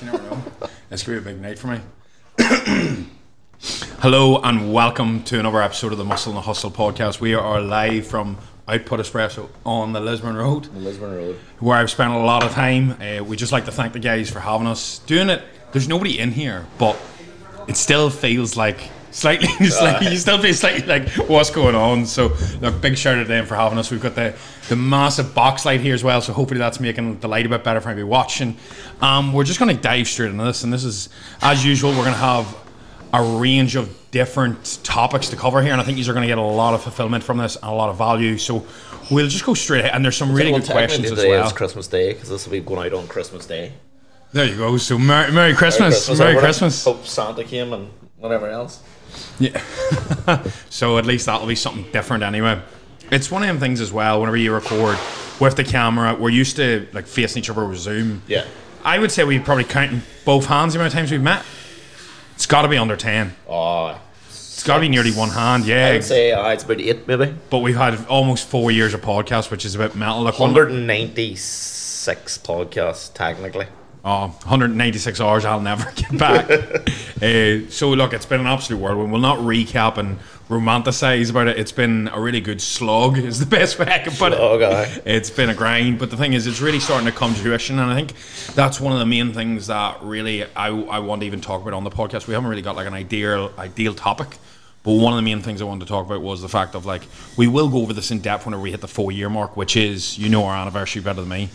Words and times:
You 0.00 0.06
never 0.06 0.22
know. 0.22 0.42
This 0.88 1.02
could 1.02 1.12
be 1.12 1.18
a 1.18 1.20
big 1.20 1.42
night 1.42 1.58
for 1.58 1.66
me. 1.66 1.80
Hello 3.98 4.40
and 4.40 4.72
welcome 4.72 5.22
to 5.24 5.38
another 5.38 5.60
episode 5.60 5.92
of 5.92 5.98
the 5.98 6.04
Muscle 6.04 6.32
and 6.32 6.38
the 6.38 6.42
Hustle 6.42 6.70
podcast. 6.70 7.20
We 7.20 7.34
are 7.34 7.60
live 7.60 8.06
from 8.06 8.38
Output 8.66 9.00
Espresso 9.00 9.50
on 9.66 9.92
the 9.92 10.00
Lisburn 10.00 10.36
Road, 10.36 10.68
Lisburn 10.68 11.14
Road. 11.14 11.36
where 11.58 11.76
I've 11.76 11.90
spent 11.90 12.14
a 12.14 12.18
lot 12.18 12.42
of 12.42 12.52
time. 12.52 12.92
Uh, 12.92 13.22
we 13.22 13.36
just 13.36 13.52
like 13.52 13.66
to 13.66 13.72
thank 13.72 13.92
the 13.92 13.98
guys 13.98 14.30
for 14.30 14.40
having 14.40 14.66
us 14.66 15.00
doing 15.00 15.28
it. 15.28 15.42
There's 15.72 15.88
nobody 15.88 16.18
in 16.18 16.32
here, 16.32 16.66
but 16.78 16.96
it 17.68 17.76
still 17.76 18.08
feels 18.08 18.56
like 18.56 18.88
slightly, 19.10 19.48
slightly 19.68 20.08
you 20.10 20.16
still 20.16 20.38
feel 20.40 20.54
slightly 20.54 20.86
like 20.86 21.08
what's 21.28 21.50
going 21.50 21.74
on. 21.74 22.06
So, 22.06 22.32
look, 22.60 22.80
big 22.80 22.96
shout 22.96 23.16
out 23.18 23.22
to 23.22 23.28
them 23.28 23.46
for 23.46 23.54
having 23.56 23.78
us. 23.78 23.90
We've 23.90 24.00
got 24.02 24.14
the 24.14 24.34
the 24.68 24.76
massive 24.76 25.34
box 25.34 25.64
light 25.64 25.80
here 25.80 25.94
as 25.94 26.04
well, 26.04 26.20
so 26.20 26.32
hopefully 26.32 26.58
that's 26.58 26.78
making 26.80 27.18
the 27.20 27.28
light 27.28 27.46
a 27.46 27.48
bit 27.48 27.64
better 27.64 27.80
for 27.80 27.88
anybody 27.88 28.04
watching. 28.04 28.56
Um, 29.00 29.32
we're 29.32 29.44
just 29.44 29.58
going 29.58 29.74
to 29.74 29.82
dive 29.82 30.06
straight 30.08 30.30
into 30.30 30.44
this, 30.44 30.62
and 30.64 30.72
this 30.72 30.84
is 30.84 31.08
as 31.42 31.64
usual. 31.64 31.90
We're 31.90 31.96
going 32.04 32.12
to 32.12 32.18
have 32.20 32.56
a 33.12 33.22
range 33.38 33.74
of 33.74 33.92
different 34.12 34.78
topics 34.84 35.28
to 35.30 35.36
cover 35.36 35.60
here, 35.62 35.72
and 35.72 35.80
I 35.80 35.84
think 35.84 35.96
these 35.96 36.08
are 36.08 36.12
going 36.12 36.22
to 36.22 36.28
get 36.28 36.38
a 36.38 36.42
lot 36.42 36.74
of 36.74 36.82
fulfillment 36.82 37.24
from 37.24 37.38
this 37.38 37.56
and 37.56 37.64
a 37.64 37.72
lot 37.74 37.88
of 37.90 37.98
value. 37.98 38.38
So 38.38 38.64
we'll 39.10 39.26
just 39.26 39.44
go 39.44 39.54
straight 39.54 39.80
ahead, 39.80 39.94
and 39.94 40.04
there's 40.04 40.16
some 40.16 40.32
really 40.32 40.52
Well, 40.52 40.60
good 40.60 40.70
questions 40.70 41.10
as 41.10 41.18
well. 41.18 41.46
is 41.46 41.52
Christmas 41.52 41.88
Day 41.88 42.12
because 42.12 42.28
this 42.28 42.46
will 42.46 42.52
be 42.52 42.60
going 42.60 42.86
out 42.86 42.96
on 42.96 43.08
Christmas 43.08 43.46
Day. 43.46 43.72
There 44.32 44.44
you 44.46 44.56
go. 44.56 44.76
So 44.76 44.96
Merry, 44.96 45.32
Merry 45.32 45.54
Christmas, 45.54 46.08
Merry 46.08 46.20
everyone. 46.20 46.44
Christmas. 46.44 46.84
Hope 46.84 47.04
Santa 47.04 47.42
came 47.42 47.72
and 47.72 47.90
whatever 48.18 48.48
else. 48.48 48.80
Yeah. 49.40 49.60
so 50.70 50.98
at 50.98 51.06
least 51.06 51.26
that'll 51.26 51.46
be 51.46 51.54
something 51.56 51.90
different 51.92 52.22
anyway. 52.22 52.60
It's 53.10 53.30
one 53.30 53.42
of 53.42 53.48
them 53.48 53.58
things 53.58 53.80
as 53.80 53.92
well. 53.92 54.20
Whenever 54.20 54.36
you 54.36 54.52
record 54.54 54.96
with 55.40 55.56
the 55.56 55.64
camera, 55.64 56.14
we're 56.14 56.28
used 56.30 56.56
to 56.56 56.86
like 56.92 57.06
facing 57.06 57.40
each 57.40 57.50
other 57.50 57.66
with 57.66 57.78
Zoom. 57.78 58.22
Yeah. 58.28 58.44
I 58.84 58.98
would 58.98 59.10
say 59.10 59.24
we 59.24 59.38
probably 59.40 59.64
counting 59.64 60.02
both 60.24 60.46
hands 60.46 60.74
the 60.74 60.78
amount 60.78 60.92
of 60.94 60.98
times 60.98 61.10
we've 61.10 61.20
met. 61.22 61.44
It's 62.34 62.46
got 62.46 62.62
to 62.62 62.68
be 62.68 62.76
under 62.78 62.96
ten. 62.96 63.34
Oh, 63.48 64.00
It's 64.28 64.62
got 64.62 64.76
to 64.76 64.80
be 64.80 64.88
nearly 64.88 65.12
one 65.12 65.30
hand. 65.30 65.66
Yeah. 65.66 65.88
I 65.88 65.92
would 65.92 66.04
say 66.04 66.32
uh, 66.32 66.48
it's 66.50 66.64
about 66.64 66.80
eight, 66.80 67.06
maybe. 67.08 67.34
But 67.50 67.58
we've 67.58 67.76
had 67.76 68.06
almost 68.06 68.46
four 68.46 68.70
years 68.70 68.94
of 68.94 69.00
podcast, 69.02 69.50
which 69.50 69.64
is 69.64 69.74
about 69.74 69.94
mental. 69.96 70.22
Like 70.22 70.38
one, 70.38 70.54
196 70.54 72.38
podcasts, 72.38 73.12
technically. 73.12 73.66
Oh, 74.02 74.28
196 74.28 75.20
hours 75.20 75.44
I'll 75.44 75.60
never 75.60 75.90
get 75.94 76.16
back. 76.16 76.50
uh, 76.50 77.68
so 77.70 77.90
look, 77.90 78.12
it's 78.14 78.24
been 78.26 78.40
an 78.40 78.46
absolute 78.46 78.78
whirlwind. 78.80 79.12
We'll 79.12 79.20
not 79.20 79.38
recap 79.38 79.98
and 79.98 80.18
romanticize 80.48 81.30
about 81.30 81.48
it. 81.48 81.58
It's 81.58 81.70
been 81.72 82.08
a 82.08 82.20
really 82.20 82.40
good 82.40 82.60
slog, 82.62 83.18
is 83.18 83.38
the 83.38 83.46
best 83.58 83.78
way 83.78 83.86
I 83.86 83.98
can 83.98 84.12
put 84.12 84.32
Slog, 84.32 84.62
it. 84.62 84.72
aye. 84.72 85.02
It's 85.04 85.30
been 85.30 85.50
a 85.50 85.54
grind, 85.54 85.98
but 85.98 86.10
the 86.10 86.16
thing 86.16 86.32
is, 86.32 86.46
it's 86.46 86.60
really 86.60 86.80
starting 86.80 87.06
to 87.06 87.12
come 87.12 87.34
to 87.34 87.40
fruition, 87.40 87.78
and 87.78 87.90
I 87.90 87.94
think 87.94 88.14
that's 88.54 88.80
one 88.80 88.92
of 88.92 88.98
the 88.98 89.06
main 89.06 89.32
things 89.32 89.66
that 89.68 90.02
really 90.02 90.44
I, 90.56 90.68
I 90.68 90.98
want 91.00 91.20
to 91.20 91.26
even 91.26 91.40
talk 91.40 91.60
about 91.60 91.74
on 91.74 91.84
the 91.84 91.90
podcast. 91.90 92.26
We 92.26 92.34
haven't 92.34 92.48
really 92.48 92.62
got 92.62 92.76
like 92.76 92.86
an 92.86 92.94
ideal 92.94 93.52
ideal 93.58 93.94
topic. 93.94 94.38
But 94.82 94.92
one 94.92 95.12
of 95.12 95.18
the 95.18 95.22
main 95.22 95.42
things 95.42 95.60
I 95.60 95.66
wanted 95.66 95.80
to 95.84 95.88
talk 95.90 96.06
about 96.06 96.22
was 96.22 96.40
the 96.40 96.48
fact 96.48 96.74
of 96.74 96.86
like 96.86 97.02
we 97.36 97.46
will 97.46 97.68
go 97.68 97.82
over 97.82 97.92
this 97.92 98.10
in 98.10 98.20
depth 98.20 98.46
whenever 98.46 98.62
we 98.62 98.70
hit 98.70 98.80
the 98.80 98.88
four 98.88 99.12
year 99.12 99.28
mark, 99.28 99.54
which 99.54 99.76
is 99.76 100.18
you 100.18 100.30
know 100.30 100.44
our 100.46 100.56
anniversary 100.56 101.02
better 101.02 101.20
than 101.20 101.28
me. 101.28 101.50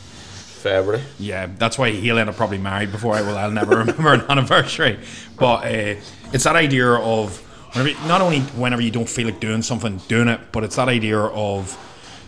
February. 0.69 1.03
Yeah, 1.19 1.47
that's 1.59 1.77
why 1.77 1.91
he'll 1.91 2.17
end 2.17 2.27
up 2.29 2.35
probably 2.35 2.57
married 2.57 2.91
before 2.91 3.13
I 3.13 3.21
will. 3.21 3.37
I'll 3.37 3.51
never 3.51 3.77
remember 3.83 4.13
an 4.13 4.21
anniversary. 4.29 4.97
But 5.37 5.65
uh, 5.65 5.95
it's 6.33 6.43
that 6.45 6.55
idea 6.55 6.87
of 6.91 7.37
whenever, 7.75 8.07
not 8.07 8.21
only 8.21 8.39
whenever 8.41 8.81
you 8.81 8.89
don't 8.91 9.07
feel 9.07 9.25
like 9.27 9.39
doing 9.39 9.61
something, 9.61 9.97
doing 10.07 10.27
it, 10.27 10.39
but 10.51 10.63
it's 10.63 10.75
that 10.77 10.89
idea 10.89 11.19
of 11.19 11.77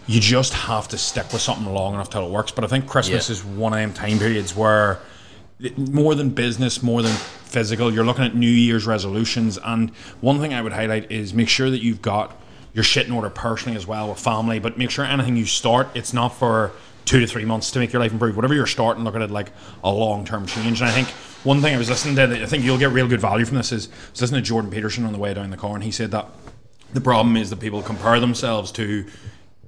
you 0.05 0.19
just 0.21 0.53
have 0.53 0.87
to 0.89 0.97
stick 0.99 1.33
with 1.33 1.41
something 1.41 1.65
long 1.73 1.95
enough 1.95 2.09
till 2.11 2.25
it 2.27 2.31
works. 2.31 2.51
But 2.51 2.63
I 2.63 2.67
think 2.67 2.87
Christmas 2.87 3.27
Yeah. 3.27 3.33
is 3.33 3.43
one 3.43 3.73
of 3.73 3.79
them 3.79 3.93
time 3.93 4.19
periods 4.19 4.55
where 4.55 4.99
more 5.75 6.13
than 6.13 6.29
business, 6.29 6.83
more 6.83 7.01
than 7.01 7.13
physical, 7.13 7.91
you're 7.91 8.05
looking 8.05 8.23
at 8.23 8.35
New 8.35 8.47
Year's 8.47 8.85
resolutions. 8.85 9.57
And 9.65 9.89
one 10.21 10.39
thing 10.39 10.53
I 10.53 10.61
would 10.61 10.73
highlight 10.73 11.11
is 11.11 11.33
make 11.33 11.49
sure 11.49 11.71
that 11.71 11.81
you've 11.81 12.03
got 12.03 12.35
your 12.73 12.83
shit 12.83 13.07
in 13.07 13.11
order 13.13 13.31
personally 13.31 13.75
as 13.75 13.87
well 13.87 14.09
with 14.09 14.19
family. 14.19 14.59
But 14.59 14.77
make 14.77 14.91
sure 14.91 15.03
anything 15.03 15.35
you 15.35 15.45
start, 15.47 15.87
it's 15.95 16.13
not 16.13 16.29
for 16.29 16.71
two 17.07 17.19
to 17.19 17.25
three 17.25 17.45
months 17.45 17.71
to 17.71 17.79
make 17.79 17.91
your 17.91 18.01
life 18.01 18.11
improve. 18.11 18.35
Whatever 18.35 18.53
you're 18.53 18.67
starting, 18.67 19.03
look 19.03 19.15
at 19.15 19.21
it 19.21 19.31
like 19.31 19.51
a 19.83 19.91
long 19.91 20.25
term 20.25 20.45
change. 20.45 20.81
And 20.81 20.89
I 20.89 20.93
think 20.93 21.07
one 21.43 21.61
thing 21.61 21.73
I 21.73 21.77
was 21.77 21.89
listening 21.89 22.15
to, 22.17 22.27
that 22.27 22.43
I 22.43 22.45
think 22.45 22.63
you'll 22.63 22.77
get 22.77 22.91
real 22.91 23.07
good 23.07 23.21
value 23.21 23.45
from 23.45 23.57
this, 23.57 23.71
is 23.71 23.87
I 23.87 24.11
was 24.11 24.21
listening 24.21 24.43
to 24.43 24.47
Jordan 24.47 24.69
Peterson 24.69 25.05
on 25.05 25.13
the 25.13 25.19
way 25.19 25.33
down 25.33 25.49
the 25.49 25.57
car, 25.57 25.73
and 25.73 25.83
he 25.83 25.91
said 25.91 26.11
that 26.11 26.27
the 26.93 27.01
problem 27.01 27.35
is 27.37 27.49
that 27.49 27.59
people 27.59 27.81
compare 27.81 28.19
themselves 28.19 28.71
to 28.73 29.05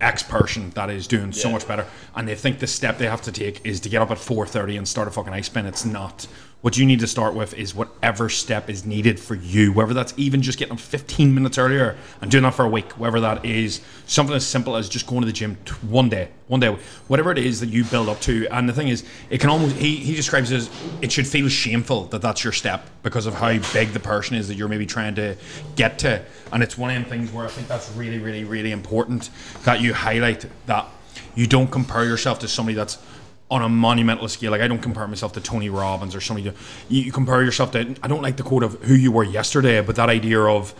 X 0.01 0.21
person 0.23 0.69
that 0.71 0.89
is 0.89 1.07
doing 1.07 1.31
so 1.31 1.49
much 1.49 1.67
better, 1.67 1.85
and 2.15 2.27
they 2.27 2.35
think 2.35 2.59
the 2.59 2.67
step 2.67 2.97
they 2.97 3.07
have 3.07 3.21
to 3.23 3.31
take 3.31 3.65
is 3.65 3.79
to 3.81 3.89
get 3.89 4.01
up 4.01 4.11
at 4.11 4.17
four 4.17 4.45
thirty 4.45 4.77
and 4.77 4.87
start 4.87 5.07
a 5.07 5.11
fucking 5.11 5.33
ice 5.33 5.47
spin. 5.47 5.65
It's 5.65 5.85
not. 5.85 6.27
What 6.61 6.77
you 6.77 6.85
need 6.85 6.99
to 6.99 7.07
start 7.07 7.35
with 7.35 7.53
is 7.53 7.73
whatever 7.73 8.27
step 8.27 8.69
is 8.69 8.85
needed 8.85 9.17
for 9.17 9.33
you, 9.33 9.71
whether 9.71 9.93
that's 9.93 10.13
even 10.17 10.41
just 10.41 10.59
getting 10.59 10.73
up 10.73 10.79
15 10.81 11.33
minutes 11.33 11.57
earlier 11.57 11.95
and 12.21 12.29
doing 12.29 12.43
that 12.43 12.53
for 12.53 12.65
a 12.65 12.69
week, 12.69 12.91
whether 12.99 13.17
that 13.21 13.45
is 13.45 13.79
something 14.07 14.35
as 14.35 14.45
simple 14.45 14.75
as 14.75 14.89
just 14.89 15.07
going 15.07 15.21
to 15.21 15.25
the 15.25 15.31
gym 15.31 15.55
one 15.87 16.09
day, 16.09 16.27
one 16.47 16.59
day, 16.59 16.75
whatever 17.07 17.31
it 17.31 17.37
is 17.37 17.61
that 17.61 17.69
you 17.69 17.85
build 17.85 18.09
up 18.09 18.19
to. 18.21 18.45
And 18.51 18.67
the 18.67 18.73
thing 18.73 18.89
is, 18.89 19.05
it 19.29 19.39
can 19.39 19.49
almost, 19.49 19.77
he, 19.77 19.95
he 19.95 20.13
describes 20.15 20.51
it 20.51 20.57
as 20.57 20.69
it 21.01 21.13
should 21.13 21.27
feel 21.27 21.47
shameful 21.47 22.05
that 22.07 22.21
that's 22.21 22.43
your 22.43 22.51
step 22.51 22.89
because 23.03 23.25
of 23.25 23.35
how 23.35 23.57
big 23.71 23.93
the 23.93 24.01
person 24.01 24.35
is 24.35 24.49
that 24.49 24.55
you're 24.55 24.67
maybe 24.67 24.85
trying 24.85 25.15
to 25.15 25.37
get 25.77 25.97
to. 25.99 26.21
And 26.51 26.61
it's 26.61 26.77
one 26.77 26.89
of 26.89 27.01
them 27.01 27.09
things 27.09 27.31
where 27.31 27.45
I 27.45 27.49
think 27.49 27.69
that's 27.69 27.89
really, 27.93 28.19
really, 28.19 28.43
really 28.43 28.73
important 28.73 29.29
that 29.63 29.79
you 29.79 29.93
highlight 29.93 30.45
that 30.65 30.87
you 31.35 31.47
don't 31.47 31.71
compare 31.71 32.03
yourself 32.03 32.39
to 32.39 32.49
somebody 32.49 32.75
that's 32.75 32.97
on 33.51 33.61
a 33.61 33.69
monumental 33.69 34.27
scale. 34.27 34.51
Like 34.51 34.61
I 34.61 34.67
don't 34.67 34.81
compare 34.81 35.07
myself 35.07 35.33
to 35.33 35.41
Tony 35.41 35.69
Robbins 35.69 36.15
or 36.15 36.21
somebody. 36.21 36.53
You, 36.89 37.01
you 37.03 37.11
compare 37.11 37.43
yourself 37.43 37.71
to. 37.71 37.95
I 38.03 38.07
don't 38.07 38.21
like 38.21 38.37
the 38.37 38.43
quote 38.43 38.63
of 38.63 38.81
who 38.83 38.93
you 38.93 39.11
were 39.11 39.23
yesterday, 39.23 39.81
but 39.81 39.95
that 39.95 40.09
idea 40.09 40.39
of 40.41 40.73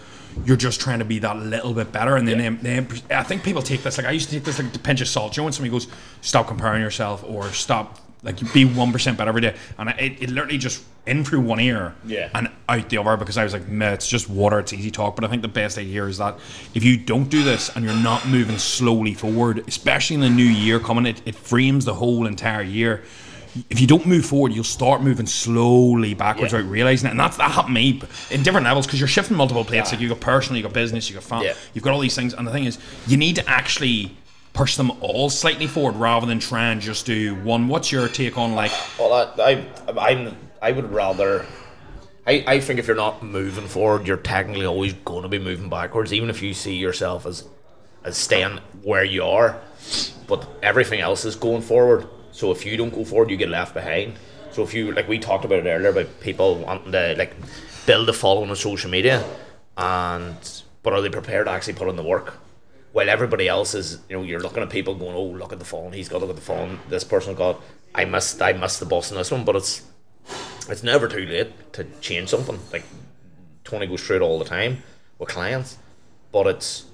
you're 0.46 0.57
just 0.57 0.80
trying 0.80 1.00
to 1.00 1.06
be 1.06 1.19
that 1.19 1.38
little 1.38 1.74
bit 1.74 1.91
better. 1.91 2.16
And 2.16 2.28
then 2.28 2.59
they, 2.62 2.80
they, 2.80 3.16
I 3.16 3.24
think 3.24 3.44
people 3.44 3.62
take 3.62 3.84
this 3.84 3.97
like 3.97 4.07
I 4.07 4.12
used 4.12 4.30
to 4.30 4.35
take 4.35 4.44
this 4.44 4.59
like 4.59 4.74
a 4.74 4.80
pinch 4.80 5.02
of 5.02 5.07
salt. 5.07 5.35
You 5.35 5.41
know 5.41 5.46
when 5.46 5.53
somebody 5.53 5.72
goes, 5.72 5.88
"Stop 6.22 6.47
comparing 6.47 6.81
yourself" 6.81 7.24
or 7.28 7.46
"Stop." 7.52 8.00
Like 8.22 8.41
you'd 8.41 8.52
be 8.52 8.66
one 8.66 8.91
percent 8.91 9.18
better 9.18 9.30
every 9.30 9.40
day, 9.41 9.56
and 9.78 9.90
it, 9.91 10.22
it 10.22 10.30
literally 10.30 10.57
just 10.57 10.84
in 11.07 11.24
through 11.24 11.40
one 11.40 11.59
ear 11.62 11.96
Yeah. 12.06 12.30
and 12.35 12.50
out 12.68 12.90
the 12.90 12.97
other 12.97 13.16
because 13.16 13.38
I 13.38 13.46
was 13.46 13.53
like, 13.53 13.68
meh, 13.69 13.94
it's 13.94 14.09
just 14.09 14.30
water, 14.30 14.59
it's 14.59 14.74
easy 14.74 14.91
talk. 14.91 15.16
But 15.16 15.24
I 15.24 15.30
think 15.30 15.41
the 15.41 15.47
best 15.47 15.78
idea 15.78 16.03
is 16.06 16.18
that 16.18 16.38
if 16.74 16.84
you 16.84 16.97
don't 16.97 17.30
do 17.30 17.44
this 17.44 17.74
and 17.74 17.85
you're 17.85 17.94
not 17.96 18.28
moving 18.28 18.57
slowly 18.57 19.13
forward, 19.13 19.63
especially 19.69 20.16
in 20.16 20.19
the 20.19 20.30
new 20.30 20.44
year 20.44 20.80
coming, 20.81 21.06
it, 21.06 21.22
it 21.25 21.34
frames 21.35 21.85
the 21.85 21.94
whole 21.94 22.28
entire 22.28 22.62
year. 22.62 23.03
If 23.69 23.80
you 23.80 23.88
don't 23.88 24.06
move 24.06 24.25
forward, 24.25 24.51
you'll 24.51 24.63
start 24.66 25.01
moving 25.01 25.25
slowly 25.25 26.13
backwards 26.13 26.51
Yeah. 26.51 26.59
without 26.59 26.72
realizing 26.72 27.07
it. 27.07 27.12
And 27.12 27.19
that's 27.22 27.38
that 27.38 27.51
happened 27.51 27.75
to 27.75 27.81
me 27.81 28.01
in 28.31 28.44
different 28.44 28.66
levels 28.66 28.86
because 28.86 29.00
you're 29.00 29.07
shifting 29.07 29.38
multiple 29.38 29.63
plates. 29.63 29.91
Like 29.94 30.01
you 30.01 30.09
got 30.09 30.19
personal, 30.19 30.57
you 30.57 30.63
got 30.63 30.74
business, 30.74 31.09
you 31.09 31.16
got 31.16 31.24
family, 31.24 31.47
Yeah. 31.47 31.53
you've 31.74 31.86
got 31.86 31.94
all 31.94 32.00
these 32.01 32.16
things. 32.16 32.34
And 32.34 32.46
the 32.46 32.51
thing 32.51 32.66
is, 32.66 32.78
you 33.07 33.16
need 33.16 33.38
to 33.38 33.50
actually 33.50 34.16
push 34.53 34.75
them 34.75 34.91
all 35.01 35.29
slightly 35.29 35.67
forward 35.67 35.95
rather 35.95 36.25
than 36.25 36.39
try 36.39 36.69
and 36.69 36.81
just 36.81 37.05
do 37.05 37.35
one. 37.35 37.67
What's 37.67 37.91
your 37.91 38.07
take 38.07 38.37
on 38.37 38.53
like 38.53 38.71
Well, 38.97 39.13
I, 39.13 39.65
I, 39.87 40.09
I'm, 40.09 40.35
I 40.61 40.71
would 40.71 40.91
rather. 40.91 41.45
I, 42.27 42.43
I 42.45 42.59
think 42.59 42.79
if 42.79 42.88
you're 42.88 42.95
not 42.95 43.23
moving 43.23 43.67
forward, 43.67 44.05
you're 44.05 44.17
technically 44.17 44.65
always 44.65 44.93
going 44.93 45.23
to 45.23 45.29
be 45.29 45.39
moving 45.39 45.69
backwards, 45.69 46.13
even 46.13 46.29
if 46.29 46.41
you 46.41 46.53
see 46.53 46.75
yourself 46.75 47.25
as, 47.25 47.47
as 48.03 48.17
staying 48.17 48.59
where 48.83 49.03
you 49.03 49.23
are. 49.23 49.59
But 50.27 50.47
everything 50.61 50.99
else 50.99 51.25
is 51.25 51.35
going 51.35 51.61
forward. 51.61 52.07
So 52.31 52.51
if 52.51 52.65
you 52.65 52.77
don't 52.77 52.93
go 52.93 53.03
forward, 53.03 53.31
you 53.31 53.38
get 53.38 53.49
left 53.49 53.73
behind. 53.73 54.13
So 54.51 54.63
if 54.63 54.73
you 54.73 54.91
like, 54.91 55.07
we 55.07 55.19
talked 55.19 55.45
about 55.45 55.65
it 55.65 55.69
earlier 55.69 55.89
about 55.89 56.19
people 56.19 56.55
wanting 56.59 56.91
to 56.91 57.15
like 57.17 57.35
build 57.85 58.09
a 58.09 58.13
following 58.13 58.49
on 58.49 58.55
social 58.55 58.89
media, 58.89 59.23
and 59.77 60.35
but 60.83 60.93
are 60.93 61.01
they 61.01 61.09
prepared 61.09 61.47
to 61.47 61.51
actually 61.51 61.73
put 61.73 61.88
in 61.88 61.95
the 61.95 62.03
work? 62.03 62.38
While 62.91 63.09
everybody 63.09 63.47
else 63.47 63.75
is, 63.75 64.00
you 64.09 64.17
know, 64.17 64.23
you're 64.23 64.39
looking 64.39 64.63
at 64.63 64.69
people 64.69 64.95
going, 64.95 65.15
"Oh, 65.15 65.24
look 65.24 65.53
at 65.53 65.59
the 65.59 65.65
phone. 65.65 65.94
He's 65.94 66.09
got 66.09 66.19
to 66.19 66.25
look 66.25 66.36
at 66.36 66.36
the 66.36 66.41
phone. 66.41 66.80
This 66.89 67.03
person 67.03 67.36
got. 67.36 67.62
I 67.94 68.06
missed. 68.06 68.41
I 68.41 68.53
missed 68.53 68.80
the 68.80 68.86
bus 68.86 69.12
in 69.12 69.18
this 69.18 69.31
one." 69.31 69.45
But 69.45 69.56
it's 69.56 69.83
it's 70.69 70.83
never 70.83 71.07
too 71.07 71.25
late 71.25 71.74
to 71.74 71.86
change 72.01 72.30
something. 72.30 72.59
Like 72.71 72.83
Tony 73.63 73.88
goes 73.88 74.03
through 74.03 74.18
it 74.18 74.21
all 74.21 74.39
the 74.39 74.45
time 74.45 74.83
with 75.18 75.30
clients, 75.30 75.77
but 76.31 76.47
it's 76.47 76.86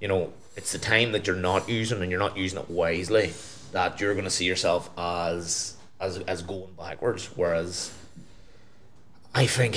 you 0.00 0.08
know 0.08 0.32
it's 0.56 0.72
the 0.72 0.78
time 0.78 1.12
that 1.12 1.26
you're 1.26 1.36
not 1.36 1.68
using 1.68 2.00
and 2.00 2.10
you're 2.10 2.20
not 2.20 2.36
using 2.36 2.58
it 2.58 2.70
wisely 2.70 3.32
that 3.72 4.00
you're 4.00 4.14
going 4.14 4.24
to 4.24 4.30
see 4.30 4.44
yourself 4.44 4.88
as 4.96 5.76
as 6.00 6.18
as 6.20 6.42
going 6.42 6.72
backwards. 6.78 7.26
Whereas 7.34 7.92
I 9.34 9.46
think, 9.46 9.76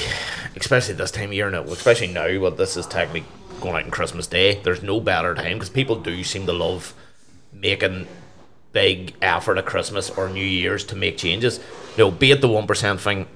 especially 0.55 0.93
this 0.93 1.11
time 1.11 1.29
of 1.29 1.33
year 1.33 1.49
now, 1.49 1.63
especially 1.63 2.07
now, 2.07 2.39
but 2.39 2.57
this 2.57 2.77
is 2.77 2.85
technically 2.85 3.27
going 3.59 3.75
out 3.75 3.83
on 3.83 3.91
Christmas 3.91 4.27
Day. 4.27 4.61
There's 4.61 4.83
no 4.83 4.99
better 4.99 5.35
time 5.35 5.53
because 5.53 5.69
people 5.69 5.95
do 5.95 6.23
seem 6.23 6.45
to 6.45 6.53
love 6.53 6.93
making 7.51 8.07
big 8.71 9.13
effort 9.21 9.57
at 9.57 9.65
Christmas 9.65 10.09
or 10.09 10.29
New 10.29 10.45
Year's 10.45 10.83
to 10.85 10.95
make 10.95 11.17
changes. 11.17 11.59
You 11.97 12.05
know, 12.05 12.11
be 12.11 12.31
it 12.31 12.41
the 12.41 12.47
one 12.47 12.67
percent 12.67 13.01
thing. 13.01 13.27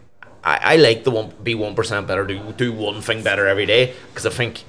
I, 0.43 0.59
I 0.73 0.75
like 0.75 1.03
the 1.03 1.11
one 1.11 1.33
be 1.43 1.55
one 1.55 1.75
percent 1.75 2.07
better. 2.07 2.25
Do 2.25 2.53
do 2.53 2.71
one 2.71 3.01
thing 3.01 3.23
better 3.23 3.47
every 3.47 3.65
day 3.65 3.93
because 4.09 4.25
I 4.25 4.29
think 4.29 4.63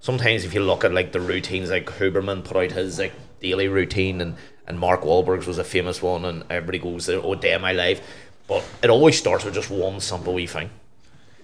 sometimes 0.00 0.44
if 0.44 0.54
you 0.54 0.60
look 0.60 0.84
at 0.84 0.92
like 0.92 1.12
the 1.12 1.20
routines, 1.20 1.70
like 1.70 1.86
Huberman 1.86 2.44
put 2.44 2.56
out 2.56 2.72
his 2.72 2.98
like 2.98 3.12
daily 3.40 3.68
routine 3.68 4.20
and 4.20 4.36
and 4.66 4.78
Mark 4.80 5.02
Wahlberg's 5.02 5.46
was 5.46 5.58
a 5.58 5.64
famous 5.64 6.02
one, 6.02 6.24
and 6.24 6.44
everybody 6.50 6.78
goes, 6.78 7.08
"Oh, 7.08 7.34
day 7.34 7.52
of 7.52 7.62
my 7.62 7.72
life." 7.72 8.00
But 8.48 8.64
it 8.82 8.90
always 8.90 9.18
starts 9.18 9.44
with 9.44 9.54
just 9.54 9.70
one 9.70 10.00
simple 10.00 10.34
wee 10.34 10.46
thing. 10.46 10.70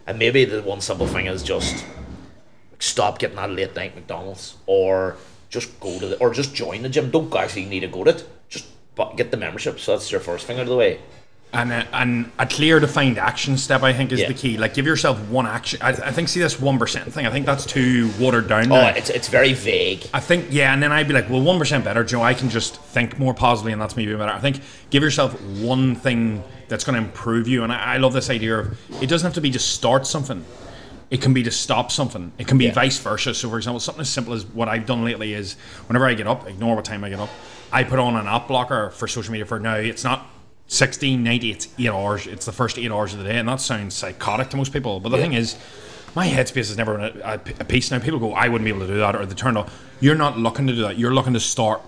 And 0.06 0.18
maybe 0.18 0.44
the 0.44 0.62
one 0.62 0.80
simple 0.80 1.06
thing 1.06 1.26
is 1.26 1.42
just 1.42 1.84
stop 2.82 3.18
getting 3.20 3.36
that 3.36 3.50
late 3.50 3.74
night 3.76 3.94
McDonald's 3.94 4.56
or 4.66 5.16
just 5.50 5.78
go 5.78 5.98
to 6.00 6.06
the 6.08 6.18
or 6.18 6.32
just 6.34 6.52
join 6.54 6.82
the 6.82 6.88
gym. 6.88 7.10
Don't 7.10 7.32
actually 7.34 7.66
need 7.66 7.80
to 7.80 7.86
go 7.88 8.02
to 8.04 8.10
it. 8.10 8.28
Just 8.48 8.66
get 9.16 9.30
the 9.30 9.36
membership. 9.36 9.78
So 9.78 9.92
that's 9.92 10.10
your 10.10 10.20
first 10.20 10.46
thing 10.46 10.56
out 10.58 10.62
of 10.62 10.68
the 10.68 10.76
way. 10.76 10.98
And 11.54 11.70
a, 11.70 11.86
and 11.92 12.32
a 12.38 12.46
clear 12.46 12.80
defined 12.80 13.18
action 13.18 13.58
step, 13.58 13.82
I 13.82 13.92
think, 13.92 14.10
is 14.10 14.20
Yeah. 14.20 14.28
the 14.28 14.34
key. 14.34 14.56
Like, 14.56 14.72
give 14.72 14.86
yourself 14.86 15.20
one 15.28 15.46
action. 15.46 15.80
I, 15.82 15.90
I 15.90 16.10
think, 16.10 16.30
see 16.30 16.40
this 16.40 16.58
one 16.58 16.78
percent 16.78 17.12
thing. 17.12 17.26
I 17.26 17.30
think 17.30 17.44
that's 17.44 17.66
too 17.66 18.10
watered 18.18 18.48
down. 18.48 18.72
Oh, 18.72 18.80
now. 18.80 18.88
it's 18.88 19.10
it's 19.10 19.28
very 19.28 19.52
vague. 19.52 20.06
I 20.14 20.20
think, 20.20 20.46
yeah, 20.50 20.72
and 20.72 20.82
then 20.82 20.92
I'd 20.92 21.06
be 21.06 21.12
like, 21.12 21.28
well, 21.28 21.42
one 21.42 21.58
percent 21.58 21.84
better, 21.84 22.04
Joe. 22.04 22.22
I 22.22 22.32
can 22.32 22.48
just 22.48 22.80
think 22.80 23.18
more 23.18 23.34
positively, 23.34 23.72
and 23.72 23.82
that's 23.82 23.96
maybe 23.98 24.14
better. 24.16 24.32
I 24.32 24.40
think 24.40 24.62
give 24.88 25.02
yourself 25.02 25.38
one 25.60 25.94
thing 25.94 26.42
that's 26.68 26.84
going 26.84 26.98
to 26.98 27.06
improve 27.06 27.46
you, 27.46 27.64
and 27.64 27.70
I, 27.70 27.94
I 27.94 27.96
love 27.98 28.14
this 28.14 28.30
idea 28.30 28.58
of 28.60 29.02
it 29.02 29.08
doesn't 29.08 29.26
have 29.26 29.34
to 29.34 29.42
be 29.42 29.50
just 29.50 29.74
start 29.74 30.06
something. 30.06 30.42
It 31.12 31.20
can 31.20 31.34
be 31.34 31.42
to 31.42 31.50
stop 31.50 31.92
something. 31.92 32.32
It 32.38 32.46
can 32.48 32.56
be 32.56 32.64
Yeah. 32.64 32.72
vice 32.72 32.98
versa. 32.98 33.34
So, 33.34 33.50
for 33.50 33.58
example, 33.58 33.80
something 33.80 34.00
as 34.00 34.08
simple 34.08 34.32
as 34.32 34.46
what 34.46 34.68
I've 34.68 34.86
done 34.86 35.04
lately 35.04 35.34
is 35.34 35.56
whenever 35.86 36.06
I 36.06 36.14
get 36.14 36.26
up, 36.26 36.48
ignore 36.48 36.74
what 36.74 36.86
time 36.86 37.04
I 37.04 37.10
get 37.10 37.20
up, 37.20 37.28
I 37.70 37.84
put 37.84 37.98
on 37.98 38.16
an 38.16 38.26
app 38.26 38.48
blocker 38.48 38.88
for 38.90 39.06
social 39.06 39.30
media 39.30 39.44
for 39.44 39.60
now. 39.60 39.74
It's 39.76 40.04
not 40.04 40.26
16, 40.68 41.22
90, 41.22 41.50
it's 41.50 41.68
eight 41.78 41.90
hours. 41.90 42.26
It's 42.26 42.46
the 42.46 42.52
first 42.52 42.78
eight 42.78 42.90
hours 42.90 43.12
of 43.12 43.18
the 43.18 43.26
day, 43.26 43.36
and 43.38 43.46
that 43.46 43.60
sounds 43.60 43.94
psychotic 43.94 44.48
to 44.50 44.56
most 44.56 44.72
people. 44.72 45.00
But 45.00 45.10
the 45.10 45.18
Yeah. 45.18 45.22
thing 45.24 45.32
is, 45.34 45.56
my 46.14 46.26
headspace 46.28 46.68
has 46.68 46.78
never 46.78 46.96
been 46.96 47.20
a, 47.22 47.28
a, 47.34 47.40
a 47.60 47.64
piece. 47.64 47.90
Now 47.90 47.98
people 47.98 48.18
go, 48.18 48.32
I 48.32 48.48
wouldn't 48.48 48.64
be 48.64 48.70
able 48.70 48.86
to 48.86 48.92
do 48.94 48.98
that, 48.98 49.14
or 49.14 49.26
they 49.26 49.34
turn 49.34 49.58
off. 49.58 49.70
You're 50.00 50.14
not 50.14 50.38
looking 50.38 50.66
to 50.66 50.72
do 50.74 50.80
that. 50.82 50.98
You're 50.98 51.12
looking 51.14 51.34
to 51.34 51.40
start 51.40 51.82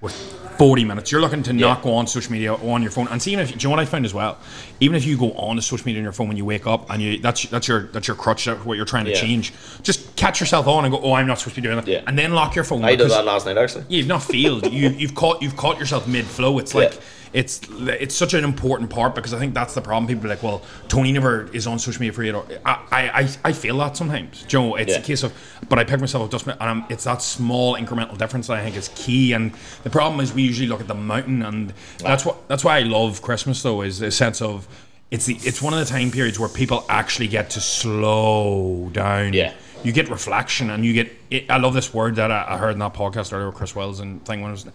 with 0.00 0.14
40 0.58 0.84
minutes. 0.84 1.12
You're 1.12 1.20
looking 1.20 1.42
to 1.44 1.52
not 1.52 1.82
go 1.82 1.94
on 1.94 2.06
social 2.08 2.32
media 2.32 2.52
or 2.52 2.74
on 2.74 2.82
your 2.82 2.90
phone. 2.90 3.06
And 3.08 3.22
see, 3.22 3.30
even 3.32 3.44
if 3.44 3.52
do 3.52 3.58
you 3.58 3.62
know 3.64 3.70
what 3.70 3.78
I 3.78 3.84
found 3.84 4.04
as 4.04 4.12
well? 4.12 4.38
Even 4.80 4.96
if 4.96 5.06
you 5.06 5.16
go 5.16 5.32
on 5.34 5.54
to 5.56 5.62
social 5.62 5.86
media 5.86 6.00
on 6.00 6.04
your 6.04 6.12
phone 6.12 6.26
when 6.28 6.36
you 6.36 6.44
wake 6.44 6.66
up 6.66 6.90
and 6.90 7.00
you 7.00 7.18
that's 7.18 7.44
that's 7.48 7.68
your 7.68 7.84
that's 7.92 8.08
your 8.08 8.16
crutch, 8.16 8.44
that's 8.46 8.64
what 8.64 8.76
you're 8.76 8.84
trying 8.84 9.04
to 9.04 9.12
Yeah. 9.12 9.20
change. 9.20 9.52
Just 9.82 10.16
catch 10.16 10.40
yourself 10.40 10.66
on 10.66 10.84
and 10.84 10.92
go, 10.92 11.00
oh, 11.00 11.12
I'm 11.12 11.26
not 11.28 11.38
supposed 11.38 11.54
to 11.54 11.60
be 11.62 11.66
doing 11.68 11.76
that, 11.76 11.86
Yeah. 11.86 12.02
and 12.08 12.18
then 12.18 12.32
lock 12.32 12.56
your 12.56 12.64
phone. 12.64 12.84
I 12.84 12.96
did 12.96 13.08
that 13.10 13.24
last 13.24 13.46
night 13.46 13.56
actually. 13.56 13.84
You've 13.88 14.08
not 14.08 14.22
failed. 14.22 14.70
you 14.72 14.88
you've 14.90 15.14
caught 15.14 15.40
you've 15.42 15.56
caught 15.56 15.78
yourself 15.78 16.08
mid 16.08 16.26
flow. 16.26 16.58
It's 16.58 16.74
Yeah. 16.74 16.80
like 16.80 17.00
it's 17.32 17.60
it's 17.70 18.14
such 18.14 18.34
an 18.34 18.44
important 18.44 18.90
part 18.90 19.14
because 19.14 19.34
I 19.34 19.38
think 19.38 19.54
that's 19.54 19.74
the 19.74 19.80
problem. 19.80 20.06
People 20.06 20.26
are 20.26 20.34
like, 20.34 20.42
well, 20.42 20.62
Tony 20.88 21.12
never 21.12 21.48
is 21.54 21.66
on 21.66 21.78
social 21.78 22.00
media 22.00 22.12
for 22.12 22.22
eight 22.22 22.34
hours. 22.34 22.58
I 22.64 22.78
I, 22.90 23.28
I, 23.44 23.52
feel 23.52 23.76
that 23.78 23.96
sometimes. 23.96 24.42
Joe, 24.44 24.76
it's 24.76 24.92
Yeah. 24.92 24.98
a 24.98 25.02
case 25.02 25.22
of, 25.22 25.32
but 25.68 25.78
I 25.78 25.84
pick 25.84 26.00
myself 26.00 26.24
up 26.24 26.30
just 26.30 26.46
and 26.46 26.56
I'm, 26.60 26.84
it's 26.88 27.04
that 27.04 27.20
small 27.22 27.76
incremental 27.76 28.16
difference 28.16 28.46
that 28.46 28.58
I 28.58 28.62
think 28.64 28.76
is 28.76 28.88
key. 28.94 29.32
And 29.32 29.52
the 29.82 29.90
problem 29.90 30.20
is 30.20 30.32
we 30.32 30.42
usually 30.42 30.68
look 30.68 30.80
at 30.80 30.88
the 30.88 30.94
mountain, 30.94 31.42
and 31.42 31.72
that's 31.98 32.24
what 32.24 32.48
that's 32.48 32.64
why 32.64 32.78
I 32.78 32.82
love 32.82 33.20
Christmas 33.22 33.62
though 33.62 33.82
is 33.82 33.98
the 33.98 34.10
sense 34.10 34.40
of. 34.42 34.66
It's 35.10 35.24
the 35.24 35.36
it's 35.42 35.62
one 35.62 35.72
of 35.72 35.78
the 35.78 35.86
time 35.86 36.10
periods 36.10 36.38
where 36.38 36.50
people 36.50 36.84
actually 36.90 37.28
get 37.28 37.48
to 37.50 37.60
slow 37.62 38.90
down 38.92 39.32
Yeah. 39.32 39.54
you 39.82 39.90
get 39.92 40.10
reflection 40.10 40.68
and 40.68 40.84
you 40.84 40.92
get 40.92 41.10
it, 41.30 41.50
I 41.50 41.56
love 41.56 41.72
this 41.72 41.94
word 41.94 42.16
that 42.16 42.30
I, 42.30 42.44
I 42.46 42.56
heard 42.58 42.72
in 42.72 42.78
that 42.80 42.92
podcast 42.92 43.32
earlier 43.32 43.46
with 43.46 43.54
Chris 43.54 43.74
Wells 43.74 44.00
and 44.00 44.22
thing 44.26 44.42
when 44.42 44.50
was 44.50 44.66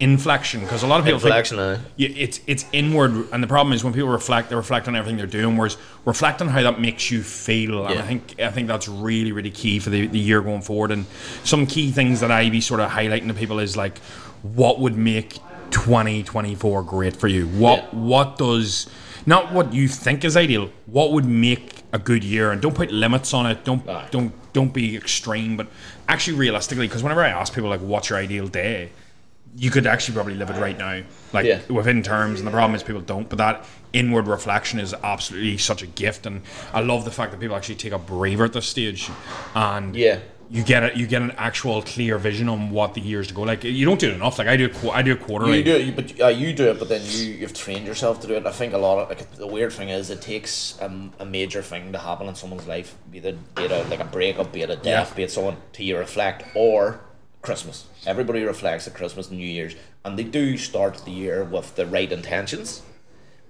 inflection 0.00 0.60
because 0.60 0.82
a 0.82 0.86
lot 0.88 0.98
of 0.98 1.06
people 1.06 1.20
inflection, 1.20 1.56
think, 1.56 1.80
yeah, 1.96 2.08
it's 2.16 2.40
it's 2.48 2.64
inward 2.72 3.12
and 3.32 3.40
the 3.42 3.46
problem 3.46 3.72
is 3.72 3.84
when 3.84 3.92
people 3.92 4.08
reflect 4.08 4.50
they 4.50 4.56
reflect 4.56 4.88
on 4.88 4.96
everything 4.96 5.16
they're 5.16 5.26
doing 5.26 5.56
whereas 5.56 5.76
reflect 6.04 6.42
on 6.42 6.48
how 6.48 6.60
that 6.62 6.80
makes 6.80 7.12
you 7.12 7.22
feel 7.22 7.86
and 7.86 7.94
Yeah. 7.94 8.02
I 8.02 8.06
think 8.06 8.34
I 8.40 8.50
think 8.50 8.66
that's 8.66 8.88
really 8.88 9.30
really 9.30 9.52
key 9.52 9.78
for 9.78 9.90
the, 9.90 10.08
the 10.08 10.18
year 10.18 10.40
going 10.40 10.62
forward 10.62 10.90
and 10.90 11.06
some 11.44 11.64
key 11.66 11.92
things 11.92 12.18
that 12.20 12.32
I 12.32 12.50
be 12.50 12.60
sort 12.60 12.80
of 12.80 12.90
highlighting 12.90 13.28
to 13.28 13.34
people 13.34 13.60
is 13.60 13.76
like 13.76 13.98
what 14.42 14.80
would 14.80 14.96
make 14.96 15.38
2024 15.70 16.82
great 16.82 17.16
for 17.16 17.28
you? 17.28 17.46
What 17.46 17.84
Yeah. 17.92 17.98
what 17.98 18.36
does 18.36 18.88
not 19.26 19.52
what 19.52 19.72
you 19.72 19.86
think 19.86 20.24
is 20.24 20.36
ideal 20.36 20.70
what 20.86 21.12
would 21.12 21.24
make 21.24 21.82
a 21.92 21.98
good 22.00 22.24
year? 22.24 22.50
And 22.50 22.60
don't 22.60 22.74
put 22.74 22.90
limits 22.90 23.32
on 23.32 23.46
it 23.46 23.64
don't 23.64 23.86
don't 24.10 24.32
don't 24.52 24.72
be 24.74 24.96
extreme 24.96 25.56
but 25.56 25.68
actually 26.08 26.36
realistically 26.36 26.86
because 26.86 27.02
whenever 27.02 27.22
i 27.24 27.28
ask 27.28 27.54
people 27.54 27.70
like 27.70 27.80
what's 27.80 28.10
your 28.10 28.18
ideal 28.18 28.46
day 28.46 28.90
you 29.56 29.70
could 29.70 29.86
actually 29.86 30.14
probably 30.14 30.34
live 30.34 30.50
it 30.50 30.56
right 30.60 30.76
now 30.78 31.00
like 31.32 31.46
Yeah. 31.46 31.60
within 31.68 32.02
terms 32.02 32.40
and 32.40 32.46
the 32.46 32.50
problem 32.52 32.74
is 32.74 32.82
people 32.82 33.00
don't 33.02 33.28
but 33.28 33.38
that 33.38 33.64
inward 33.92 34.26
reflection 34.26 34.80
is 34.80 34.94
absolutely 35.04 35.58
such 35.58 35.82
a 35.82 35.86
gift 35.86 36.26
and 36.26 36.42
i 36.72 36.80
love 36.80 37.04
the 37.04 37.10
fact 37.10 37.30
that 37.32 37.40
people 37.40 37.56
actually 37.56 37.76
take 37.76 37.92
a 37.92 37.98
braver 37.98 38.44
at 38.44 38.52
this 38.52 38.66
stage 38.66 39.08
and 39.54 39.94
Yeah. 39.94 40.18
you 40.50 40.64
get 40.64 40.82
it 40.82 40.96
you 40.96 41.06
get 41.06 41.22
an 41.22 41.30
actual 41.38 41.82
clear 41.82 42.18
vision 42.18 42.48
on 42.48 42.70
what 42.70 42.94
the 42.94 43.00
years 43.00 43.28
to 43.28 43.34
go 43.34 43.42
like 43.42 43.62
you 43.62 43.86
don't 43.86 44.00
do 44.00 44.08
it 44.10 44.14
enough 44.14 44.38
like 44.40 44.48
i 44.48 44.56
do 44.56 44.68
i 44.92 45.02
do 45.02 45.12
it 45.12 45.22
quarterly 45.22 45.58
You 45.58 45.64
do 45.64 45.76
it, 45.76 45.96
but 45.96 46.20
uh, 46.20 46.26
you 46.28 46.52
do 46.52 46.70
it, 46.70 46.78
but 46.80 46.88
then 46.88 47.02
you 47.04 47.24
you've 47.34 47.54
trained 47.54 47.86
yourself 47.86 48.20
to 48.22 48.26
do 48.26 48.34
it. 48.34 48.44
I 48.46 48.50
think 48.52 48.72
a 48.74 48.78
lot 48.78 48.98
of 48.98 49.08
like 49.08 49.30
the 49.36 49.46
weird 49.46 49.72
thing 49.72 49.88
is 49.90 50.10
it 50.10 50.20
takes 50.20 50.76
um, 50.82 51.12
a 51.20 51.24
major 51.24 51.62
thing 51.62 51.92
to 51.92 51.98
happen 51.98 52.26
in 52.28 52.34
someone's 52.34 52.66
life, 52.66 52.96
be 53.10 53.18
it 53.18 53.54
be 53.54 53.62
it 53.64 53.70
a, 53.70 53.84
like 53.88 54.00
a 54.00 54.04
breakup, 54.04 54.52
be 54.52 54.62
it 54.62 54.70
a 54.70 54.76
death, 54.76 55.10
Yeah. 55.10 55.16
be 55.16 55.22
it 55.22 55.30
someone 55.30 55.56
to 55.74 55.84
you 55.84 55.96
reflect 55.96 56.44
or 56.54 57.00
Christmas. 57.44 57.86
Everybody 58.06 58.42
reflects 58.42 58.88
at 58.88 58.94
Christmas 58.94 59.28
and 59.28 59.38
New 59.38 59.46
Year's, 59.46 59.76
and 60.04 60.18
they 60.18 60.24
do 60.24 60.56
start 60.56 61.04
the 61.04 61.10
year 61.10 61.44
with 61.44 61.76
the 61.76 61.86
right 61.86 62.10
intentions, 62.10 62.82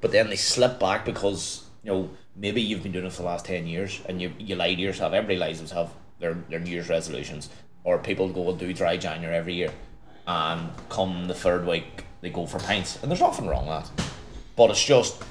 but 0.00 0.10
then 0.10 0.28
they 0.28 0.36
slip 0.36 0.80
back 0.80 1.04
because 1.04 1.64
you 1.84 1.92
know 1.92 2.10
maybe 2.36 2.60
you've 2.60 2.82
been 2.82 2.92
doing 2.92 3.06
it 3.06 3.12
for 3.12 3.22
the 3.22 3.28
last 3.28 3.46
ten 3.46 3.66
years 3.66 4.00
and 4.06 4.20
you 4.20 4.32
you 4.38 4.56
lie 4.56 4.74
to 4.74 4.80
yourself. 4.80 5.12
Everybody 5.12 5.38
lies 5.38 5.56
to 5.56 5.62
themselves 5.62 5.92
their 6.18 6.34
their 6.50 6.60
New 6.60 6.70
Year's 6.70 6.88
resolutions, 6.88 7.48
or 7.84 7.98
people 7.98 8.28
go 8.28 8.50
and 8.50 8.58
do 8.58 8.72
dry 8.74 8.96
January 8.96 9.36
every 9.36 9.54
year, 9.54 9.72
and 10.26 10.70
come 10.88 11.26
the 11.28 11.34
third 11.34 11.64
week 11.64 12.04
they 12.20 12.30
go 12.30 12.46
for 12.46 12.58
pints, 12.58 13.00
and 13.00 13.10
there's 13.10 13.20
nothing 13.20 13.46
wrong 13.46 13.66
with 13.66 13.96
that, 13.96 14.06
but 14.56 14.70
it's 14.70 14.84
just. 14.84 15.22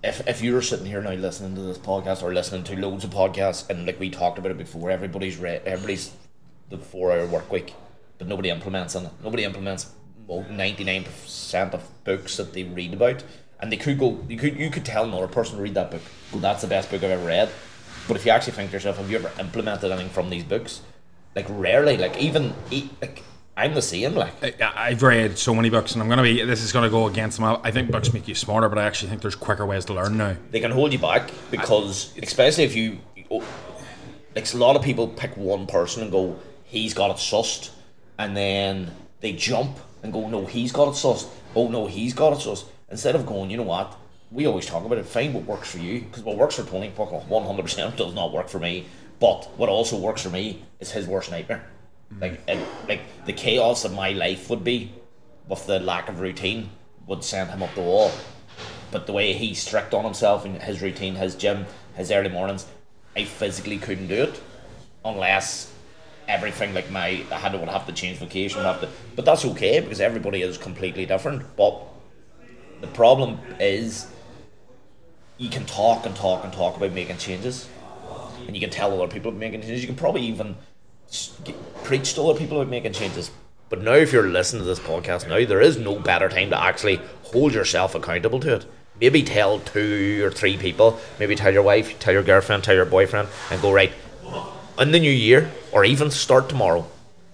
If, 0.00 0.28
if 0.28 0.42
you're 0.42 0.62
sitting 0.62 0.86
here 0.86 1.02
now 1.02 1.10
listening 1.10 1.56
to 1.56 1.60
this 1.60 1.76
podcast 1.76 2.22
or 2.22 2.32
listening 2.32 2.62
to 2.62 2.76
loads 2.76 3.02
of 3.02 3.10
podcasts 3.10 3.68
and 3.68 3.84
like 3.84 3.98
we 3.98 4.10
talked 4.10 4.38
about 4.38 4.52
it 4.52 4.56
before, 4.56 4.92
everybody's 4.92 5.38
read 5.38 5.62
everybody's 5.66 6.12
the 6.70 6.78
four 6.78 7.12
hour 7.12 7.26
work 7.26 7.50
week, 7.50 7.74
but 8.18 8.26
nobody 8.28 8.50
implements 8.50 8.94
on 8.96 9.06
it. 9.06 9.12
Nobody 9.22 9.44
implements 9.44 9.90
ninety 10.50 10.84
nine 10.84 11.04
percent 11.04 11.72
of 11.74 11.82
books 12.04 12.36
that 12.36 12.52
they 12.52 12.64
read 12.64 12.92
about, 12.94 13.24
and 13.60 13.72
they 13.72 13.76
could 13.76 13.98
go. 13.98 14.20
You 14.28 14.36
could 14.36 14.56
you 14.56 14.70
could 14.70 14.84
tell 14.84 15.04
another 15.04 15.28
person 15.28 15.56
to 15.56 15.62
read 15.62 15.74
that 15.74 15.90
book. 15.90 16.02
Well, 16.32 16.40
that's 16.40 16.62
the 16.62 16.68
best 16.68 16.90
book 16.90 17.02
I've 17.02 17.10
ever 17.10 17.26
read. 17.26 17.48
But 18.06 18.16
if 18.16 18.24
you 18.26 18.32
actually 18.32 18.54
think 18.54 18.70
to 18.70 18.76
yourself, 18.76 18.96
have 18.98 19.10
you 19.10 19.18
ever 19.18 19.30
implemented 19.38 19.90
anything 19.90 20.10
from 20.10 20.30
these 20.30 20.44
books? 20.44 20.80
Like 21.36 21.46
rarely. 21.48 21.96
Like 21.96 22.16
even 22.18 22.52
like 23.00 23.22
I'm 23.56 23.74
the 23.74 23.82
same. 23.82 24.14
Like 24.14 24.62
I- 24.62 24.88
I've 24.88 25.02
read 25.02 25.38
so 25.38 25.54
many 25.54 25.70
books, 25.70 25.92
and 25.92 26.02
I'm 26.02 26.08
gonna 26.08 26.22
be. 26.22 26.42
This 26.42 26.62
is 26.62 26.72
gonna 26.72 26.90
go 26.90 27.06
against 27.06 27.38
them. 27.38 27.58
I 27.62 27.70
think 27.70 27.90
books 27.90 28.12
make 28.12 28.26
you 28.28 28.34
smarter, 28.34 28.68
but 28.68 28.78
I 28.78 28.84
actually 28.84 29.10
think 29.10 29.22
there's 29.22 29.34
quicker 29.34 29.66
ways 29.66 29.84
to 29.86 29.94
learn 29.94 30.16
now. 30.16 30.36
they 30.50 30.60
can 30.60 30.70
hold 30.70 30.92
you 30.92 30.98
back 30.98 31.30
because 31.50 32.12
especially 32.22 32.64
if 32.64 32.74
you 32.74 32.98
oh, 33.30 33.44
like 34.34 34.52
a 34.52 34.56
lot 34.56 34.76
of 34.76 34.82
people 34.82 35.08
pick 35.08 35.36
one 35.36 35.66
person 35.66 36.02
and 36.02 36.10
go 36.12 36.38
he's 36.64 36.94
got 36.94 37.10
it 37.10 37.16
sussed 37.16 37.70
and 38.18 38.36
then 38.36 38.90
they 39.20 39.32
jump 39.32 39.78
and 40.02 40.12
go 40.12 40.28
no 40.28 40.44
he's 40.46 40.72
got 40.72 40.88
it 40.88 40.92
sussed 40.92 41.28
oh 41.56 41.68
no 41.68 41.86
he's 41.86 42.14
got 42.14 42.32
it 42.32 42.38
sussed 42.38 42.66
instead 42.90 43.14
of 43.14 43.26
going 43.26 43.50
you 43.50 43.56
know 43.56 43.62
what? 43.62 43.96
We 44.30 44.46
always 44.46 44.66
talk 44.66 44.84
about 44.84 44.98
it. 44.98 45.06
Find 45.06 45.32
what 45.32 45.44
works 45.44 45.70
for 45.70 45.78
you. 45.78 46.00
Because 46.00 46.22
what 46.22 46.36
works 46.36 46.56
for 46.56 46.62
Tony 46.62 46.90
fucking 46.90 47.20
100% 47.20 47.96
does 47.96 48.14
not 48.14 48.30
work 48.30 48.48
for 48.50 48.58
me. 48.58 48.84
But 49.20 49.44
what 49.56 49.70
also 49.70 49.98
works 49.98 50.22
for 50.22 50.28
me 50.28 50.62
is 50.80 50.90
his 50.90 51.06
worst 51.06 51.30
nightmare. 51.30 51.64
Mm. 52.14 52.20
Like 52.20 52.40
and, 52.46 52.60
like 52.86 53.00
the 53.24 53.32
chaos 53.32 53.84
of 53.84 53.94
my 53.94 54.10
life 54.10 54.50
would 54.50 54.64
be 54.64 54.92
with 55.48 55.66
the 55.66 55.80
lack 55.80 56.08
of 56.08 56.20
routine 56.20 56.70
would 57.06 57.24
send 57.24 57.50
him 57.50 57.62
up 57.62 57.74
the 57.74 57.80
wall. 57.80 58.12
But 58.90 59.06
the 59.06 59.12
way 59.12 59.32
he's 59.32 59.60
strict 59.60 59.94
on 59.94 60.04
himself 60.04 60.44
and 60.44 60.60
his 60.62 60.82
routine, 60.82 61.14
his 61.14 61.34
gym, 61.34 61.66
his 61.94 62.10
early 62.10 62.28
mornings, 62.28 62.66
I 63.16 63.24
physically 63.24 63.78
couldn't 63.78 64.08
do 64.08 64.24
it 64.24 64.40
unless 65.04 65.72
everything 66.28 66.74
like 66.74 66.90
my 66.90 67.24
I 67.32 67.38
had 67.38 67.52
to 67.52 67.58
would 67.58 67.68
have 67.68 67.86
to 67.86 67.92
change 67.92 68.18
vacation, 68.18 68.58
would 68.58 68.66
have 68.66 68.80
to, 68.82 68.88
but 69.16 69.24
that's 69.24 69.44
okay 69.46 69.80
because 69.80 70.00
everybody 70.00 70.42
is 70.42 70.58
completely 70.58 71.06
different. 71.06 71.42
But 71.56 71.82
the 72.80 72.86
problem 72.88 73.38
is 73.58 74.06
you 75.38 75.48
can 75.48 75.64
talk 75.64 76.06
and 76.06 76.14
talk 76.14 76.44
and 76.44 76.52
talk 76.52 76.76
about 76.76 76.92
making 76.92 77.16
changes, 77.16 77.68
and 78.46 78.54
you 78.54 78.60
can 78.60 78.70
tell 78.70 78.92
other 78.92 79.12
people 79.12 79.30
about 79.30 79.40
making 79.40 79.62
changes. 79.62 79.80
You 79.80 79.88
can 79.88 79.96
probably 79.96 80.22
even 80.22 80.56
preach 81.82 82.14
to 82.14 82.22
other 82.22 82.38
people 82.38 82.60
about 82.60 82.70
making 82.70 82.92
changes. 82.92 83.30
But 83.70 83.82
now, 83.82 83.94
if 83.94 84.12
you're 84.12 84.28
listening 84.28 84.62
to 84.62 84.68
this 84.68 84.78
podcast 84.78 85.28
now, 85.28 85.44
there 85.44 85.60
is 85.60 85.76
no 85.76 85.98
better 85.98 86.28
time 86.28 86.50
to 86.50 86.62
actually 86.62 87.00
hold 87.24 87.52
yourself 87.52 87.94
accountable 87.94 88.40
to 88.40 88.56
it. 88.56 88.66
Maybe 89.00 89.22
tell 89.22 89.60
two 89.60 90.24
or 90.24 90.30
three 90.30 90.56
people. 90.56 90.98
Maybe 91.20 91.36
tell 91.36 91.52
your 91.52 91.62
wife, 91.62 91.98
tell 91.98 92.12
your 92.12 92.22
girlfriend, 92.22 92.64
tell 92.64 92.74
your 92.74 92.86
boyfriend, 92.86 93.28
and 93.50 93.60
go 93.62 93.72
right 93.72 93.92
in 94.78 94.92
the 94.92 95.00
new 95.00 95.10
year, 95.10 95.50
or 95.72 95.84
even 95.84 96.10
start 96.10 96.48
tomorrow. 96.48 96.86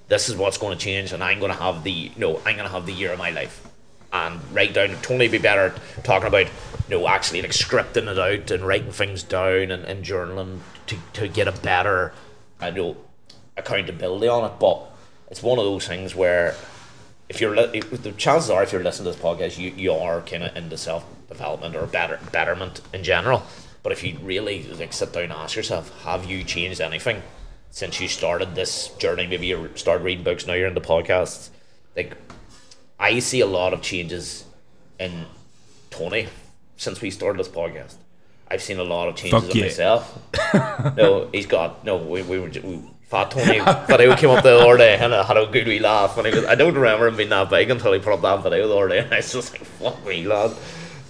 This 0.08 0.28
is 0.28 0.36
what's 0.36 0.58
going 0.58 0.76
to 0.76 0.82
change, 0.82 1.12
and 1.12 1.22
I'm 1.22 1.38
going 1.40 1.52
to 1.52 1.58
have 1.58 1.84
the 1.84 1.90
you 1.90 2.10
know 2.16 2.36
I'm 2.38 2.56
going 2.56 2.68
to 2.68 2.68
have 2.68 2.86
the 2.86 2.92
year 2.92 3.12
of 3.12 3.18
my 3.18 3.30
life. 3.30 3.66
And 4.12 4.40
write 4.52 4.74
down. 4.74 4.94
Tony 5.02 5.26
be 5.26 5.38
better 5.38 5.74
talking 6.04 6.28
about 6.28 6.46
you 6.88 6.98
know 6.98 7.08
actually 7.08 7.42
like 7.42 7.50
scripting 7.50 8.06
it 8.06 8.18
out 8.18 8.50
and 8.50 8.64
writing 8.64 8.92
things 8.92 9.22
down 9.24 9.72
and, 9.72 9.84
and 9.84 10.04
journaling 10.04 10.60
to, 10.86 10.96
to 11.14 11.26
get 11.26 11.48
a 11.48 11.52
better 11.52 12.12
I 12.60 12.70
know 12.70 12.96
accountability 13.56 14.28
on 14.28 14.50
it. 14.50 14.58
But 14.58 14.82
it's 15.30 15.42
one 15.42 15.58
of 15.58 15.64
those 15.64 15.86
things 15.86 16.14
where 16.14 16.54
if 17.28 17.40
you're 17.40 17.54
the 17.54 18.14
chances 18.16 18.50
are 18.50 18.62
if 18.62 18.72
you're 18.72 18.84
listening 18.84 19.12
to 19.12 19.18
this 19.18 19.24
podcast, 19.24 19.58
you, 19.58 19.70
you 19.70 19.92
are 19.92 20.20
kind 20.22 20.44
of 20.44 20.56
into 20.56 20.76
self 20.76 21.04
development 21.28 21.74
or 21.76 21.86
better 21.86 22.18
betterment 22.32 22.80
in 22.92 23.02
general. 23.02 23.42
But 23.84 23.92
if 23.92 24.02
you 24.02 24.16
really 24.22 24.64
like 24.64 24.94
sit 24.94 25.12
down 25.12 25.24
and 25.24 25.32
ask 25.32 25.54
yourself, 25.54 26.02
have 26.04 26.24
you 26.24 26.42
changed 26.42 26.80
anything 26.80 27.22
since 27.70 28.00
you 28.00 28.08
started 28.08 28.54
this 28.54 28.88
journey? 28.96 29.26
Maybe 29.26 29.46
you 29.46 29.70
started 29.74 30.02
reading 30.02 30.24
books, 30.24 30.46
now 30.46 30.54
you're 30.54 30.68
into 30.68 30.80
podcasts. 30.80 31.50
Like, 31.94 32.16
I 32.98 33.18
see 33.18 33.40
a 33.40 33.46
lot 33.46 33.74
of 33.74 33.82
changes 33.82 34.46
in 34.98 35.26
Tony 35.90 36.28
since 36.78 37.02
we 37.02 37.10
started 37.10 37.38
this 37.38 37.48
podcast. 37.48 37.96
I've 38.48 38.62
seen 38.62 38.78
a 38.78 38.84
lot 38.84 39.08
of 39.08 39.16
changes 39.16 39.42
Fuck 39.42 39.50
in 39.50 39.56
yeah. 39.58 39.64
myself. 39.64 40.18
no, 40.96 41.28
he's 41.30 41.46
got 41.46 41.84
no. 41.84 41.98
We, 41.98 42.22
we 42.22 42.38
were 42.38 42.48
we, 42.48 42.80
fat 43.02 43.32
Tony 43.32 43.60
video 43.86 44.16
came 44.16 44.30
up 44.30 44.42
the 44.42 44.58
other 44.58 44.78
day 44.78 44.96
and 44.96 45.14
I 45.14 45.24
had 45.24 45.36
a 45.36 45.46
good 45.46 45.66
wee 45.66 45.78
laugh. 45.78 46.16
And 46.16 46.26
he 46.26 46.34
was, 46.34 46.46
I 46.46 46.54
don't 46.54 46.74
remember 46.74 47.06
him 47.08 47.16
being 47.16 47.28
that 47.28 47.50
big 47.50 47.70
until 47.70 47.92
he 47.92 47.98
put 47.98 48.14
up 48.14 48.22
that 48.22 48.42
video 48.42 48.66
the 48.66 48.76
other 48.76 48.88
day. 48.88 48.98
And 49.00 49.12
I 49.12 49.18
was 49.18 49.30
just 49.30 49.52
like, 49.52 49.64
"Fuck 49.64 50.06
me, 50.06 50.24
lad." 50.24 50.56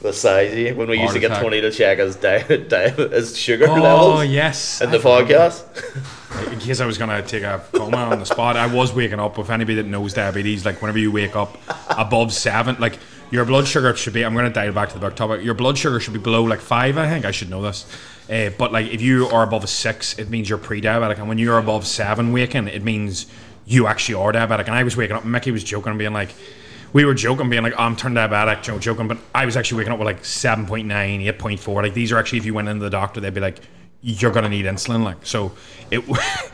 The 0.05 0.13
size 0.13 0.75
when 0.77 0.87
we 0.91 1.01
used 1.01 1.15
to 1.15 1.19
get 1.19 1.31
attack. 1.31 1.43
Tony 1.43 1.63
to 1.63 1.71
check 1.71 1.97
his 1.99 2.17
di- 2.17 2.43
di- 2.69 2.91
his 2.91 3.39
sugar 3.39 3.65
Oh 3.71 3.75
levels 3.75 4.19
Oh 4.19 4.21
yes. 4.21 4.83
in 4.83 4.91
the 4.91 4.99
I 4.99 5.01
podcast. 5.01 6.53
In 6.53 6.59
case 6.59 6.79
I 6.81 6.85
was 6.85 6.99
gonna 6.99 7.23
take 7.23 7.43
a 7.43 7.65
coma 7.73 7.97
on 7.97 8.19
the 8.19 8.27
spot, 8.27 8.59
I 8.59 8.67
was 8.67 8.93
waking 8.93 9.19
up. 9.19 9.39
With 9.39 9.49
anybody 9.49 9.77
that 9.77 9.87
knows 9.87 10.13
diabetes, 10.13 10.67
like 10.67 10.83
whenever 10.83 10.99
you 10.99 11.11
wake 11.11 11.35
up 11.35 11.57
above 11.89 12.35
seven, 12.35 12.77
like 12.79 12.99
your 13.31 13.47
blood 13.47 13.67
sugar 13.67 13.97
should 13.97 14.13
be. 14.13 14.27
I'm 14.27 14.35
gonna 14.35 14.51
dial 14.51 14.75
back 14.75 14.89
to 14.91 14.95
the 14.95 15.01
book 15.01 15.17
topic. 15.17 15.43
Your 15.43 15.55
blood 15.55 15.79
sugar 15.79 15.99
should 16.01 16.13
be 16.13 16.21
below 16.21 16.43
like 16.45 16.61
five. 16.61 16.99
I 16.99 17.09
think 17.09 17.25
I 17.25 17.31
should 17.31 17.49
know 17.49 17.63
this. 17.63 17.87
Uh, 18.31 18.51
but 18.59 18.73
like 18.73 18.89
if 18.89 19.01
you 19.01 19.29
are 19.29 19.43
above 19.43 19.65
a 19.65 19.67
six, 19.67 20.19
it 20.19 20.29
means 20.29 20.51
you're 20.51 20.59
pre-diabetic, 20.59 21.17
and 21.19 21.29
when 21.29 21.39
you're 21.39 21.57
above 21.57 21.87
seven 21.87 22.31
waking, 22.31 22.69
it 22.69 22.83
means 22.85 23.25
you 23.65 23.87
actually 23.87 24.17
are 24.17 24.33
diabetic. 24.33 24.67
And 24.67 24.75
I 24.75 24.83
was 24.83 24.99
waking 24.99 25.17
up, 25.17 25.23
and 25.23 25.33
Micky 25.33 25.51
was 25.51 25.65
joking 25.65 25.89
and 25.91 25.99
being 25.99 26.13
like. 26.13 26.35
We 26.95 27.05
were 27.05 27.13
joking, 27.13 27.51
being 27.51 27.63
like, 27.63 27.75
oh, 27.77 27.83
I'm 27.83 27.97
turned 27.97 28.17
diabetic, 28.17 28.67
you 28.67 28.73
know, 28.73 28.79
joking, 28.79 29.09
but 29.09 29.19
I 29.35 29.45
was 29.45 29.57
actually 29.57 29.79
waking 29.79 29.93
up 29.93 29.99
with 29.99 30.07
like 30.07 30.23
7.9, 30.23 30.87
8.4. 30.87 31.83
Like, 31.83 31.93
these 31.93 32.11
are 32.13 32.19
actually, 32.19 32.39
if 32.39 32.47
you 32.47 32.55
went 32.55 32.69
into 32.69 32.83
the 32.83 32.91
doctor, 32.91 33.21
they'd 33.21 33.35
be 33.35 33.41
like, 33.41 33.59
you're 34.05 34.31
gonna 34.31 34.51
need 34.51 34.67
insulin. 34.67 35.03
Like 35.03 35.25
so, 35.25 35.53
it 35.91 36.05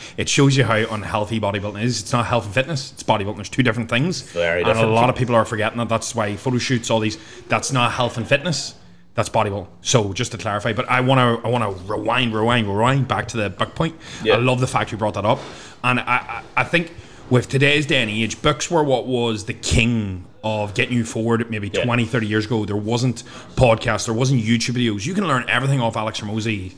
it 0.17 0.29
shows 0.29 0.57
you 0.57 0.65
how 0.65 0.77
unhealthy 0.77 1.41
bodybuilding 1.41 1.83
is. 1.83 2.01
It's 2.01 2.13
not 2.13 2.27
health 2.27 2.47
and 2.47 2.55
fitness. 2.55 2.93
It's 2.93 3.03
bodybuilding. 3.03 3.37
There's 3.37 3.49
two 3.49 3.65
different 3.65 3.91
things. 3.91 4.23
Very 4.23 4.63
and 4.63 4.79
a 4.79 4.87
lot 4.87 5.11
of 5.11 5.17
people 5.17 5.35
are 5.35 5.45
forgetting 5.45 5.79
that. 5.79 5.89
That's 5.89 6.15
why 6.15 6.37
photo 6.37 6.59
shoots, 6.59 6.91
all 6.91 7.01
these. 7.01 7.19
That's 7.49 7.73
not 7.73 7.93
health 7.93 8.17
and 8.17 8.27
fitness. 8.27 8.77
That's 9.15 9.29
bodybuilding. 9.29 9.67
So 9.83 10.13
just 10.13 10.31
to 10.33 10.39
clarify, 10.39 10.73
but 10.73 10.89
I 10.89 11.01
want 11.01 11.19
to 11.19 11.47
I 11.47 11.51
want 11.51 11.65
to 11.65 11.93
rewind, 11.93 12.33
rewind, 12.33 12.69
rewind 12.69 13.09
back 13.09 13.27
to 13.29 13.37
the 13.37 13.51
book 13.51 13.75
point. 13.75 13.97
Yeah. 14.23 14.35
I 14.35 14.39
love 14.39 14.61
the 14.61 14.69
fact 14.69 14.93
you 14.93 14.99
brought 14.99 15.15
that 15.15 15.27
up, 15.27 15.41
and 15.83 15.99
I 15.99 16.05
I, 16.05 16.43
I 16.59 16.65
think 16.65 16.95
with 17.29 17.49
today's 17.49 17.85
day 17.85 18.01
and 18.01 18.11
age, 18.11 18.41
books 18.43 18.71
were 18.71 18.85
what 18.85 19.07
was 19.07 19.47
the 19.47 19.55
king 19.55 20.27
of 20.43 20.75
getting 20.75 20.97
you 20.97 21.05
forward 21.05 21.51
maybe 21.51 21.71
Yeah. 21.73 21.85
20, 21.85 22.05
30 22.05 22.27
years 22.27 22.47
ago. 22.47 22.65
There 22.65 22.77
wasn't 22.77 23.23
podcasts, 23.57 24.07
there 24.07 24.15
wasn't 24.15 24.43
YouTube 24.43 24.75
videos. 24.75 25.07
You 25.07 25.15
can 25.15 25.27
learn 25.27 25.45
everything 25.49 25.81
off 25.81 25.97
Alex 25.97 26.21
Hormozi 26.21 26.73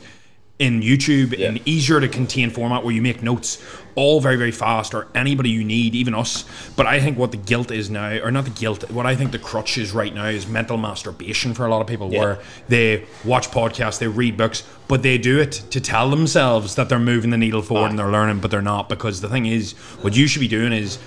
in 0.59 0.81
YouTube 0.81 1.33
in 1.33 1.59
easier 1.65 1.99
to 1.99 2.07
contain 2.07 2.51
format 2.51 2.83
where 2.85 2.93
you 2.93 3.01
make 3.01 3.23
notes 3.23 3.57
all 3.95 4.19
very 4.21 4.35
very 4.37 4.51
fast 4.51 4.93
or 4.93 5.07
anybody 5.13 5.49
you 5.49 5.63
need 5.63 5.93
even 5.93 6.15
us 6.15 6.45
but 6.75 6.87
i 6.87 6.99
think 6.99 7.15
what 7.17 7.29
the 7.31 7.37
guilt 7.37 7.69
is 7.69 7.91
now 7.91 8.17
or 8.19 8.31
not 8.31 8.43
the 8.43 8.49
guilt 8.51 8.89
what 8.89 9.05
i 9.05 9.15
think 9.15 9.31
the 9.31 9.37
crutch 9.37 9.77
is 9.77 9.91
right 9.91 10.15
now 10.15 10.25
is 10.25 10.47
mental 10.47 10.77
masturbation 10.77 11.53
for 11.53 11.65
a 11.65 11.69
lot 11.69 11.79
of 11.81 11.85
people 11.87 12.11
Yeah. 12.11 12.19
where 12.19 12.39
they 12.69 13.05
watch 13.23 13.49
podcasts 13.51 13.99
they 13.99 14.07
read 14.07 14.35
books 14.37 14.63
but 14.87 15.03
they 15.03 15.17
do 15.19 15.39
it 15.39 15.51
to 15.71 15.79
tell 15.79 16.09
themselves 16.09 16.73
that 16.75 16.89
they're 16.89 16.97
moving 16.99 17.29
the 17.29 17.37
needle 17.37 17.61
forward 17.61 17.89
and 17.91 17.99
they're 17.99 18.09
learning 18.11 18.39
but 18.39 18.49
they're 18.49 18.61
not 18.63 18.89
because 18.89 19.21
the 19.21 19.29
thing 19.29 19.45
is 19.45 19.73
what 20.01 20.15
you 20.15 20.25
should 20.27 20.39
be 20.39 20.47
doing 20.47 20.73
is 20.73 20.97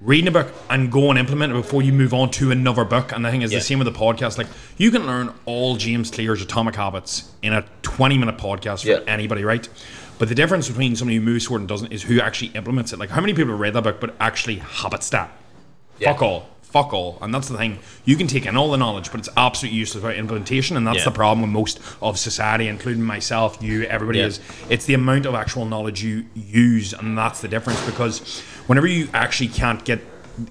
reading 0.00 0.28
a 0.28 0.30
book 0.30 0.52
and 0.70 0.92
go 0.92 1.10
and 1.10 1.18
implement 1.18 1.52
it 1.52 1.56
before 1.56 1.82
you 1.82 1.92
move 1.92 2.14
on 2.14 2.30
to 2.30 2.50
another 2.52 2.84
book. 2.84 3.10
And 3.12 3.24
the 3.24 3.30
thing 3.30 3.42
is 3.42 3.50
Yeah. 3.52 3.58
the 3.58 3.64
same 3.64 3.78
with 3.80 3.92
the 3.92 3.98
podcast. 3.98 4.38
Like 4.38 4.46
you 4.76 4.90
can 4.90 5.06
learn 5.06 5.32
all 5.44 5.76
James 5.76 6.10
Clear's 6.10 6.40
Atomic 6.40 6.76
Habits 6.76 7.24
in 7.42 7.52
a 7.52 7.64
20 7.82 8.16
minute 8.16 8.38
podcast 8.38 8.82
for 8.82 8.90
Yeah. 8.90 8.98
anybody, 9.12 9.42
right? 9.42 9.68
But 10.18 10.28
the 10.28 10.34
difference 10.34 10.68
between 10.68 10.94
somebody 10.96 11.16
who 11.16 11.22
moves 11.22 11.46
forward 11.46 11.60
and 11.62 11.68
doesn't 11.68 11.92
is 11.92 12.02
who 12.04 12.20
actually 12.20 12.52
implements 12.54 12.92
it. 12.92 12.98
Like 12.98 13.10
how 13.10 13.20
many 13.20 13.34
people 13.34 13.52
have 13.52 13.60
read 13.60 13.74
that 13.74 13.82
book 13.82 14.00
but 14.00 14.14
actually 14.20 14.56
habits 14.56 15.08
that? 15.10 15.30
Yeah. 15.98 16.12
Fuck 16.12 16.22
all. 16.22 16.48
Fuck 16.62 16.92
all. 16.92 17.18
And 17.22 17.34
that's 17.34 17.48
the 17.48 17.56
thing. 17.56 17.78
You 18.04 18.14
can 18.16 18.26
take 18.26 18.44
in 18.44 18.54
all 18.56 18.70
the 18.70 18.76
knowledge, 18.76 19.10
but 19.10 19.20
it's 19.20 19.28
absolutely 19.38 19.78
useless 19.78 20.02
without 20.04 20.18
implementation. 20.18 20.76
And 20.76 20.86
that's 20.86 21.02
the 21.02 21.10
problem 21.10 21.40
with 21.40 21.50
most 21.50 21.80
of 22.02 22.18
society, 22.18 22.68
including 22.68 23.02
myself, 23.02 23.56
you, 23.62 23.84
everybody 23.84 24.20
is. 24.20 24.38
It's 24.68 24.84
the 24.84 24.92
amount 24.94 25.24
of 25.24 25.34
actual 25.34 25.64
knowledge 25.64 26.02
you 26.04 26.26
use, 26.34 26.92
and 26.92 27.16
that's 27.16 27.40
the 27.40 27.48
difference. 27.48 27.80
Because 27.86 28.42
whenever 28.68 28.86
you 28.86 29.08
actually 29.12 29.48
can't 29.48 29.84
get 29.84 30.00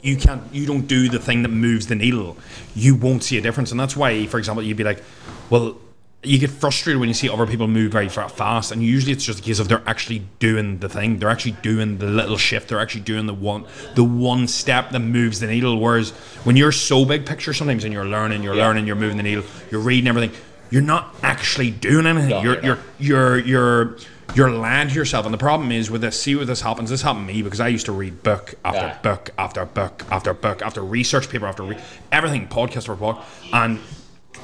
you 0.02 0.18
can't 0.18 0.44
you 0.52 0.66
don't 0.66 0.86
do 0.86 1.08
the 1.08 1.20
thing 1.20 1.44
that 1.44 1.50
moves 1.50 1.88
the 1.88 1.96
needle, 1.96 2.36
you 2.76 2.94
won't 2.94 3.24
see 3.24 3.38
a 3.38 3.42
difference. 3.42 3.72
And 3.72 3.80
that's 3.80 3.96
why, 3.96 4.26
for 4.28 4.38
example, 4.38 4.62
you'd 4.62 4.76
be 4.76 4.84
like, 4.84 5.02
well, 5.50 5.78
you 6.24 6.38
get 6.40 6.50
frustrated 6.50 7.00
when 7.00 7.08
you 7.08 7.14
see 7.14 7.30
other 7.30 7.48
people 7.48 7.68
move 7.70 7.94
very 7.94 8.10
fast, 8.10 8.72
and 8.74 8.84
usually 8.84 9.14
it's 9.14 9.24
just 9.24 9.40
a 9.40 9.42
case 9.42 9.60
of 9.60 9.70
they're 9.70 9.84
actually 9.86 10.24
doing 10.40 10.80
the 10.80 10.90
thing. 10.90 11.20
They're 11.20 11.30
actually 11.30 11.56
doing 11.62 12.00
the 12.00 12.08
little 12.08 12.36
shift. 12.38 12.68
They're 12.68 12.82
actually 12.82 13.02
doing 13.02 13.28
the 13.28 13.34
one, 13.34 13.66
the 13.96 14.04
one 14.04 14.48
step 14.50 14.90
that 14.90 15.00
moves 15.00 15.40
the 15.40 15.48
needle. 15.48 15.80
Whereas 15.80 16.10
when 16.44 16.58
you're 16.58 16.74
so 16.74 17.06
big 17.06 17.26
picture, 17.26 17.54
sometimes 17.54 17.86
and 17.86 17.94
you're 17.94 18.04
learning, 18.04 18.44
you're 18.44 18.56
Yeah. 18.56 18.66
learning, 18.68 18.88
you're 18.88 18.98
moving 18.98 19.16
the 19.16 19.24
needle, 19.24 19.46
you're 19.72 19.80
reading 19.80 20.10
everything. 20.10 20.32
You're 20.70 20.82
not 20.82 21.16
actually 21.24 21.72
doing 21.72 22.06
anything. 22.06 22.32
No, 22.32 22.42
you're 22.42 22.62
you're 22.66 22.80
you're 23.00 23.38
you're 23.38 23.40
you're 23.40 23.96
you're 24.36 24.52
lying 24.52 24.90
to 24.90 24.94
yourself. 24.94 25.26
And 25.26 25.34
the 25.34 25.38
problem 25.40 25.72
is 25.72 25.90
with 25.90 26.02
this. 26.02 26.22
See 26.22 26.36
what 26.36 26.48
this 26.48 26.62
happens. 26.62 26.90
This 26.90 27.02
happened 27.02 27.28
to 27.28 27.34
me 27.34 27.42
because 27.42 27.60
I 27.60 27.70
used 27.70 27.86
to 27.88 27.92
read 27.92 28.24
book 28.24 28.56
after 28.64 28.80
Yeah. 28.82 28.98
book 29.02 29.30
after 29.38 29.66
book 29.66 30.04
after 30.12 30.34
book 30.34 30.62
after 30.62 30.82
research 30.82 31.30
paper 31.30 31.48
after 31.48 31.64
re- 31.64 31.78
everything 32.12 32.48
podcast 32.48 32.78
after 32.78 32.96
book 32.96 33.20
and 33.54 33.80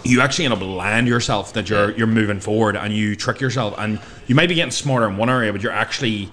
you 0.04 0.20
actually 0.22 0.46
end 0.46 0.54
up 0.54 0.62
lying 0.62 1.06
to 1.06 1.12
yourself 1.12 1.54
that 1.54 1.70
you're 1.70 1.92
you're 1.92 2.08
moving 2.08 2.40
forward 2.40 2.76
and 2.76 2.94
you 2.94 3.16
trick 3.16 3.40
yourself 3.40 3.76
and 3.78 4.00
you 4.28 4.36
might 4.36 4.50
be 4.50 4.56
getting 4.56 4.72
smarter 4.72 5.08
in 5.08 5.16
one 5.18 5.30
area 5.30 5.52
but 5.52 5.62
you're 5.62 5.72
actually 5.72 6.30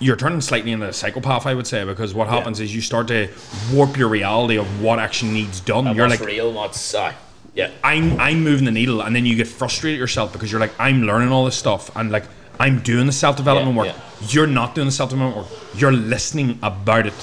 you're 0.00 0.16
turning 0.16 0.40
slightly 0.40 0.72
into 0.72 0.86
a 0.88 0.92
psychopath 0.92 1.46
I 1.46 1.54
would 1.54 1.66
say 1.66 1.84
because 1.84 2.12
what 2.12 2.28
happens 2.28 2.60
is 2.60 2.74
you 2.74 2.80
start 2.80 3.08
to 3.08 3.28
warp 3.72 3.96
your 3.96 4.08
reality 4.08 4.56
of 4.58 4.82
what 4.82 4.98
actually 4.98 5.32
needs 5.32 5.60
done 5.60 5.94
you're 5.94 6.08
like 6.08 6.20
real, 6.20 6.52
what's 6.52 6.94
uh, 6.94 7.12
yeah. 7.54 7.70
I'm 7.82 8.20
I'm 8.20 8.44
moving 8.44 8.66
the 8.66 8.70
needle, 8.70 9.00
and 9.00 9.16
then 9.16 9.24
you 9.24 9.34
get 9.34 9.46
frustrated 9.48 9.98
yourself 9.98 10.30
because 10.32 10.50
you're 10.52 10.60
like 10.60 10.72
I'm 10.78 11.02
learning 11.04 11.30
all 11.30 11.46
this 11.46 11.56
stuff, 11.56 11.90
and 11.96 12.10
like 12.12 12.24
I'm 12.58 12.80
doing 12.80 13.06
the 13.06 13.12
self 13.12 13.36
development 13.36 13.76
Yeah, 13.76 13.92
work. 13.92 13.96
You're 14.32 14.46
not 14.46 14.74
doing 14.74 14.86
the 14.86 14.92
self 14.92 15.10
development 15.10 15.46
work. 15.48 15.58
You're 15.76 15.92
listening 15.92 16.58
about 16.62 17.06
it. 17.06 17.14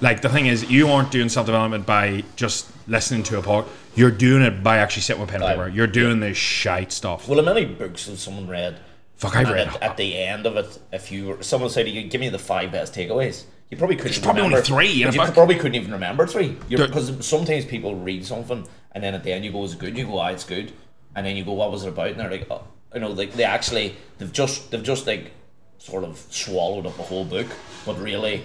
Like 0.00 0.22
the 0.22 0.28
thing 0.28 0.46
is, 0.46 0.70
you 0.70 0.88
aren't 0.88 1.10
doing 1.10 1.28
self 1.28 1.46
development 1.46 1.86
by 1.86 2.24
just 2.36 2.70
listening 2.86 3.22
to 3.24 3.38
a 3.38 3.42
podcast. 3.42 3.68
You're 3.94 4.10
doing 4.12 4.42
it 4.42 4.62
by 4.62 4.78
actually 4.78 5.02
sitting 5.02 5.20
with 5.20 5.30
pen 5.30 5.42
and 5.42 5.50
paper. 5.50 5.68
You're 5.68 5.88
doing 5.88 6.20
the 6.20 6.34
shite 6.34 6.92
stuff. 6.92 7.28
Well, 7.28 7.44
how 7.44 7.52
many 7.52 7.66
books 7.66 8.06
has 8.06 8.20
someone 8.20 8.46
read? 8.46 8.78
Fuck, 9.16 9.34
I've 9.34 9.50
read. 9.50 9.66
At, 9.68 9.82
at 9.82 9.96
the 9.96 10.16
end 10.16 10.46
of 10.46 10.56
it, 10.56 10.78
if 10.92 11.10
you 11.10 11.26
were, 11.26 11.42
someone 11.42 11.70
said 11.70 11.86
to 11.86 11.90
you, 11.90 12.08
"Give 12.08 12.20
me 12.20 12.28
the 12.28 12.38
five 12.38 12.70
best 12.70 12.94
takeaways," 12.94 13.44
you 13.70 13.76
probably 13.76 13.96
couldn't. 13.96 14.12
There's 14.12 14.20
probably 14.24 14.42
only 14.42 14.60
three 14.60 14.88
You 14.92 15.10
book. 15.10 15.34
probably 15.34 15.56
couldn't 15.56 15.74
even 15.74 15.90
remember 15.90 16.26
three. 16.28 16.56
Because 16.68 17.26
sometimes 17.26 17.64
people 17.64 17.96
read 17.96 18.24
something 18.24 18.68
and 18.92 19.02
then 19.02 19.14
at 19.14 19.24
the 19.24 19.32
end 19.32 19.44
you 19.44 19.50
go, 19.50 19.64
"Is 19.64 19.72
it 19.72 19.80
good?" 19.80 19.98
You 19.98 20.06
go, 20.06 20.18
"Ah, 20.18 20.28
it's 20.28 20.44
good," 20.44 20.72
and 21.16 21.26
then 21.26 21.34
you 21.36 21.44
go, 21.44 21.52
"What 21.54 21.72
was 21.72 21.84
it 21.84 21.88
about?" 21.88 22.10
And 22.10 22.20
they're 22.20 22.30
like, 22.30 22.46
oh, 22.48 22.62
you 22.94 23.00
know, 23.00 23.10
like 23.10 23.32
they 23.34 23.44
actually 23.44 23.96
they've 24.18 24.32
just 24.32 24.70
they've 24.70 24.82
just 24.82 25.06
like 25.06 25.32
sort 25.78 26.04
of 26.04 26.18
swallowed 26.30 26.86
up 26.86 26.96
the 26.96 27.02
whole 27.02 27.24
book, 27.24 27.46
but 27.84 27.98
really 27.98 28.42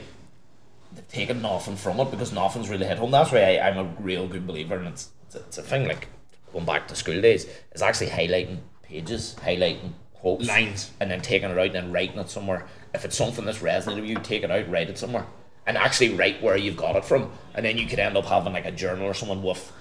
they've 0.93 1.07
taken 1.07 1.41
nothing 1.41 1.75
from 1.75 2.00
it 2.00 2.12
because 2.12 2.31
nothing's 2.31 2.69
really 2.69 2.85
hit 2.85 2.97
home. 2.97 3.12
That's 3.12 3.31
why 3.31 3.57
I, 3.57 3.67
I'm 3.67 3.77
a 3.77 3.83
real 4.00 4.27
good 4.27 4.45
believer, 4.45 4.75
and 4.75 4.88
it's 4.88 5.12
it's 5.27 5.35
a, 5.35 5.39
it's 5.39 5.57
a 5.57 5.63
thing 5.63 5.88
like 5.88 6.07
going 6.51 6.65
back 6.65 6.88
to 6.89 6.95
school 6.95 7.21
days. 7.21 7.47
It's 7.71 7.81
actually 7.81 8.07
highlighting 8.07 8.59
pages, 8.83 9.35
highlighting 9.39 9.93
quotes, 10.13 10.47
Lines. 10.47 10.91
and 11.00 11.09
then 11.09 11.21
taking 11.21 11.50
it 11.50 11.57
out 11.57 11.65
and 11.65 11.75
then 11.75 11.91
writing 11.91 12.19
it 12.19 12.29
somewhere. 12.29 12.67
If 12.93 13.05
it's 13.05 13.17
something 13.17 13.45
that's 13.45 13.59
resonated 13.59 14.01
with 14.01 14.09
you, 14.09 14.17
take 14.17 14.43
it 14.43 14.51
out, 14.51 14.69
write 14.69 14.89
it 14.89 14.97
somewhere, 14.97 15.25
and 15.65 15.77
actually 15.77 16.13
write 16.15 16.43
where 16.43 16.57
you've 16.57 16.77
got 16.77 16.95
it 16.95 17.05
from, 17.05 17.31
and 17.55 17.65
then 17.65 17.77
you 17.77 17.88
could 17.88 18.00
end 18.00 18.17
up 18.17 18.25
having 18.25 18.53
like 18.53 18.65
a 18.65 18.71
journal 18.71 19.05
or 19.05 19.13
someone 19.13 19.41
with 19.41 19.71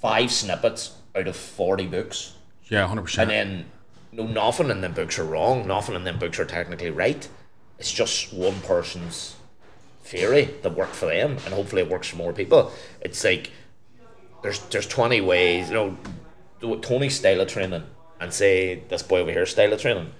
five 0.00 0.30
snippets 0.30 0.94
out 1.16 1.26
of 1.28 1.36
forty 1.36 1.86
books 1.86 2.34
Yeah, 2.68 2.86
hundred 2.86 3.02
percent. 3.02 3.30
and 3.30 3.50
then 3.50 3.64
no 4.12 4.26
nothing 4.26 4.70
in 4.70 4.80
them 4.80 4.92
books 4.92 5.18
are 5.18 5.24
wrong. 5.24 5.66
Nothing 5.66 5.94
in 5.94 6.04
them 6.04 6.18
books 6.18 6.38
are 6.38 6.44
technically 6.44 6.90
right. 6.90 7.28
It's 7.78 7.92
just 7.92 8.32
one 8.32 8.60
person's 8.60 9.36
theory 10.02 10.50
that 10.62 10.76
worked 10.76 10.94
for 10.94 11.06
them 11.06 11.32
and 11.44 11.54
hopefully 11.54 11.82
it 11.82 11.88
works 11.90 12.08
for 12.08 12.16
more 12.16 12.32
people. 12.32 12.72
It's 13.00 13.22
like 13.24 13.50
there's 14.42 14.60
there's 14.66 14.86
20 14.86 15.20
ways 15.22 15.68
you 15.68 15.74
know 15.74 15.96
do 16.60 16.78
Tony's 16.80 17.16
style 17.16 17.40
of 17.40 17.48
training 17.48 17.82
and 18.20 18.32
say 18.32 18.82
this 18.88 19.02
boy 19.02 19.20
over 19.20 19.32
here 19.32 19.46
style 19.46 19.72
of 19.72 19.80
training. 19.80 20.12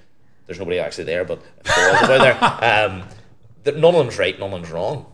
There's 0.46 0.58
nobody 0.58 0.78
actually 0.78 1.04
there 1.04 1.24
but 1.24 1.40
there 1.64 1.92
was 1.92 2.02
a 2.02 2.06
boy 2.06 2.18
there 2.18 2.44
um, 2.90 3.02
none 3.80 3.94
of 3.94 4.04
them's 4.04 4.18
right 4.18 4.38
none 4.38 4.52
of 4.52 4.60
them's 4.60 4.72
wrong 4.72 5.06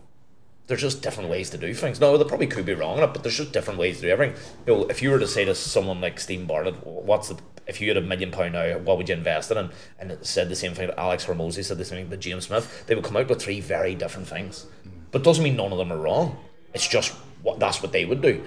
there's 0.71 0.81
just 0.81 1.01
different 1.01 1.29
ways 1.29 1.49
to 1.49 1.57
do 1.57 1.73
things. 1.73 1.99
No, 1.99 2.17
they 2.17 2.23
probably 2.23 2.47
could 2.47 2.65
be 2.65 2.73
wrong 2.73 2.97
in 2.97 3.03
it, 3.03 3.11
but 3.11 3.23
there's 3.23 3.35
just 3.35 3.51
different 3.51 3.77
ways 3.77 3.97
to 3.97 4.03
do 4.03 4.07
everything. 4.07 4.41
You 4.65 4.73
know, 4.73 4.83
if 4.85 5.01
you 5.01 5.09
were 5.11 5.19
to 5.19 5.27
say 5.27 5.43
to 5.43 5.53
someone 5.53 5.99
like 5.99 6.17
Steve 6.17 6.47
Bartlett, 6.47 6.87
what's 6.87 7.27
the 7.27 7.37
if 7.67 7.81
you 7.81 7.89
had 7.89 7.97
a 7.97 8.01
million 8.01 8.31
pound 8.31 8.53
now, 8.53 8.77
what 8.77 8.97
would 8.97 9.09
you 9.09 9.15
invest 9.15 9.51
it 9.51 9.57
in? 9.57 9.69
And 9.99 10.11
it 10.11 10.25
said 10.25 10.47
the 10.47 10.55
same 10.55 10.73
thing. 10.73 10.87
that 10.87 10.97
Alex 10.97 11.25
Hormozi 11.25 11.65
said 11.65 11.77
the 11.77 11.83
same 11.83 12.03
thing 12.03 12.09
to 12.09 12.15
James 12.15 12.47
Smith. 12.47 12.85
They 12.87 12.95
would 12.95 13.03
come 13.03 13.17
out 13.17 13.27
with 13.27 13.41
three 13.41 13.59
very 13.59 13.95
different 13.95 14.29
things, 14.29 14.65
mm. 14.87 14.91
but 15.11 15.23
doesn't 15.25 15.43
mean 15.43 15.57
none 15.57 15.73
of 15.73 15.77
them 15.77 15.91
are 15.91 15.97
wrong. 15.97 16.37
It's 16.73 16.87
just 16.87 17.11
what 17.43 17.59
that's 17.59 17.83
what 17.83 17.91
they 17.91 18.05
would 18.05 18.21
do, 18.21 18.41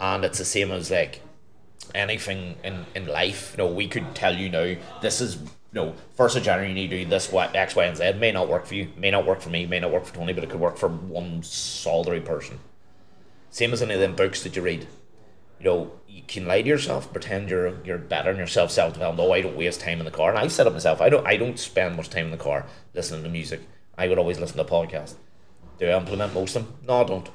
and 0.00 0.24
it's 0.24 0.38
the 0.38 0.44
same 0.44 0.72
as 0.72 0.90
like 0.90 1.22
anything 1.94 2.56
in, 2.64 2.86
in 2.96 3.06
life. 3.06 3.52
You 3.52 3.58
know, 3.58 3.70
we 3.70 3.86
could 3.86 4.16
tell 4.16 4.34
you 4.34 4.48
now 4.48 4.74
this 5.00 5.20
is 5.20 5.38
you 5.72 5.80
know 5.80 5.94
first 6.16 6.36
of 6.36 6.42
January 6.42 6.68
you 6.68 6.74
need 6.74 6.90
to 6.90 7.04
do 7.04 7.10
this 7.10 7.30
what 7.30 7.54
X, 7.54 7.76
Y, 7.76 7.84
and 7.84 7.96
Z. 7.96 8.14
May 8.14 8.32
not 8.32 8.48
work 8.48 8.66
for 8.66 8.74
you, 8.74 8.90
may 8.96 9.10
not 9.10 9.26
work 9.26 9.40
for 9.40 9.50
me, 9.50 9.66
may 9.66 9.80
not 9.80 9.92
work 9.92 10.04
for 10.04 10.14
Tony, 10.14 10.32
but 10.32 10.44
it 10.44 10.50
could 10.50 10.60
work 10.60 10.76
for 10.76 10.88
one 10.88 11.42
solitary 11.42 12.20
person. 12.20 12.60
Same 13.50 13.72
as 13.72 13.82
any 13.82 13.94
of 13.94 14.00
them 14.00 14.14
books 14.14 14.42
that 14.42 14.56
you 14.56 14.62
read. 14.62 14.86
You 15.58 15.64
know, 15.64 15.92
you 16.06 16.22
can 16.26 16.46
lie 16.46 16.62
to 16.62 16.68
yourself, 16.68 17.12
pretend 17.12 17.50
you're 17.50 17.82
you're 17.84 17.98
better 17.98 18.30
than 18.32 18.40
yourself, 18.40 18.70
self 18.70 18.94
development. 18.94 19.28
No, 19.28 19.34
I 19.34 19.42
don't 19.42 19.56
waste 19.56 19.80
time 19.80 19.98
in 19.98 20.04
the 20.04 20.10
car. 20.10 20.30
And 20.30 20.38
I've 20.38 20.52
said 20.52 20.66
it 20.66 20.72
myself. 20.72 21.00
I 21.00 21.08
don't 21.08 21.26
I 21.26 21.36
don't 21.36 21.58
spend 21.58 21.96
much 21.96 22.10
time 22.10 22.26
in 22.26 22.30
the 22.30 22.36
car 22.36 22.66
listening 22.94 23.22
to 23.24 23.28
music. 23.28 23.60
I 23.96 24.08
would 24.08 24.18
always 24.18 24.38
listen 24.38 24.58
to 24.58 24.64
podcasts. 24.64 25.16
Do 25.78 25.86
I 25.86 25.96
implement 25.96 26.34
most 26.34 26.56
of 26.56 26.64
them? 26.64 26.74
No, 26.86 27.02
I 27.02 27.04
don't. 27.04 27.28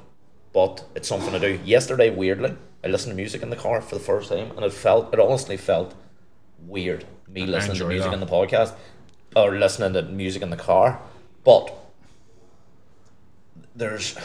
But 0.52 0.86
it's 0.94 1.08
something 1.08 1.32
to 1.32 1.40
do. 1.40 1.60
Yesterday, 1.64 2.10
weirdly, 2.10 2.56
I 2.82 2.88
listened 2.88 3.12
to 3.12 3.16
music 3.16 3.42
in 3.42 3.50
the 3.50 3.56
car 3.56 3.80
for 3.80 3.94
the 3.94 4.00
first 4.00 4.28
time, 4.30 4.52
and 4.52 4.64
it 4.64 4.72
felt 4.72 5.12
it 5.12 5.20
honestly 5.20 5.56
felt 5.56 5.94
weird 6.58 7.04
me 7.28 7.46
listening 7.46 7.76
to 7.78 7.86
music 7.88 8.10
that. 8.10 8.14
in 8.14 8.20
the 8.20 8.26
podcast 8.26 8.74
or 9.36 9.56
listening 9.56 9.92
to 9.94 10.02
music 10.02 10.42
in 10.42 10.50
the 10.50 10.56
car. 10.56 11.00
But 11.44 11.72
there's 13.74 14.16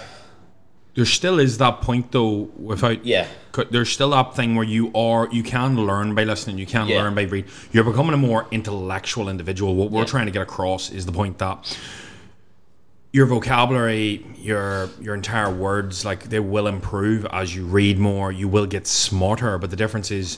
There 0.96 1.06
still 1.06 1.40
is 1.40 1.58
that 1.60 1.82
point 1.82 2.12
though, 2.12 2.50
without 2.58 3.06
yeah. 3.06 3.28
There's 3.72 3.90
still 3.90 4.12
that 4.12 4.36
thing 4.36 4.56
where 4.56 4.66
you 4.66 4.92
are 4.96 5.28
you 5.32 5.44
can 5.44 5.76
learn 5.86 6.16
by 6.16 6.24
listening 6.24 6.58
you 6.58 6.66
can 6.66 6.88
Yeah. 6.88 7.02
learn 7.04 7.16
by 7.16 7.24
reading 7.24 7.50
you're 7.72 7.84
becoming 7.84 8.14
a 8.14 8.18
more 8.18 8.46
intellectual 8.52 9.28
individual 9.30 9.76
what 9.76 9.92
we're 9.92 10.02
Yeah. 10.02 10.06
trying 10.06 10.26
to 10.28 10.32
get 10.32 10.42
across 10.44 10.92
is 10.92 11.06
the 11.06 11.12
point 11.12 11.40
that 11.40 11.78
your 13.12 13.26
vocabulary 13.26 14.26
your 14.38 14.90
your 15.02 15.16
entire 15.16 15.50
words 15.54 16.06
like 16.06 16.30
they 16.30 16.40
will 16.40 16.68
improve 16.68 17.26
as 17.32 17.56
you 17.56 17.66
read 17.66 17.98
more 17.98 18.32
you 18.32 18.48
will 18.48 18.68
get 18.68 18.86
smarter 18.88 19.58
but 19.58 19.72
the 19.72 19.76
difference 19.76 20.12
is 20.12 20.38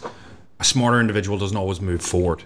a 0.61 0.63
smarter 0.63 0.99
individual 0.99 1.39
doesn't 1.39 1.57
always 1.57 1.81
move 1.81 2.03
forward. 2.03 2.43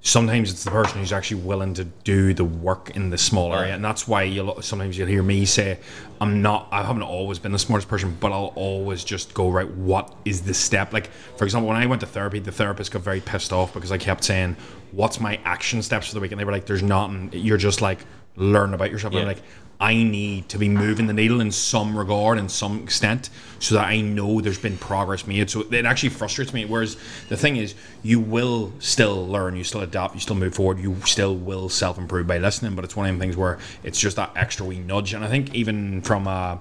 Sometimes 0.00 0.50
it's 0.50 0.64
the 0.64 0.72
person 0.72 0.98
who's 0.98 1.12
actually 1.12 1.42
willing 1.42 1.72
to 1.74 1.84
do 1.84 2.34
the 2.34 2.44
work 2.44 2.90
in 2.96 3.10
the 3.10 3.18
small 3.18 3.54
area 3.54 3.74
and 3.74 3.84
that's 3.84 4.08
why 4.08 4.22
you'll 4.22 4.60
sometimes 4.62 4.96
you'll 4.96 5.06
hear 5.06 5.22
me 5.22 5.44
say 5.44 5.78
i'm 6.22 6.40
not 6.40 6.66
i 6.72 6.82
haven't 6.82 7.02
always 7.02 7.38
been 7.38 7.52
the 7.52 7.58
smartest 7.58 7.86
person 7.86 8.16
but 8.18 8.32
i'll 8.32 8.54
always 8.56 9.04
just 9.04 9.34
go 9.34 9.50
right 9.50 9.68
what 9.72 10.16
is 10.24 10.40
the 10.40 10.54
step? 10.54 10.94
Like 10.94 11.10
for 11.36 11.44
example 11.44 11.68
when 11.68 11.76
i 11.76 11.84
went 11.84 12.00
to 12.00 12.06
therapy 12.06 12.38
the 12.38 12.50
therapist 12.50 12.92
got 12.92 13.02
very 13.02 13.20
pissed 13.20 13.52
off 13.52 13.74
because 13.74 13.92
i 13.92 13.98
kept 13.98 14.24
saying 14.24 14.56
what's 14.92 15.20
my 15.20 15.38
action 15.44 15.82
steps 15.82 16.08
for 16.08 16.14
the 16.14 16.20
week? 16.20 16.32
And 16.32 16.40
they 16.40 16.44
were 16.44 16.52
like 16.52 16.66
there's 16.66 16.82
nothing. 16.82 17.30
You're 17.32 17.58
just 17.58 17.80
like 17.80 18.00
learn 18.36 18.74
about 18.74 18.90
yourself 18.90 19.12
and 19.12 19.22
i'm 19.22 19.28
like 19.28 19.42
I 19.80 19.94
need 19.94 20.50
to 20.50 20.58
be 20.58 20.68
moving 20.68 21.06
the 21.06 21.14
needle 21.14 21.40
in 21.40 21.50
some 21.50 21.96
regard, 21.96 22.36
in 22.36 22.50
some 22.50 22.82
extent, 22.82 23.30
so 23.60 23.76
that 23.76 23.86
I 23.86 24.02
know 24.02 24.42
there's 24.42 24.58
been 24.58 24.76
progress 24.76 25.26
made. 25.26 25.48
So 25.48 25.62
it 25.72 25.86
actually 25.86 26.10
frustrates 26.10 26.52
me. 26.52 26.66
Whereas 26.66 26.98
the 27.30 27.36
thing 27.38 27.56
is, 27.56 27.74
you 28.02 28.20
will 28.20 28.74
still 28.78 29.26
learn, 29.26 29.56
you 29.56 29.64
still 29.64 29.80
adapt, 29.80 30.14
you 30.14 30.20
still 30.20 30.36
move 30.36 30.54
forward, 30.54 30.78
you 30.78 30.96
still 31.06 31.34
will 31.34 31.70
self 31.70 31.96
improve 31.96 32.26
by 32.26 32.36
listening. 32.36 32.74
But 32.74 32.84
it's 32.84 32.94
one 32.94 33.06
of 33.06 33.12
them 33.12 33.20
things 33.20 33.38
where 33.38 33.58
it's 33.82 33.98
just 33.98 34.16
that 34.16 34.32
extra 34.36 34.66
wee 34.66 34.78
nudge. 34.78 35.14
And 35.14 35.24
I 35.24 35.28
think 35.28 35.54
even 35.54 36.02
from, 36.02 36.28
uh, 36.28 36.58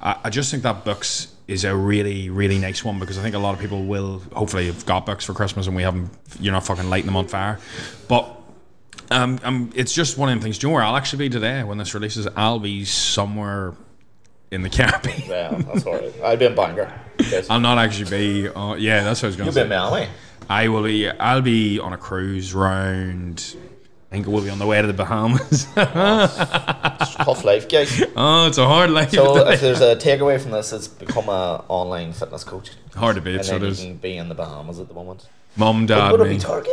I 0.00 0.16
I 0.24 0.30
just 0.30 0.50
think 0.50 0.64
that 0.64 0.84
books 0.84 1.28
is 1.46 1.62
a 1.62 1.76
really 1.76 2.28
really 2.28 2.58
nice 2.58 2.84
one 2.84 2.98
because 2.98 3.16
I 3.16 3.22
think 3.22 3.36
a 3.36 3.38
lot 3.38 3.54
of 3.54 3.60
people 3.60 3.84
will 3.84 4.20
hopefully 4.32 4.66
have 4.66 4.84
got 4.84 5.06
books 5.06 5.24
for 5.24 5.34
Christmas 5.34 5.68
and 5.68 5.76
we 5.76 5.84
haven't. 5.84 6.10
You're 6.40 6.52
not 6.52 6.66
fucking 6.66 6.90
lighting 6.90 7.06
them 7.06 7.16
on 7.16 7.28
fire, 7.28 7.60
but. 8.08 8.32
Um, 9.10 9.38
um, 9.44 9.70
it's 9.74 9.92
just 9.94 10.18
one 10.18 10.28
of 10.28 10.34
them 10.34 10.42
things. 10.42 10.58
Do 10.58 10.66
you 10.66 10.70
know 10.70 10.74
where 10.76 10.84
I'll 10.84 10.96
actually 10.96 11.28
be 11.28 11.30
today 11.30 11.62
when 11.62 11.78
this 11.78 11.94
releases? 11.94 12.26
I'll 12.36 12.58
be 12.58 12.84
somewhere 12.84 13.74
in 14.50 14.62
the 14.62 14.70
Caribbean. 14.70 15.22
Yeah, 15.28 15.50
that's 15.58 15.86
alright. 15.86 16.12
I've 16.22 16.38
been 16.38 16.54
Bangor. 16.54 16.92
Yes. 17.20 17.48
I'll 17.50 17.60
not 17.60 17.78
actually 17.78 18.10
be. 18.10 18.48
Uh, 18.48 18.74
yeah, 18.74 19.02
that's 19.04 19.22
what 19.22 19.26
I 19.26 19.28
was 19.28 19.36
going 19.36 19.46
to 19.48 19.52
say. 19.52 19.66
Maui. 19.68 20.08
I 20.48 20.68
will 20.68 20.82
be. 20.84 21.08
I'll 21.10 21.42
be 21.42 21.78
on 21.80 21.92
a 21.92 21.96
cruise 21.98 22.54
round. 22.54 23.56
I 24.10 24.14
think 24.14 24.28
we'll 24.28 24.42
be 24.44 24.50
on 24.50 24.58
the 24.60 24.66
way 24.66 24.80
to 24.80 24.86
the 24.86 24.92
Bahamas. 24.92 25.66
it's 25.76 27.14
Tough 27.16 27.44
life, 27.44 27.68
guys. 27.68 28.02
oh, 28.16 28.46
it's 28.46 28.56
a 28.58 28.64
hard 28.66 28.90
life. 28.90 29.10
So 29.10 29.48
if 29.48 29.60
there's 29.60 29.80
a 29.80 29.96
takeaway 29.96 30.40
from 30.40 30.52
this, 30.52 30.72
it's 30.72 30.86
become 30.88 31.28
a 31.28 31.64
online 31.68 32.12
fitness 32.12 32.44
coach. 32.44 32.70
hard 32.94 33.16
to 33.16 33.20
beat. 33.22 33.36
And 33.36 33.44
So 33.44 33.52
then 33.52 33.60
you 33.62 33.66
there's 33.66 33.80
can 33.80 33.96
be 33.96 34.16
in 34.16 34.28
the 34.28 34.34
Bahamas 34.34 34.78
at 34.78 34.86
the 34.88 34.94
moment. 34.94 35.28
mum, 35.56 35.86
dad, 35.86 36.12
Would 36.12 36.20
it 36.20 36.24
me. 36.28 36.34
be 36.34 36.38
Turkey? 36.40 36.70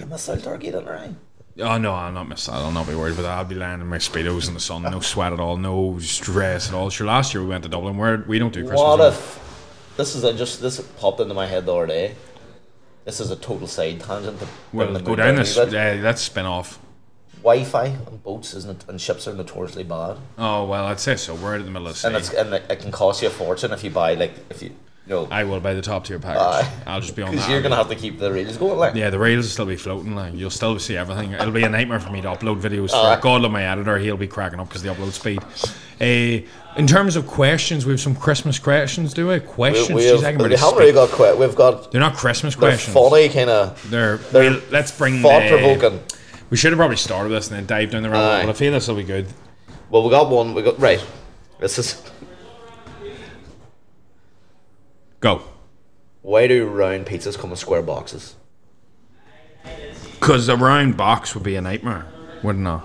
You 0.00 0.06
must 0.06 0.24
sell 0.24 0.38
Turkey, 0.38 0.66
didn't 0.70 0.88
I? 0.88 1.14
Oh 1.58 1.78
no, 1.78 1.92
I'll 1.94 2.12
not 2.12 2.28
miss 2.28 2.46
that. 2.46 2.54
I'll 2.54 2.70
not 2.70 2.86
be 2.86 2.94
worried 2.94 3.14
about 3.14 3.22
that. 3.22 3.38
I'll 3.38 3.44
be 3.44 3.54
lying 3.54 3.80
in 3.80 3.86
my 3.86 3.96
speedos 3.98 4.46
in 4.48 4.54
the 4.54 4.60
sun, 4.60 4.82
no 4.82 5.00
sweat 5.00 5.32
at 5.32 5.40
all, 5.40 5.56
no 5.56 5.98
stress 6.00 6.68
at 6.68 6.74
all. 6.74 6.90
Sure, 6.90 7.06
last 7.06 7.32
year 7.32 7.42
we 7.42 7.48
went 7.48 7.62
to 7.64 7.68
Dublin. 7.70 7.96
Where 7.96 8.24
we 8.26 8.38
don't 8.38 8.52
do 8.52 8.60
Christmas. 8.60 8.80
What 8.80 9.00
if 9.00 9.94
this 9.96 10.14
is 10.14 10.24
a 10.24 10.34
just 10.34 10.60
this 10.60 10.80
popped 10.98 11.20
into 11.20 11.32
my 11.34 11.46
head 11.46 11.64
the 11.66 11.74
other 11.74 11.86
day? 11.86 12.14
This 13.06 13.20
is 13.20 13.30
a 13.30 13.36
total 13.36 13.66
side 13.68 14.00
tangent. 14.00 14.40
To 14.40 14.48
Well, 14.72 14.92
the 14.92 15.00
go 15.00 15.16
down 15.16 15.36
this. 15.36 15.56
Yeah, 15.56 15.98
let's 16.02 16.22
spin 16.22 16.44
off. 16.44 16.78
Wi-Fi 17.42 17.86
on 18.06 18.16
boats 18.18 18.54
isn't 18.54 18.84
and 18.88 19.00
ships 19.00 19.28
are 19.28 19.32
notoriously 19.34 19.84
bad, 19.84 20.16
Oh 20.36 20.64
well, 20.66 20.86
I'd 20.86 20.98
say 20.98 21.14
so. 21.14 21.34
We're 21.36 21.54
in 21.56 21.64
the 21.64 21.70
middle 21.70 21.86
of 21.86 22.00
the 22.00 22.08
and 22.08 22.16
sea. 22.16 22.32
it's 22.32 22.34
and 22.34 22.52
it, 22.52 22.64
it 22.68 22.80
can 22.80 22.90
cost 22.90 23.22
you 23.22 23.28
a 23.28 23.30
fortune 23.30 23.72
if 23.72 23.84
you 23.84 23.90
buy 23.90 24.14
like 24.14 24.32
if 24.50 24.62
you, 24.62 24.72
know 25.06 25.28
I 25.30 25.44
will 25.44 25.60
buy 25.60 25.74
the 25.74 25.82
top 25.82 26.04
tier 26.04 26.18
package. 26.18 26.40
Aye. 26.40 26.72
I'll 26.86 27.00
just 27.00 27.14
be 27.16 27.22
on 27.22 27.30
because 27.30 27.46
that. 27.46 27.52
you're 27.52 27.62
gonna 27.62 27.76
have 27.76 27.88
to 27.88 27.94
keep 27.94 28.18
the 28.18 28.32
reels 28.32 28.56
going 28.56 28.78
like. 28.78 28.94
yeah, 28.94 29.10
the 29.10 29.18
rails 29.18 29.44
will 29.44 29.50
still 29.50 29.66
be 29.66 29.76
floating. 29.76 30.14
Like 30.14 30.34
you'll 30.34 30.50
still 30.50 30.78
see 30.78 30.96
everything. 30.96 31.32
It'll 31.32 31.50
be 31.52 31.62
a 31.64 31.68
nightmare 31.68 32.00
for 32.00 32.10
me 32.10 32.20
to 32.22 32.28
upload 32.28 32.60
videos. 32.60 32.90
For 32.90 33.20
God 33.22 33.42
love 33.42 33.52
my 33.52 33.62
editor, 33.64 33.98
he'll 33.98 34.16
be 34.16 34.26
cracking 34.26 34.60
up 34.60 34.68
because 34.68 34.82
the 34.82 34.88
upload 34.90 35.12
speed. 35.12 35.42
Uh, 36.00 36.46
in 36.76 36.86
terms 36.86 37.16
of 37.16 37.26
questions, 37.26 37.86
we 37.86 37.92
have 37.92 38.00
some 38.00 38.14
Christmas 38.14 38.58
questions. 38.58 39.14
Do 39.14 39.28
we? 39.28 39.40
Questions? 39.40 39.90
we, 39.90 40.02
Jeez, 40.02 40.22
have, 40.22 40.40
I 40.40 40.46
we 40.48 40.54
haven't 40.54 40.78
really 40.78 40.92
got. 40.92 41.38
We've 41.38 41.54
got 41.54 41.90
They're 41.90 42.00
not 42.00 42.16
Christmas 42.16 42.54
they're 42.54 42.70
questions. 42.70 42.92
funny 42.94 43.28
kind 43.30 43.48
of 43.48 43.90
They're, 43.90 44.18
They're 44.18 44.50
we'll- 44.50 44.62
let's 44.70 44.90
bring 44.96 45.22
thought 45.22 45.48
provoking. 45.48 46.00
We 46.50 46.56
should 46.56 46.72
have 46.72 46.78
probably 46.78 46.96
started 46.96 47.30
this 47.30 47.48
and 47.48 47.56
then 47.56 47.66
dived 47.66 47.92
down 47.92 48.02
the 48.02 48.10
Aye. 48.10 48.42
hole. 48.42 48.50
I 48.50 48.52
feel 48.52 48.72
this 48.72 48.86
will 48.88 48.96
be 48.96 49.02
good. 49.04 49.26
Well, 49.90 50.02
we 50.04 50.10
got 50.10 50.28
one. 50.30 50.52
We 50.54 50.62
got 50.62 50.78
right. 50.78 51.04
This 51.58 51.78
is 51.78 52.02
Go. 55.26 55.42
why 56.22 56.46
do 56.46 56.68
round 56.68 57.06
pizzas 57.06 57.36
come 57.36 57.50
in 57.50 57.56
square 57.56 57.82
boxes? 57.82 58.36
Because 60.12 60.48
a 60.48 60.56
round 60.56 60.96
box 60.96 61.34
would 61.34 61.42
be 61.42 61.56
a 61.56 61.60
nightmare, 61.60 62.06
wouldn't 62.44 62.64
it? 62.64 62.80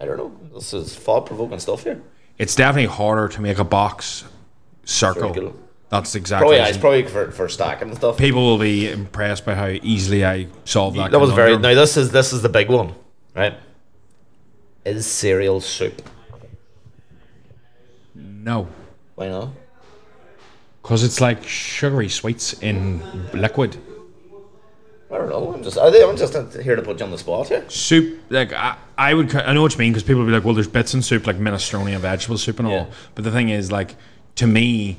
I 0.00 0.04
don't 0.04 0.16
know. 0.16 0.32
This 0.52 0.74
is 0.74 0.96
thought 0.96 1.26
provoking 1.26 1.60
stuff 1.60 1.84
here. 1.84 2.02
It's 2.38 2.56
definitely 2.56 2.92
harder 2.92 3.28
to 3.28 3.40
make 3.40 3.60
a 3.60 3.64
box 3.64 4.24
circle. 4.84 5.54
That's 5.90 6.16
exactly. 6.16 6.42
Probably, 6.42 6.56
yeah, 6.56 6.66
it's 6.66 6.78
probably 6.78 7.04
for, 7.04 7.30
for 7.30 7.48
stacking 7.48 7.90
and 7.90 7.96
stuff. 7.96 8.18
People 8.18 8.44
will 8.44 8.58
be 8.58 8.90
impressed 8.90 9.46
by 9.46 9.54
how 9.54 9.68
easily 9.68 10.24
I 10.24 10.48
solved 10.64 10.96
that. 10.98 11.12
That 11.12 11.20
was 11.20 11.30
very. 11.30 11.56
Now 11.56 11.74
this 11.74 11.96
is 11.96 12.10
this 12.10 12.32
is 12.32 12.42
the 12.42 12.48
big 12.48 12.68
one, 12.68 12.96
right? 13.32 13.54
Is 14.84 15.06
cereal 15.06 15.60
soup? 15.60 16.02
No, 18.12 18.66
Why 19.14 19.28
not? 19.28 19.50
Because 20.86 21.02
it's 21.02 21.20
like 21.20 21.42
sugary 21.42 22.08
sweets 22.08 22.52
in 22.62 23.02
liquid. 23.32 23.76
I 25.10 25.18
don't 25.18 25.28
know. 25.28 25.52
I'm 25.52 25.64
just. 25.64 25.76
I 25.76 25.90
think 25.90 26.08
I'm 26.08 26.16
just 26.16 26.56
here 26.62 26.76
to 26.76 26.82
put 26.82 27.00
you 27.00 27.04
on 27.04 27.10
the 27.10 27.18
spot 27.18 27.48
here. 27.48 27.68
Soup, 27.68 28.20
like 28.30 28.52
I, 28.52 28.76
I 28.96 29.12
would, 29.12 29.34
I 29.34 29.52
know 29.52 29.62
what 29.62 29.72
you 29.72 29.78
mean 29.78 29.92
because 29.92 30.04
people 30.04 30.20
will 30.20 30.26
be 30.26 30.32
like, 30.32 30.44
well, 30.44 30.54
there's 30.54 30.68
bits 30.68 30.94
in 30.94 31.02
soup 31.02 31.26
like 31.26 31.38
minestrone 31.38 31.90
and 31.92 32.00
vegetable 32.00 32.38
soup 32.38 32.60
and 32.60 32.68
all. 32.68 32.74
Yeah. 32.74 32.86
But 33.16 33.24
the 33.24 33.32
thing 33.32 33.48
is, 33.48 33.72
like, 33.72 33.96
to 34.36 34.46
me, 34.46 34.98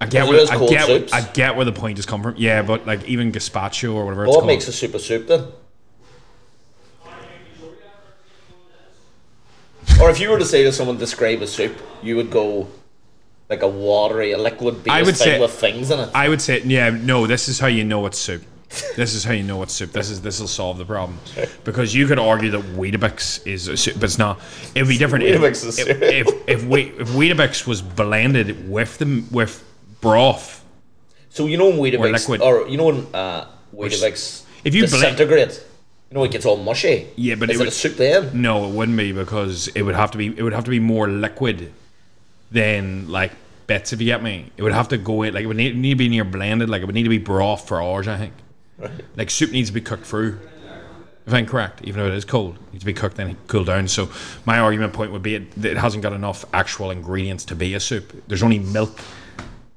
I 0.00 0.06
get 0.06 0.26
where 0.26 0.40
I 0.50 0.66
get 0.68 0.86
soups. 0.86 1.12
I 1.12 1.20
get 1.20 1.56
where 1.56 1.66
the 1.66 1.72
point 1.72 1.98
is 1.98 2.06
come 2.06 2.22
from. 2.22 2.36
Yeah, 2.38 2.62
but 2.62 2.86
like 2.86 3.04
even 3.04 3.32
gazpacho 3.32 3.92
or 3.92 4.06
whatever 4.06 4.24
it's 4.24 4.30
What 4.30 4.36
called. 4.36 4.46
makes 4.46 4.66
a 4.68 4.72
soup 4.72 4.94
a 4.94 5.00
soup 5.00 5.28
then? 5.28 5.48
Or 10.00 10.08
if 10.08 10.18
you 10.18 10.30
were 10.30 10.38
to 10.38 10.46
say 10.46 10.62
to 10.64 10.72
someone 10.72 10.96
describe 10.96 11.42
a 11.42 11.46
soup, 11.46 11.76
you 12.02 12.16
would 12.16 12.30
go 12.30 12.68
like 13.50 13.62
a 13.62 13.68
watery, 13.68 14.30
a 14.32 14.38
liquid 14.38 14.88
I 14.88 15.02
would 15.02 15.16
thing 15.16 15.26
say- 15.26 15.40
with 15.40 15.50
things 15.50 15.90
in 15.90 15.98
it. 15.98 16.08
I 16.14 16.28
would 16.28 16.40
say, 16.40 16.62
yeah, 16.62 16.90
no. 16.90 17.26
This 17.26 17.48
is 17.48 17.58
how 17.58 17.66
you 17.66 17.84
know 17.84 18.06
it's 18.06 18.18
soup. 18.18 18.44
This 18.94 19.14
is 19.14 19.24
how 19.24 19.32
you 19.32 19.42
know 19.42 19.60
it's 19.64 19.74
soup. 19.74 19.90
This 19.90 20.08
is 20.10 20.20
this 20.22 20.38
will 20.38 20.46
solve 20.46 20.78
the 20.78 20.84
problem 20.84 21.18
because 21.64 21.92
you 21.92 22.06
could 22.06 22.20
argue 22.20 22.50
that 22.52 22.62
Weetabix 22.76 23.44
is 23.44 23.66
a 23.66 23.76
soup, 23.76 23.94
but 23.96 24.04
it's 24.04 24.18
not. 24.18 24.38
It 24.76 24.82
would 24.82 24.88
be 24.88 24.96
different 24.96 25.24
if 25.24 25.42
if 25.42 25.56
soup. 25.56 25.88
if, 25.88 26.28
if, 26.48 26.64
we, 26.64 26.82
if 26.82 27.08
Weetabix 27.08 27.66
was 27.66 27.82
blended 27.82 28.70
with 28.70 28.98
the 28.98 29.24
with 29.32 29.64
broth. 30.00 30.64
So 31.30 31.46
you 31.46 31.56
know 31.56 31.70
when 31.70 31.78
Weetabix, 31.80 32.12
liquid. 32.28 32.42
or 32.42 32.68
you 32.68 32.76
know 32.76 32.84
when 32.86 33.06
uh, 33.12 33.48
Weetabix 33.74 34.44
If 34.64 34.76
you 34.76 34.86
blend- 34.86 35.02
disintegrate, 35.16 35.64
you 36.10 36.14
know 36.16 36.22
it 36.22 36.30
gets 36.30 36.46
all 36.46 36.56
mushy. 36.56 37.08
Yeah, 37.16 37.34
but 37.34 37.50
is 37.50 37.56
it 37.56 37.62
it, 37.62 37.64
would- 37.64 37.68
a 37.68 37.72
soup 37.72 37.96
then? 37.96 38.40
No, 38.40 38.68
it 38.68 38.72
wouldn't 38.72 38.96
be 38.96 39.10
because 39.10 39.66
it 39.74 39.82
would 39.82 39.96
have 39.96 40.12
to 40.12 40.18
be 40.18 40.26
it 40.28 40.42
would 40.44 40.52
have 40.52 40.64
to 40.66 40.70
be 40.70 40.78
more 40.78 41.08
liquid 41.08 41.72
than 42.50 43.10
like 43.10 43.32
bits. 43.66 43.92
If 43.92 44.00
you 44.00 44.06
get 44.06 44.22
me, 44.22 44.50
it 44.56 44.62
would 44.62 44.72
have 44.72 44.88
to 44.88 44.98
go 44.98 45.22
in 45.22 45.34
like 45.34 45.44
it 45.44 45.46
would 45.46 45.56
need, 45.56 45.76
need 45.76 45.90
to 45.90 45.96
be 45.96 46.08
near 46.08 46.24
blended. 46.24 46.68
Like 46.68 46.82
it 46.82 46.86
would 46.86 46.94
need 46.94 47.04
to 47.04 47.08
be 47.08 47.18
broth 47.18 47.66
for 47.66 47.82
ours. 47.82 48.08
I 48.08 48.16
think. 48.16 48.34
Like 49.16 49.30
soup 49.30 49.50
needs 49.50 49.68
to 49.68 49.74
be 49.74 49.80
cooked 49.80 50.06
through. 50.06 50.38
If 51.26 51.34
I'm 51.34 51.46
correct, 51.46 51.82
even 51.84 52.00
though 52.00 52.08
it 52.08 52.14
is 52.14 52.24
cold, 52.24 52.56
it 52.56 52.72
needs 52.72 52.82
to 52.82 52.86
be 52.86 52.94
cooked 52.94 53.16
then 53.16 53.36
cool 53.46 53.62
down. 53.62 53.86
So 53.88 54.08
my 54.46 54.58
argument 54.58 54.94
point 54.94 55.12
would 55.12 55.22
be 55.22 55.36
it, 55.36 55.64
it 55.64 55.76
hasn't 55.76 56.02
got 56.02 56.12
enough 56.12 56.44
actual 56.52 56.90
ingredients 56.90 57.44
to 57.46 57.54
be 57.54 57.74
a 57.74 57.80
soup. 57.80 58.24
There's 58.26 58.42
only 58.42 58.58
milk 58.58 58.98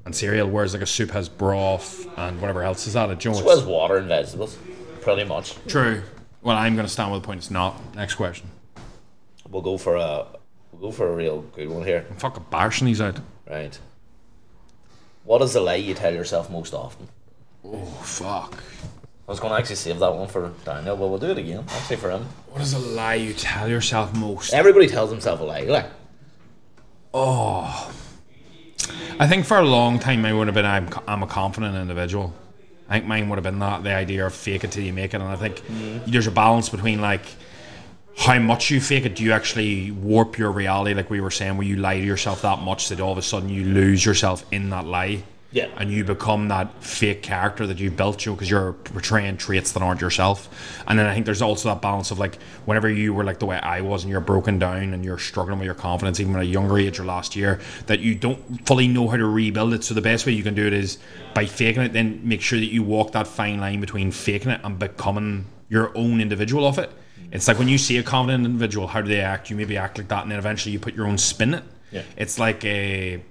and 0.06 0.16
cereal, 0.16 0.50
whereas 0.50 0.74
like 0.74 0.82
a 0.82 0.88
soup 0.88 1.12
has 1.12 1.30
broth 1.30 2.08
and 2.18 2.42
whatever 2.42 2.64
else 2.64 2.88
is 2.88 2.96
added. 2.96 3.24
You 3.24 3.32
know, 3.32 3.38
As 3.38 3.44
well 3.44 3.60
as 3.60 3.66
water 3.66 3.98
and 3.98 4.08
vegetables, 4.08 4.58
pretty 5.02 5.26
much. 5.26 5.56
True. 5.68 6.02
Well, 6.42 6.58
I'm 6.58 6.76
going 6.76 6.88
to 6.88 6.92
stand 6.92 7.12
with 7.12 7.22
the 7.22 7.26
point. 7.26 7.40
It's 7.40 7.52
not. 7.52 7.96
Next 7.96 8.16
question. 8.16 8.50
We'll 9.50 9.62
go 9.62 9.78
for 9.78 9.96
a 9.96 10.26
we'll 10.74 10.90
go 10.90 10.96
for 10.96 11.08
a 11.08 11.16
real 11.16 11.42
good 11.56 11.70
one 11.70 11.84
here, 11.86 12.06
I'm 12.10 12.18
fucking 12.18 12.46
bashing 12.50 12.88
these 12.88 13.02
out. 13.02 13.20
right? 13.50 13.78
What 15.24 15.42
is 15.42 15.54
the 15.54 15.62
lie 15.62 15.76
you 15.76 15.94
tell 15.94 16.14
yourself 16.14 16.50
most 16.50 16.74
often? 16.74 17.08
Oh 17.64 17.86
fuck. 18.04 18.62
I 19.26 19.32
was 19.32 19.40
going 19.40 19.54
to 19.54 19.58
actually 19.60 19.78
save 19.78 20.00
that 20.00 20.14
one 20.14 20.28
for 20.28 20.52
Daniel, 20.66 20.98
but 20.98 21.08
we'll 21.08 21.18
do 21.18 21.32
it 21.32 21.38
again. 21.38 21.64
Actually, 21.70 21.96
for 21.96 22.12
him, 22.12 22.26
What 22.50 22.62
is 22.62 22.74
a 22.74 22.80
lie 22.80 23.14
you 23.14 23.34
tell 23.34 23.70
yourself 23.70 24.14
most? 24.14 24.54
everybody 24.54 24.88
tells 24.88 25.10
themselves 25.10 25.42
a 25.42 25.46
lie. 25.46 25.62
Like, 25.62 25.86
oh, 27.14 27.92
I 29.20 29.28
think 29.28 29.46
for 29.46 29.58
a 29.58 29.64
long 29.64 30.00
time 30.00 30.26
I 30.26 30.34
would 30.34 30.48
have 30.48 30.56
been 30.56 30.66
I'm, 30.66 30.90
I'm 31.08 31.24
a 31.24 31.28
confident 31.28 31.76
individual. 31.76 32.34
I 32.90 32.96
think 32.96 33.06
mine 33.06 33.30
would 33.30 33.38
have 33.38 33.44
been 33.44 33.60
that 33.60 33.84
the 33.84 33.94
idea 33.94 34.26
of 34.26 34.34
fake 34.34 34.66
it 34.66 34.72
till 34.72 34.84
you 34.84 34.92
make 34.92 35.14
it, 35.14 35.22
and 35.22 35.30
I 35.30 35.38
think 35.38 35.62
mm-hmm. 35.62 36.12
there's 36.12 36.28
a 36.28 36.32
balance 36.32 36.68
between 36.68 37.00
like 37.00 37.26
how 38.16 38.40
much 38.40 38.70
you 38.70 38.80
fake 38.80 39.06
it. 39.06 39.16
Do 39.16 39.24
you 39.24 39.32
actually 39.32 39.92
warp 39.92 40.38
your 40.38 40.52
reality, 40.52 40.94
like 40.94 41.10
we 41.10 41.22
were 41.22 41.32
saying, 41.32 41.58
where 41.58 41.68
you 41.68 41.78
lie 41.78 42.00
to 42.00 42.06
yourself 42.06 42.42
that 42.44 42.60
much 42.60 42.90
that 42.90 43.00
all 43.00 43.12
of 43.12 43.18
a 43.18 43.22
sudden 43.22 43.50
you 43.50 43.66
lose 43.66 44.06
yourself 44.06 44.46
in 44.52 44.70
that 44.70 44.86
lie? 44.86 45.24
Yeah. 45.54 45.68
And 45.78 45.92
you 45.92 46.04
become 46.04 46.48
that 46.48 46.84
fake 46.84 47.22
character 47.22 47.68
that 47.68 47.80
you've 47.80 47.96
built, 47.96 48.26
you 48.26 48.34
because 48.34 48.50
you're 48.50 48.74
portraying 48.74 49.38
traits 49.38 49.72
that 49.74 49.84
aren't 49.84 50.02
yourself. 50.02 50.50
And 50.88 50.98
then 50.98 51.06
I 51.06 51.14
think 51.14 51.28
there's 51.28 51.44
also 51.44 51.70
that 51.70 51.80
balance 51.80 52.10
of 52.10 52.18
like 52.18 52.42
whenever 52.66 52.90
you 52.90 53.14
were 53.14 53.24
like 53.24 53.38
the 53.38 53.46
way 53.46 53.60
I 53.60 53.82
was 53.82 54.04
and 54.04 54.10
you're 54.10 54.20
broken 54.20 54.58
down 54.58 54.94
and 54.94 55.06
you're 55.06 55.20
struggling 55.20 55.60
with 55.60 55.68
your 55.68 55.76
confidence, 55.76 56.20
even 56.20 56.36
at 56.36 56.42
a 56.42 56.46
younger 56.46 56.80
age 56.80 57.00
or 57.00 57.06
last 57.06 57.36
year, 57.36 57.60
that 57.86 58.00
you 58.00 58.16
don't 58.16 58.66
fully 58.66 58.88
know 58.88 59.08
how 59.08 59.18
to 59.18 59.28
rebuild 59.28 59.76
it. 59.76 59.84
So 59.84 59.94
the 59.94 60.02
best 60.02 60.26
way 60.26 60.32
you 60.32 60.42
can 60.42 60.56
do 60.56 60.66
it 60.66 60.74
is 60.74 60.98
by 61.36 61.46
faking 61.46 61.84
it, 61.84 61.94
then 61.94 62.22
make 62.24 62.42
sure 62.42 62.60
that 62.60 62.74
you 62.74 62.82
walk 62.82 63.12
that 63.12 63.28
fine 63.28 63.60
line 63.60 63.80
between 63.80 64.12
faking 64.12 64.50
it 64.50 64.62
and 64.64 64.80
becoming 64.80 65.46
your 65.70 65.96
own 65.96 66.20
individual 66.20 66.66
of 66.66 66.80
it. 66.80 66.92
It's 67.34 67.48
like 67.48 67.58
when 67.58 67.68
you 67.68 67.80
see 67.80 67.98
a 67.98 68.04
confident 68.04 68.46
individual, 68.46 68.88
how 68.88 69.02
do 69.02 69.10
they 69.10 69.20
act? 69.20 69.50
You 69.50 69.56
maybe 69.56 69.76
act 69.76 69.98
like 69.98 70.08
that, 70.08 70.22
and 70.22 70.32
then 70.32 70.40
eventually 70.40 70.72
you 70.72 70.80
put 70.80 70.94
your 70.94 71.08
own 71.08 71.18
spin 71.18 71.56
it. 71.56 71.64
Yeah. 71.92 72.04
It's 72.16 72.40
like 72.40 72.64
a 72.64 73.22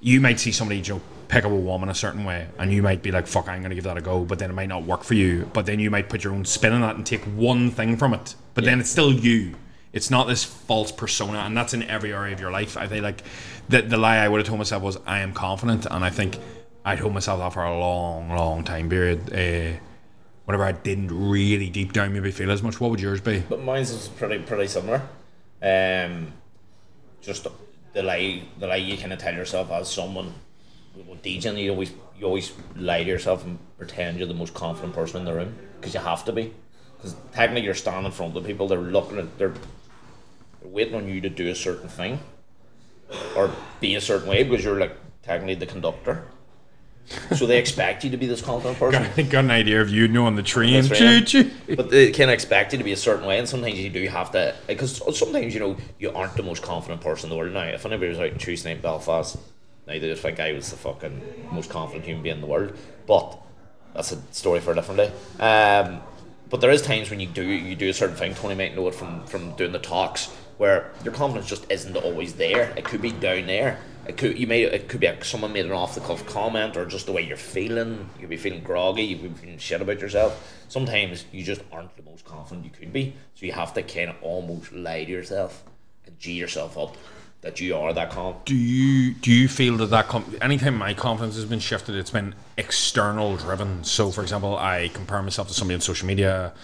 you 0.00 0.20
might 0.20 0.38
see 0.38 0.52
somebody 0.52 0.80
you 0.80 0.94
know, 0.94 1.00
pick 1.28 1.44
up 1.44 1.50
a 1.50 1.54
woman 1.54 1.88
a 1.88 1.94
certain 1.94 2.24
way 2.24 2.46
and 2.58 2.72
you 2.72 2.82
might 2.82 3.02
be 3.02 3.10
like 3.10 3.26
fuck 3.26 3.48
I'm 3.48 3.62
gonna 3.62 3.74
give 3.74 3.84
that 3.84 3.96
a 3.96 4.02
go 4.02 4.24
but 4.24 4.38
then 4.38 4.50
it 4.50 4.52
might 4.52 4.68
not 4.68 4.84
work 4.84 5.02
for 5.02 5.14
you 5.14 5.48
but 5.52 5.64
then 5.64 5.80
you 5.80 5.90
might 5.90 6.08
put 6.10 6.22
your 6.22 6.34
own 6.34 6.44
spin 6.44 6.72
on 6.72 6.82
that 6.82 6.96
and 6.96 7.06
take 7.06 7.24
one 7.24 7.70
thing 7.70 7.96
from 7.96 8.12
it 8.12 8.34
but 8.52 8.64
then 8.64 8.80
it's 8.80 8.90
still 8.90 9.12
you 9.12 9.54
it's 9.92 10.10
not 10.10 10.28
this 10.28 10.44
false 10.44 10.92
persona 10.92 11.38
and 11.38 11.56
that's 11.56 11.72
in 11.72 11.82
every 11.84 12.12
area 12.12 12.34
of 12.34 12.40
your 12.40 12.50
life 12.50 12.76
I 12.76 12.86
think 12.86 13.02
like 13.02 13.22
the, 13.68 13.80
the 13.82 13.96
lie 13.96 14.18
I 14.18 14.28
would 14.28 14.38
have 14.38 14.46
told 14.46 14.58
myself 14.58 14.82
was 14.82 14.98
I 15.06 15.20
am 15.20 15.32
confident 15.32 15.86
and 15.90 16.04
I 16.04 16.10
think 16.10 16.38
I 16.84 16.96
told 16.96 17.14
myself 17.14 17.40
that 17.40 17.52
for 17.54 17.64
a 17.64 17.78
long 17.78 18.28
long 18.28 18.62
time 18.62 18.90
period 18.90 19.32
uh, 19.32 19.78
whenever 20.44 20.64
I 20.64 20.72
didn't 20.72 21.30
really 21.30 21.70
deep 21.70 21.92
down 21.92 22.12
maybe 22.12 22.30
feel 22.30 22.50
as 22.50 22.62
much 22.62 22.80
what 22.80 22.90
would 22.90 23.00
yours 23.00 23.20
be 23.20 23.40
but 23.48 23.62
mine's 23.62 23.90
is 23.90 24.08
pretty 24.08 24.38
pretty 24.40 24.68
similar. 24.68 25.02
Um, 25.62 26.32
just 27.22 27.46
the 27.94 28.02
lie, 28.02 28.42
the 28.58 28.66
lie 28.66 28.76
you 28.76 28.98
kind 28.98 29.12
of 29.12 29.18
tell 29.18 29.32
yourself 29.32 29.70
as 29.70 29.90
someone 29.90 30.34
with 30.94 31.22
DJing, 31.22 31.56
you 31.58 31.70
always 31.70 31.92
you 32.18 32.26
always 32.26 32.52
lie 32.76 33.02
to 33.02 33.08
yourself 33.08 33.44
and 33.44 33.58
pretend 33.78 34.18
you're 34.18 34.28
the 34.28 34.34
most 34.34 34.54
confident 34.54 34.94
person 34.94 35.20
in 35.20 35.24
the 35.24 35.32
room 35.32 35.56
because 35.80 35.94
you 35.94 36.00
have 36.00 36.24
to 36.26 36.32
be. 36.32 36.52
Because 36.96 37.16
technically 37.32 37.64
you're 37.64 37.74
standing 37.74 38.06
in 38.06 38.12
front 38.12 38.36
of 38.36 38.44
people, 38.44 38.68
they're 38.68 38.78
looking 38.78 39.18
at 39.18 39.38
they're, 39.38 39.54
they're 40.60 40.70
waiting 40.70 40.94
on 40.94 41.08
you 41.08 41.20
to 41.20 41.30
do 41.30 41.48
a 41.48 41.54
certain 41.54 41.88
thing 41.88 42.20
or 43.36 43.50
be 43.80 43.94
a 43.94 44.00
certain 44.00 44.28
way 44.28 44.42
because 44.42 44.64
you're 44.64 44.78
like 44.78 44.96
technically 45.22 45.54
the 45.54 45.66
conductor. 45.66 46.24
So 47.36 47.46
they 47.46 47.58
expect 47.58 48.02
you 48.04 48.10
to 48.10 48.16
be 48.16 48.26
this 48.26 48.40
confident 48.40 48.78
person. 48.78 49.02
I 49.02 49.08
think 49.08 49.30
got 49.30 49.44
an 49.44 49.50
idea 49.50 49.80
of 49.80 49.90
you 49.90 50.08
knowing 50.08 50.36
the 50.36 50.42
train 50.42 50.82
That's 50.82 50.98
choo 50.98 51.20
choo 51.20 51.50
but 51.76 51.90
they 51.90 52.10
can 52.10 52.30
expect 52.30 52.72
you 52.72 52.78
to 52.78 52.84
be 52.84 52.92
a 52.92 52.96
certain 52.96 53.26
way, 53.26 53.38
and 53.38 53.48
sometimes 53.48 53.78
you 53.78 53.90
do 53.90 54.06
have 54.08 54.30
to. 54.32 54.54
Because 54.66 54.96
sometimes 55.18 55.54
you 55.54 55.60
know 55.60 55.76
you 55.98 56.10
aren't 56.10 56.36
the 56.36 56.42
most 56.42 56.62
confident 56.62 57.00
person 57.00 57.26
in 57.26 57.30
the 57.30 57.36
world. 57.36 57.52
Now, 57.52 57.64
if 57.64 57.84
anybody 57.84 58.08
was 58.08 58.18
out 58.18 58.28
in 58.28 58.38
Tuesday 58.38 58.70
night 58.70 58.76
in 58.76 58.82
Belfast, 58.82 59.36
now 59.86 59.92
they 59.92 60.00
just 60.00 60.22
think 60.22 60.40
I 60.40 60.52
was 60.52 60.70
the 60.70 60.76
fucking 60.76 61.48
most 61.52 61.70
confident 61.70 62.06
human 62.06 62.22
being 62.22 62.36
in 62.36 62.40
the 62.40 62.46
world. 62.46 62.76
But 63.06 63.38
that's 63.94 64.12
a 64.12 64.20
story 64.32 64.60
for 64.60 64.72
a 64.72 64.74
different 64.74 64.98
day. 64.98 65.12
Um, 65.40 66.00
but 66.50 66.60
there 66.60 66.70
is 66.70 66.82
times 66.82 67.10
when 67.10 67.20
you 67.20 67.26
do 67.26 67.42
you 67.42 67.76
do 67.76 67.88
a 67.88 67.94
certain 67.94 68.16
thing. 68.16 68.34
Tony 68.34 68.54
might 68.54 68.74
know 68.74 68.88
it 68.88 68.94
from 68.94 69.26
from 69.26 69.54
doing 69.56 69.72
the 69.72 69.78
talks 69.78 70.30
where 70.58 70.92
your 71.02 71.12
confidence 71.12 71.48
just 71.48 71.70
isn't 71.70 71.96
always 71.96 72.34
there. 72.34 72.72
It 72.76 72.84
could 72.84 73.02
be 73.02 73.10
down 73.10 73.46
there. 73.46 73.78
It 74.06 74.16
could 74.16 74.38
you 74.38 74.46
may 74.46 74.62
it 74.62 74.88
could 74.88 75.00
be 75.00 75.06
like 75.06 75.24
someone 75.24 75.52
made 75.52 75.66
an 75.66 75.72
off 75.72 75.94
the 75.94 76.00
cuff 76.00 76.26
comment 76.26 76.76
or 76.76 76.84
just 76.86 77.06
the 77.06 77.12
way 77.12 77.22
you're 77.22 77.36
feeling. 77.36 78.10
You 78.14 78.20
could 78.20 78.30
be 78.30 78.36
feeling 78.36 78.62
groggy. 78.62 79.02
You 79.02 79.16
could 79.18 79.34
be 79.34 79.40
feeling 79.40 79.58
shit 79.58 79.80
about 79.80 80.00
yourself. 80.00 80.64
Sometimes 80.68 81.24
you 81.32 81.42
just 81.42 81.62
aren't 81.72 81.96
the 81.96 82.02
most 82.02 82.24
confident 82.24 82.64
you 82.64 82.70
could 82.70 82.92
be. 82.92 83.14
So 83.34 83.46
you 83.46 83.52
have 83.52 83.72
to 83.74 83.82
kind 83.82 84.10
of 84.10 84.16
almost 84.22 84.72
lie 84.72 85.04
to 85.04 85.10
yourself 85.10 85.64
and 86.06 86.18
g 86.18 86.32
yourself 86.32 86.76
up 86.76 86.96
that 87.40 87.60
you 87.60 87.76
are 87.76 87.92
that 87.92 88.10
confident. 88.10 88.46
do 88.46 88.54
you 88.54 89.12
do 89.14 89.30
you 89.30 89.48
feel 89.48 89.76
that 89.76 89.90
that 89.90 90.08
com- 90.08 90.34
anytime 90.40 90.74
my 90.76 90.94
confidence 90.94 91.34
has 91.36 91.44
been 91.44 91.58
shifted 91.58 91.94
it's 91.94 92.10
been 92.10 92.34
external 92.56 93.36
driven 93.36 93.84
so 93.84 94.10
for 94.10 94.22
example 94.22 94.56
i 94.56 94.88
compare 94.94 95.22
myself 95.22 95.46
to 95.48 95.52
somebody 95.52 95.74
on 95.74 95.80
social 95.82 96.06
media 96.06 96.54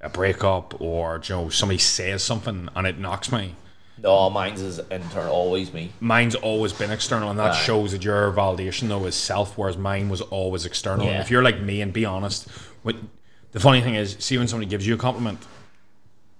a 0.00 0.08
breakup 0.08 0.80
or 0.80 1.20
you 1.24 1.34
know 1.34 1.50
somebody 1.50 1.78
says 1.78 2.22
something 2.22 2.70
and 2.74 2.86
it 2.86 2.98
knocks 2.98 3.30
me 3.30 3.54
No, 4.02 4.30
mine's 4.30 4.62
is 4.62 4.78
internal. 4.90 5.32
Always 5.32 5.72
me. 5.72 5.92
mine's 6.00 6.34
always 6.34 6.72
been 6.72 6.90
external 6.90 7.28
and 7.30 7.38
that 7.38 7.52
Aye. 7.52 7.56
shows 7.56 7.92
that 7.92 8.02
your 8.04 8.32
validation 8.32 8.88
though 8.88 9.04
is 9.06 9.14
self 9.14 9.56
whereas 9.58 9.76
mine 9.76 10.08
was 10.08 10.20
always 10.22 10.64
external 10.64 11.06
and 11.06 11.16
Yeah. 11.16 11.20
if 11.20 11.30
you're 11.30 11.42
like 11.42 11.60
me 11.60 11.80
and 11.82 11.92
be 11.92 12.04
honest 12.04 12.48
with 12.82 12.96
the 13.52 13.60
funny 13.60 13.80
thing 13.80 13.94
is 13.96 14.16
see 14.18 14.38
when 14.38 14.48
somebody 14.48 14.68
gives 14.70 14.86
you 14.86 14.94
a 14.94 14.98
compliment 14.98 15.40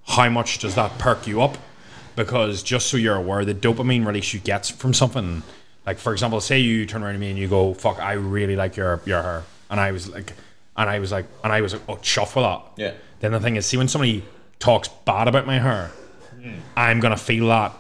how 0.06 0.28
much 0.28 0.58
does 0.58 0.74
that 0.74 0.96
perk 0.98 1.26
you 1.26 1.42
up 1.42 1.56
because 2.16 2.62
just 2.62 2.86
so 2.88 2.96
you're 2.96 3.16
aware 3.16 3.44
the 3.44 3.54
dopamine 3.54 4.06
release 4.06 4.32
you 4.34 4.40
get 4.40 4.66
from 4.66 4.92
something 4.94 5.42
like 5.86 5.98
for 5.98 6.12
example 6.12 6.40
say 6.40 6.58
you 6.58 6.86
turn 6.86 7.02
around 7.02 7.14
to 7.14 7.18
me 7.18 7.30
and 7.30 7.38
you 7.38 7.48
go 7.48 7.74
fuck 7.74 7.98
i 8.00 8.12
really 8.12 8.56
like 8.56 8.76
your 8.76 9.00
your 9.04 9.22
hair 9.22 9.42
and 9.70 9.78
i 9.80 9.92
was 9.92 10.08
like 10.08 10.32
and 10.76 10.88
i 10.90 10.98
was 10.98 11.12
like 11.12 11.26
and 11.44 11.52
i 11.52 11.60
was 11.60 11.72
like 11.74 11.82
oh 11.88 11.96
chuff 11.98 12.34
with 12.36 12.44
that 12.44 12.62
Yeah. 12.76 12.92
then 13.20 13.32
the 13.32 13.40
thing 13.40 13.56
is 13.56 13.66
see 13.66 13.76
when 13.76 13.88
somebody 13.88 14.24
talks 14.58 14.88
bad 14.88 15.28
about 15.28 15.46
my 15.46 15.58
hair 15.58 15.90
Mm. 16.40 16.54
i'm 16.76 17.00
gonna 17.00 17.16
feel 17.16 17.48
that 17.48 17.72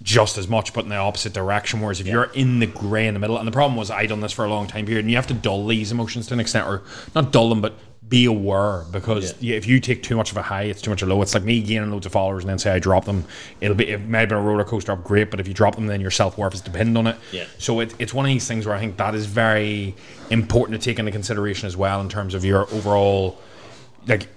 just 0.00 0.38
as 0.38 0.46
much, 0.46 0.72
but 0.74 0.84
in 0.84 0.90
the 0.90 0.96
opposite 0.96 1.32
direction. 1.32 1.80
Whereas 1.80 1.98
if 2.00 2.06
you're 2.06 2.30
in 2.32 2.60
the 2.60 2.66
grey 2.66 3.08
in 3.08 3.14
the 3.14 3.20
middle, 3.20 3.36
and 3.36 3.44
the 3.48 3.50
problem 3.52 3.76
was 3.76 3.90
I 3.90 4.06
done 4.06 4.20
this 4.20 4.30
for 4.30 4.44
a 4.44 4.48
long 4.48 4.68
time 4.68 4.86
period, 4.86 5.00
and 5.04 5.10
you 5.10 5.16
have 5.16 5.26
to 5.26 5.34
dull 5.34 5.66
these 5.66 5.90
emotions 5.90 6.28
to 6.28 6.34
an 6.34 6.40
extent, 6.40 6.68
or 6.68 6.82
not 7.16 7.32
dull 7.32 7.48
them, 7.48 7.60
but 7.60 7.74
be 8.08 8.24
aware 8.24 8.84
because 8.92 9.32
Yeah. 9.40 9.50
yeah, 9.50 9.56
if 9.56 9.66
you 9.66 9.80
take 9.80 10.04
too 10.04 10.14
much 10.16 10.30
of 10.30 10.36
a 10.36 10.42
high, 10.42 10.62
it's 10.62 10.80
too 10.80 10.90
much 10.90 11.02
of 11.02 11.08
a 11.08 11.12
low. 11.12 11.20
It's 11.20 11.34
like 11.34 11.42
me 11.42 11.60
gaining 11.60 11.90
loads 11.90 12.06
of 12.06 12.12
followers 12.12 12.44
and 12.44 12.48
then 12.50 12.60
say 12.60 12.70
I 12.70 12.78
drop 12.78 13.06
them. 13.06 13.24
It'll 13.60 13.74
be 13.74 13.88
it 13.88 14.00
may 14.02 14.20
have 14.20 14.28
been 14.28 14.38
a 14.38 14.40
roller 14.40 14.62
coaster 14.62 14.92
up, 14.92 15.02
great, 15.02 15.32
but 15.32 15.40
if 15.40 15.48
you 15.48 15.52
drop 15.52 15.74
them, 15.74 15.88
then 15.88 16.00
your 16.00 16.12
self 16.12 16.38
worth 16.38 16.54
is 16.54 16.60
dependent 16.60 16.96
on 16.96 17.08
it. 17.08 17.16
Yeah. 17.32 17.46
So 17.58 17.80
it, 17.80 17.92
it's 17.98 18.14
one 18.14 18.24
of 18.24 18.28
these 18.28 18.46
things 18.46 18.66
where 18.66 18.76
I 18.76 18.78
think 18.78 18.98
that 18.98 19.16
is 19.16 19.26
very 19.26 19.96
important 20.30 20.80
to 20.80 20.84
take 20.90 21.00
into 21.00 21.10
consideration 21.10 21.66
as 21.66 21.76
well 21.76 22.00
in 22.00 22.08
terms 22.08 22.34
of 22.34 22.44
your 22.44 22.72
overall 22.72 23.36
like 24.06 24.28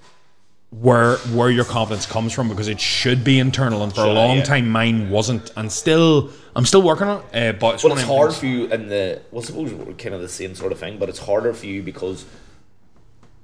where 0.71 1.17
where 1.35 1.49
your 1.49 1.65
confidence 1.65 2.05
comes 2.05 2.31
from 2.31 2.47
because 2.47 2.69
it 2.69 2.79
should 2.79 3.23
be 3.25 3.39
internal 3.39 3.83
and 3.83 3.93
for 3.93 4.01
a 4.01 4.13
long 4.13 4.37
yeah. 4.37 4.43
time 4.43 4.69
mine 4.69 5.09
wasn't 5.09 5.51
and 5.57 5.69
still 5.69 6.29
I'm 6.55 6.65
still 6.65 6.81
working 6.81 7.07
on 7.07 7.23
it 7.33 7.55
uh, 7.55 7.57
but 7.59 7.75
it's 7.75 7.83
one 7.83 7.91
it's 7.93 8.03
hard 8.03 8.29
things- 8.29 8.39
for 8.39 8.45
you 8.45 8.65
in 8.67 8.87
the 8.87 9.21
well, 9.31 9.43
I 9.43 9.45
suppose 9.45 9.73
we're 9.73 9.93
kind 9.95 10.15
of 10.15 10.21
the 10.21 10.29
same 10.29 10.55
sort 10.55 10.71
of 10.71 10.79
thing, 10.79 10.97
but 10.97 11.09
it's 11.09 11.19
harder 11.19 11.53
for 11.53 11.65
you 11.65 11.83
because 11.83 12.25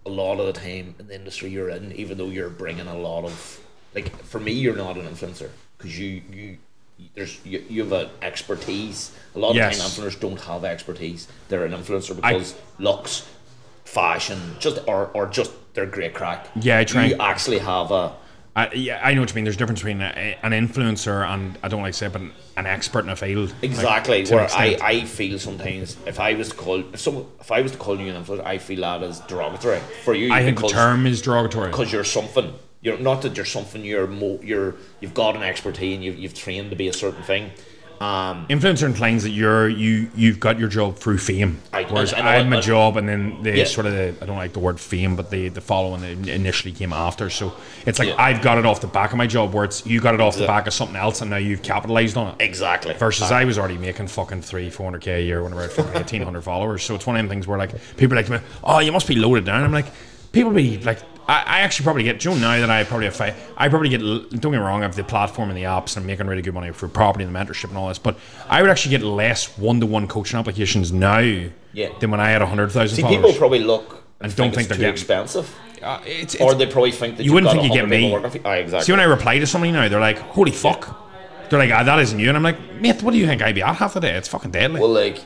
a 0.06 0.10
lot 0.10 0.40
of 0.40 0.46
the 0.46 0.54
time 0.54 0.96
in 1.00 1.08
the 1.08 1.16
industry 1.16 1.50
you're 1.50 1.70
in, 1.70 1.92
even 1.94 2.18
though 2.18 2.28
you're 2.30 2.50
bringing 2.50 2.88
a 2.88 2.98
lot 2.98 3.26
of 3.26 3.60
like 3.94 4.16
for 4.24 4.40
me, 4.40 4.54
you're 4.54 4.76
not 4.76 4.96
an 4.96 5.06
influencer 5.06 5.50
because 5.78 6.00
you 6.00 6.22
you. 6.32 6.58
There's 7.14 7.40
you, 7.46 7.64
you 7.70 7.84
have 7.84 7.92
an 7.92 8.10
expertise. 8.24 9.12
A 9.36 9.40
lot 9.40 9.52
of 9.52 9.56
Yes. 9.58 9.78
time 9.78 9.88
influencers 9.88 10.20
don't 10.20 10.42
have 10.42 10.64
expertise. 10.64 11.28
They're 11.48 11.66
an 11.66 11.74
influencer 11.74 12.16
because 12.16 12.56
looks, 12.80 13.28
fashion, 13.86 14.56
just 14.60 14.80
or, 14.88 15.12
or 15.14 15.28
just 15.28 15.52
they're 15.78 15.86
great 15.86 16.16
crack. 16.16 16.48
Yeah, 16.56 16.80
I 16.80 16.84
try 16.86 17.06
You 17.06 17.18
actually 17.20 17.60
have 17.60 17.92
a 17.92 18.14
I, 18.56 18.74
yeah, 18.74 19.00
I 19.04 19.14
know 19.14 19.22
what 19.22 19.30
you 19.30 19.36
mean. 19.36 19.44
There's 19.44 19.56
a 19.56 19.60
difference 19.60 19.82
between 19.82 20.02
a, 20.02 20.36
an 20.42 20.52
influencer 20.52 21.24
and 21.24 21.60
I 21.62 21.68
don't 21.68 21.84
like 21.84 21.94
to 21.94 21.98
say, 22.00 22.08
but 22.08 22.24
an 22.58 22.66
expert 22.66 23.02
in 23.02 23.10
a 23.10 23.16
field. 23.16 23.54
Exactly. 23.62 24.24
an 24.24 24.32
where 24.32 24.50
I. 24.50 24.80
I 24.82 25.06
feel 25.06 25.38
sometimes 25.38 25.96
if 26.08 26.20
I 26.20 26.34
was 26.34 26.50
to 26.50 26.56
call 26.56 26.80
if 26.92 27.00
someone 27.00 27.28
if 27.40 27.52
I 27.52 27.62
was 27.62 27.74
to 27.74 27.78
call 27.78 28.00
you 28.00 28.12
an 28.12 28.24
influencer, 28.24 28.44
I 28.44 28.58
feel 28.58 28.82
that 28.82 29.04
as 29.04 29.20
derogatory 29.20 29.80
for 30.04 30.16
you. 30.16 30.34
I 30.34 30.42
think 30.42 30.60
the 30.60 30.70
term 30.70 31.06
is 31.06 31.22
derogatory. 31.22 31.70
because 31.70 31.94
you're 31.94 32.04
something. 32.04 32.52
You're 32.82 32.98
not 32.98 33.22
that 33.22 33.36
you're 33.38 33.46
something. 33.46 33.86
You're 33.86 34.08
mo- 34.08 34.40
you're 34.42 34.74
you've 35.02 35.14
got 35.14 35.36
an 35.36 35.44
expertise 35.44 35.94
and 35.94 36.04
you've, 36.04 36.18
you've 36.18 36.34
trained 36.34 36.72
to 36.72 36.76
be 36.76 36.88
a 36.88 36.94
certain 36.94 37.22
thing, 37.22 37.52
Um, 38.00 38.46
Influencer 38.48 38.84
implies 38.84 39.24
that 39.24 39.32
you're 39.32 39.68
you 39.68 40.10
you've 40.16 40.40
got 40.40 40.60
your 40.60 40.68
job 40.70 40.98
through 40.98 41.18
fame, 41.18 41.60
I- 41.74 41.84
whereas 41.84 42.14
I- 42.14 42.20
I 42.20 42.34
I, 42.34 42.36
had 42.38 42.50
my 42.50 42.60
job 42.60 42.96
and 42.98 43.10
then 43.10 43.38
the 43.42 43.58
Yeah. 43.58 43.64
sort 43.66 43.88
of 43.88 43.94
the 43.94 44.14
I 44.22 44.26
don't 44.28 44.38
like 44.38 44.54
the 44.54 44.60
word 44.60 44.80
fame, 44.80 45.16
but 45.16 45.32
the 45.32 45.50
the 45.50 45.62
following 45.62 46.02
that 46.02 46.30
initially 46.30 46.72
came 46.72 46.94
after. 46.94 47.30
So 47.30 47.54
it's 47.86 47.98
like 47.98 48.10
Yeah. 48.10 48.16
I've 48.22 48.42
got 48.42 48.58
it 48.60 48.66
off 48.66 48.82
the 48.82 48.88
back 48.88 49.12
of 49.12 49.18
my 49.18 49.26
job, 49.28 49.54
where 49.54 49.64
it's 49.66 49.86
you 49.86 50.00
got 50.00 50.14
it 50.14 50.22
off 50.22 50.38
the 50.38 50.46
back 50.46 50.68
of 50.68 50.74
something 50.74 50.96
else, 50.96 51.22
and 51.22 51.30
now 51.32 51.38
you've 51.38 51.64
capitalized 51.64 52.18
on 52.18 52.28
it. 52.28 52.36
exactly. 52.40 52.94
Versus 52.94 53.32
I 53.32 53.46
was 53.46 53.58
already 53.58 53.78
making 53.78 54.08
fucking 54.08 54.44
three, 54.44 54.70
four 54.70 54.86
hundred 54.86 55.02
k 55.02 55.14
a 55.22 55.24
year 55.24 55.42
when 55.44 55.54
I 55.54 55.62
had 55.64 55.72
fucking 55.72 56.00
eighteen 56.00 56.22
hundred 56.22 56.42
followers. 56.44 56.84
So 56.84 56.94
it's 56.94 57.08
one 57.08 57.16
of 57.16 57.22
them 57.22 57.30
things 57.30 57.48
where 57.48 57.58
like 57.58 57.72
people 57.98 58.18
are 58.18 58.22
like, 58.22 58.42
oh, 58.64 58.80
you 58.80 58.92
must 58.92 59.08
be 59.08 59.16
loaded 59.16 59.46
down. 59.46 59.64
I'm 59.64 59.72
like, 59.72 59.88
people 60.32 60.52
be 60.52 60.78
like, 60.80 61.00
I, 61.28 61.44
I 61.44 61.60
actually 61.62 61.84
probably 61.84 62.04
get. 62.04 62.20
Do 62.20 62.30
you 62.30 62.36
know 62.36 62.42
now 62.42 62.60
that 62.62 62.70
I 62.70 62.84
probably 62.86 63.06
have 63.06 63.16
five, 63.16 63.36
I 63.58 63.68
probably 63.70 63.90
get. 63.90 64.00
Don't 64.00 64.30
get 64.32 64.52
me 64.52 64.58
wrong, 64.58 64.82
I 64.82 64.84
have 64.86 64.96
the 64.96 65.04
platform 65.04 65.50
and 65.50 65.58
the 65.58 65.64
apps, 65.64 65.96
and 65.96 66.04
I'm 66.04 66.08
making 66.08 66.28
really 66.28 66.42
good 66.42 66.54
money 66.54 66.72
for 66.72 66.88
property 66.88 67.26
and 67.26 67.36
the 67.36 67.38
mentorship 67.40 67.66
and 67.70 67.78
all 67.78 67.90
this. 67.90 68.00
But 68.00 68.18
I 68.50 68.62
would 68.62 68.72
actually 68.72 68.92
get 68.92 69.04
less 69.04 69.58
one 69.58 69.80
to 69.82 69.86
one 69.86 70.08
coaching 70.08 70.40
applications 70.40 70.92
now 70.94 71.20
Yeah. 71.74 71.90
than 72.00 72.12
when 72.12 72.20
I 72.22 72.30
had 72.30 72.42
hundred 72.42 72.72
thousand 72.72 72.96
See, 72.96 73.02
followers. 73.02 73.24
people 73.26 73.38
probably 73.38 73.60
look 73.60 74.04
And 74.22 74.32
and 74.32 74.36
don't 74.36 74.54
think, 74.56 74.56
think 74.56 74.60
it's 74.62 74.68
they're 74.70 74.78
too 74.78 74.82
getting- 74.82 74.94
expensive, 74.94 75.56
Uh, 75.84 76.00
it's, 76.06 76.36
or 76.36 76.56
they 76.56 76.66
probably 76.66 76.92
think 76.92 77.18
that 77.18 77.24
you 77.26 77.34
wouldn't 77.34 77.52
think 77.52 77.64
you 77.66 77.74
get 77.74 77.88
me. 77.90 78.12
working 78.12 78.30
for 78.32 78.38
you. 78.38 78.44
Aye, 78.46 78.58
exactly. 78.58 78.86
See, 78.86 78.92
when 78.94 79.00
I 79.02 79.04
reply 79.04 79.38
to 79.40 79.46
somebody 79.46 79.72
now, 79.74 79.88
they're 79.90 80.00
like, 80.00 80.18
"Holy 80.20 80.52
fuck!" 80.52 81.04
They're 81.50 81.60
like, 81.60 81.72
ah, 81.72 81.84
"That 81.84 82.00
isn't 82.00 82.20
you," 82.20 82.28
and 82.30 82.36
I'm 82.38 82.44
like, 82.44 82.58
"Mate, 82.82 83.02
what 83.04 83.12
do 83.12 83.18
you 83.18 83.28
think 83.28 83.42
I'd 83.42 83.54
be 83.56 83.62
at 83.64 83.76
half 83.76 83.94
the 83.94 84.00
day? 84.00 84.12
It's 84.16 84.28
fucking 84.28 84.52
deadly." 84.52 84.80
Well, 84.82 84.90
like, 84.90 85.20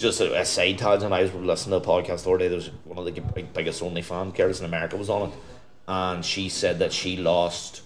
just 0.00 0.20
a, 0.20 0.40
a 0.40 0.44
side 0.44 0.78
tangent, 0.78 1.12
I 1.12 1.22
was 1.22 1.32
listening 1.34 1.80
to 1.80 1.86
a 1.88 1.92
podcast 1.92 2.24
the 2.24 2.30
other 2.30 2.38
day. 2.38 2.48
There 2.48 2.56
was 2.56 2.70
one 2.84 2.98
of 2.98 3.04
the 3.04 3.20
big- 3.20 3.52
biggest 3.52 3.82
OnlyFans 3.82 4.34
girls 4.34 4.60
in 4.60 4.66
America 4.66 4.96
was 4.96 5.10
on 5.10 5.28
it, 5.30 5.34
and 5.88 6.24
she 6.24 6.48
said 6.48 6.78
that 6.80 6.92
she 6.92 7.16
lost 7.16 7.82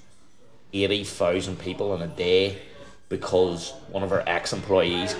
eighty 0.72 1.04
thousand 1.04 1.58
people 1.58 1.94
in 1.94 2.02
a 2.02 2.06
day 2.08 2.58
because 3.08 3.72
one 3.90 4.02
of 4.02 4.10
her 4.10 4.22
ex-employees 4.26 5.14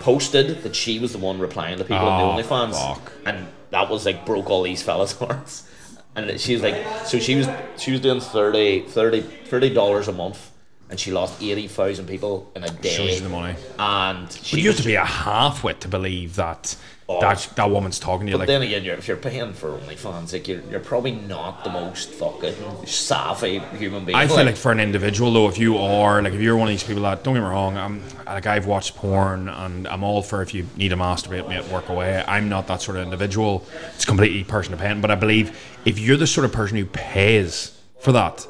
posted 0.00 0.62
that 0.62 0.74
she 0.74 0.98
was 0.98 1.12
the 1.12 1.18
one 1.18 1.38
replying 1.38 1.78
to 1.78 1.84
people 1.84 1.98
Oh, 1.98 2.30
in 2.30 2.36
the 2.36 2.42
OnlyFans, 2.42 2.72
fuck. 2.74 3.12
and 3.26 3.46
that 3.70 3.88
was 3.90 4.06
like 4.06 4.24
broke 4.26 4.50
all 4.50 4.62
these 4.62 4.82
fellas' 4.82 5.12
hearts. 5.18 5.66
And 6.16 6.40
she 6.40 6.54
was 6.54 6.62
like, 6.62 6.84
so 7.06 7.18
she 7.18 7.36
was 7.36 7.48
she 7.76 7.92
was 7.92 8.00
doing 8.00 8.20
30 8.20 8.80
30 8.82 9.74
dollars 9.74 10.08
a 10.08 10.12
month, 10.12 10.49
and 10.90 10.98
she 10.98 11.12
lost 11.12 11.42
eighty 11.42 11.68
thousand 11.68 12.06
people 12.06 12.50
in 12.56 12.64
a 12.64 12.70
day. 12.70 12.90
Shows 12.90 13.16
you 13.16 13.20
the 13.20 13.28
money. 13.28 13.54
And 13.78 14.30
she 14.30 14.56
But 14.56 14.62
you 14.62 14.68
have 14.70 14.78
to 14.78 14.84
be 14.84 14.96
a 14.96 15.04
half-wit 15.04 15.80
to 15.82 15.88
believe 15.88 16.36
that 16.36 16.76
Oh. 17.12 17.20
that 17.20 17.50
that 17.56 17.68
woman's 17.68 17.98
talking 17.98 18.26
to 18.26 18.30
you. 18.30 18.38
But 18.38 18.42
Like, 18.42 18.46
then 18.46 18.62
again, 18.62 18.84
you're, 18.84 18.94
if 18.94 19.08
you're 19.08 19.16
paying 19.16 19.52
for 19.52 19.70
OnlyFans, 19.70 20.32
like 20.32 20.46
you're, 20.46 20.60
you're 20.70 20.78
probably 20.78 21.10
not 21.10 21.64
the 21.64 21.70
most 21.70 22.10
fucking 22.10 22.54
savvy 22.86 23.58
human 23.76 24.04
being. 24.04 24.16
I 24.16 24.28
feel 24.28 24.44
like 24.44 24.54
for 24.56 24.70
an 24.70 24.78
individual 24.78 25.32
though, 25.32 25.48
if 25.48 25.58
you 25.58 25.76
are 25.76 26.22
like 26.22 26.34
if 26.34 26.40
you're 26.40 26.56
one 26.56 26.68
of 26.68 26.72
these 26.72 26.84
people 26.84 27.02
that 27.02 27.24
don't 27.24 27.34
get 27.34 27.40
me 27.40 27.48
wrong, 27.48 27.76
I'm 27.76 28.00
like 28.26 28.46
I've 28.46 28.66
watched 28.66 28.94
porn 28.94 29.48
and 29.48 29.88
I'm 29.88 30.04
all 30.04 30.22
for 30.22 30.40
if 30.40 30.54
you 30.54 30.68
need 30.76 30.90
to 30.90 30.96
masturbate, 30.96 31.48
mate, 31.48 31.66
work 31.68 31.88
away. 31.88 32.22
I'm 32.28 32.48
not 32.48 32.68
that 32.68 32.80
sort 32.80 32.96
of 32.96 33.02
individual. 33.02 33.66
It's 33.96 34.04
completely 34.04 34.44
person 34.44 34.70
dependent. 34.70 35.02
But 35.02 35.10
I 35.10 35.16
believe 35.16 35.58
if 35.84 35.98
you're 35.98 36.16
the 36.16 36.28
sort 36.28 36.44
of 36.44 36.52
person 36.52 36.76
who 36.76 36.86
pays 36.86 37.76
for 38.00 38.12
that, 38.12 38.46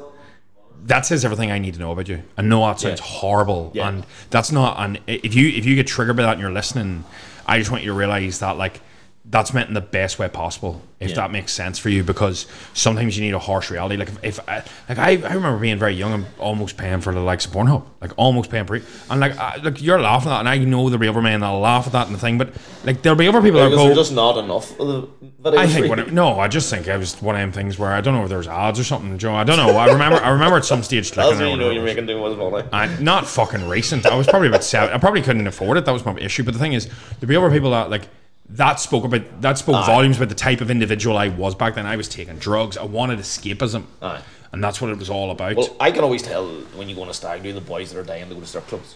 that 0.85 1.05
says 1.05 1.23
everything 1.23 1.51
I 1.51 1.59
need 1.59 1.73
to 1.75 1.79
know 1.79 1.91
about 1.91 2.07
you. 2.09 2.23
I 2.37 2.41
know 2.41 2.65
that 2.65 2.79
sounds 2.79 2.99
Yeah. 2.99 3.05
horrible, 3.05 3.71
Yeah. 3.73 3.87
and 3.89 4.05
that's 4.29 4.51
not. 4.51 4.77
And 4.79 4.99
if 5.07 5.33
you 5.35 5.47
if 5.49 5.65
you 5.65 5.75
get 5.75 5.87
triggered 5.87 6.15
by 6.17 6.23
that 6.23 6.33
and 6.33 6.41
you're 6.41 6.51
listening, 6.51 7.03
I 7.45 7.59
just 7.59 7.71
want 7.71 7.83
you 7.83 7.91
to 7.91 7.97
realize 7.97 8.39
that 8.39 8.57
like 8.57 8.81
that's 9.23 9.53
meant 9.53 9.67
in 9.67 9.75
the 9.75 9.81
best 9.81 10.17
way 10.17 10.27
possible. 10.27 10.81
If 10.99 11.09
Yeah. 11.11 11.15
that 11.17 11.31
makes 11.31 11.53
sense 11.53 11.77
for 11.79 11.89
you, 11.89 12.03
because 12.03 12.47
sometimes 12.73 13.17
you 13.17 13.23
need 13.23 13.33
a 13.33 13.39
harsh 13.39 13.69
reality. 13.69 13.95
Like 13.95 14.09
if, 14.09 14.23
if 14.23 14.49
I, 14.49 14.63
like 14.89 14.97
I, 14.97 15.09
I 15.27 15.33
remember 15.33 15.57
being 15.57 15.77
very 15.77 15.93
young 15.93 16.13
and 16.13 16.25
almost 16.39 16.75
paying 16.75 17.01
for 17.01 17.13
the 17.13 17.19
likes 17.19 17.45
of 17.45 17.51
Pornhub, 17.51 17.83
like 18.01 18.11
almost 18.17 18.49
paying 18.49 18.65
for 18.65 18.75
it. 18.75 18.83
And 19.09 19.19
like 19.19 19.37
I, 19.37 19.57
look, 19.57 19.81
you're 19.81 19.99
laughing 20.01 20.31
at 20.31 20.35
that, 20.35 20.39
and 20.41 20.49
I 20.49 20.57
know 20.57 20.89
there'll 20.89 20.99
be 20.99 21.07
other 21.07 21.21
men 21.21 21.39
that'll 21.41 21.59
laugh 21.59 21.85
at 21.87 21.93
that 21.93 22.07
and 22.07 22.15
the 22.15 22.19
thing, 22.19 22.37
but 22.39 22.53
like 22.83 23.03
there'll 23.03 23.17
be 23.17 23.27
other 23.27 23.41
people 23.41 23.59
that 23.59 23.69
because 23.69 23.89
go. 23.89 23.95
just 23.95 24.11
not 24.11 24.37
enough 24.37 24.79
of 24.79 24.87
the 24.87 25.01
videos. 25.49 25.57
I 25.57 25.67
think 25.67 25.97
it, 25.97 26.11
no, 26.13 26.39
I 26.39 26.47
just 26.47 26.69
think 26.69 26.87
it 26.87 26.97
was 26.97 27.21
one 27.21 27.35
of 27.35 27.41
them 27.41 27.51
things 27.51 27.77
where 27.77 27.91
I 27.91 28.01
don't 28.01 28.15
know 28.15 28.23
if 28.23 28.29
there 28.29 28.39
was 28.39 28.47
ads 28.47 28.79
or 28.79 28.83
something, 28.83 29.17
Joe. 29.19 29.35
I 29.35 29.43
don't 29.43 29.57
know. 29.57 29.77
I 29.77 29.85
remember 29.91 30.17
I 30.17 30.29
remember 30.29 30.57
at 30.57 30.65
some 30.65 30.81
stage 30.83 31.11
clicking 31.11 31.37
That's 31.37 31.41
when 31.41 31.51
you 31.51 31.57
know 31.57 31.69
you're 31.69 31.83
making 31.83 32.07
too 32.07 32.19
much 32.19 32.37
money. 32.37 32.67
I, 32.73 32.87
not 32.99 33.27
fucking 33.27 33.67
recent. 33.67 34.05
I 34.07 34.15
was 34.15 34.27
probably 34.27 34.47
about 34.47 34.63
seven. 34.63 34.93
I 34.93 34.97
probably 34.97 35.21
couldn't 35.21 35.45
afford 35.47 35.77
it. 35.77 35.85
That 35.85 35.93
was 35.93 36.05
my 36.05 36.15
issue. 36.17 36.43
But 36.43 36.53
the 36.53 36.59
thing 36.59 36.73
is, 36.73 36.87
there'll 37.19 37.29
be 37.29 37.35
other 37.35 37.51
people 37.51 37.71
that 37.71 37.89
like 37.89 38.07
that 38.55 38.79
spoke 38.79 39.03
about 39.03 39.41
that 39.41 39.57
spoke 39.57 39.85
volumes 39.85 40.17
about 40.17 40.29
the 40.29 40.35
type 40.35 40.61
of 40.61 40.69
individual 40.71 41.17
I 41.17 41.29
was 41.29 41.55
back 41.55 41.75
then. 41.75 41.85
I 41.85 41.95
was 41.95 42.07
taking 42.07 42.37
drugs. 42.37 42.77
I 42.77 42.83
wanted 42.83 43.19
escapism, 43.19 43.85
Aye. 44.01 44.21
and 44.51 44.63
that's 44.63 44.81
what 44.81 44.91
it 44.91 44.97
was 44.97 45.09
all 45.09 45.31
about. 45.31 45.55
Well, 45.55 45.75
I 45.79 45.91
can 45.91 46.03
always 46.03 46.21
tell 46.21 46.47
when 46.75 46.89
you 46.89 46.95
go 46.95 47.03
on 47.03 47.09
a 47.09 47.13
stag 47.13 47.43
do 47.43 47.53
the 47.53 47.61
boys 47.61 47.91
that 47.91 47.99
are 47.99 48.03
dying 48.03 48.27
to 48.29 48.33
go 48.35 48.41
to 48.41 48.45
strip 48.47 48.67
clubs, 48.67 48.95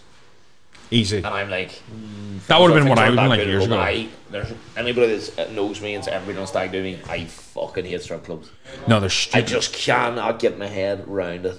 Easy. 0.90 1.18
and 1.18 1.26
I'm 1.26 1.50
like, 1.50 1.70
mm, 1.90 2.44
That 2.46 2.60
would 2.60 2.70
have 2.70 2.80
been 2.80 2.88
what 2.88 2.98
I 2.98 3.08
would 3.10 3.18
have 3.18 3.30
been 3.30 3.38
like 3.38 3.46
years 3.46 3.64
ago. 3.64 3.78
I, 3.78 4.08
there's 4.30 4.52
anybody 4.76 5.16
that 5.16 5.48
uh, 5.48 5.52
knows 5.52 5.80
me 5.80 5.94
and's 5.94 6.08
ever 6.08 6.26
been 6.26 6.38
on 6.38 6.46
stag 6.46 6.72
do 6.72 6.82
me, 6.82 6.98
I 7.08 7.24
fucking 7.24 7.84
hate 7.84 8.02
strip 8.02 8.24
clubs. 8.24 8.50
No, 8.86 9.00
they're 9.00 9.08
stupid. 9.10 9.38
I 9.44 9.46
just 9.46 9.72
cannot 9.72 10.38
get 10.38 10.58
my 10.58 10.66
head 10.66 11.04
around 11.08 11.46
it. 11.46 11.54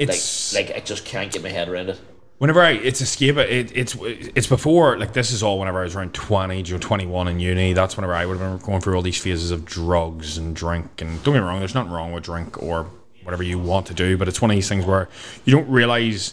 Like, 0.00 0.08
it's 0.10 0.54
like 0.54 0.72
I 0.76 0.80
just 0.80 1.04
can't 1.04 1.32
get 1.32 1.42
my 1.42 1.48
head 1.48 1.68
around 1.68 1.90
it. 1.90 2.00
Whenever 2.38 2.62
I 2.62 2.70
it's 2.70 3.00
escape. 3.00 3.36
It, 3.36 3.72
it's 3.76 3.96
it's 4.00 4.46
before 4.46 4.98
like 4.98 5.12
this 5.12 5.30
is 5.30 5.42
all 5.42 5.58
whenever 5.58 5.80
I 5.80 5.84
was 5.84 5.94
around 5.94 6.14
twenty, 6.14 6.62
you 6.62 6.72
know, 6.72 6.78
twenty 6.78 7.06
one 7.06 7.28
in 7.28 7.38
uni. 7.40 7.72
That's 7.72 7.96
whenever 7.96 8.14
I 8.14 8.26
would 8.26 8.38
have 8.38 8.58
been 8.58 8.66
going 8.66 8.80
through 8.80 8.96
all 8.96 9.02
these 9.02 9.20
phases 9.20 9.50
of 9.50 9.64
drugs 9.64 10.38
and 10.38 10.54
drink. 10.56 11.00
And 11.00 11.22
don't 11.22 11.34
get 11.34 11.40
me 11.40 11.46
wrong, 11.46 11.58
there's 11.58 11.74
nothing 11.74 11.92
wrong 11.92 12.12
with 12.12 12.24
drink 12.24 12.62
or 12.62 12.86
whatever 13.22 13.42
you 13.42 13.58
want 13.58 13.86
to 13.86 13.94
do, 13.94 14.16
but 14.16 14.26
it's 14.26 14.40
one 14.40 14.50
of 14.50 14.56
these 14.56 14.68
things 14.68 14.86
where 14.86 15.08
you 15.44 15.54
don't 15.54 15.68
realize 15.68 16.32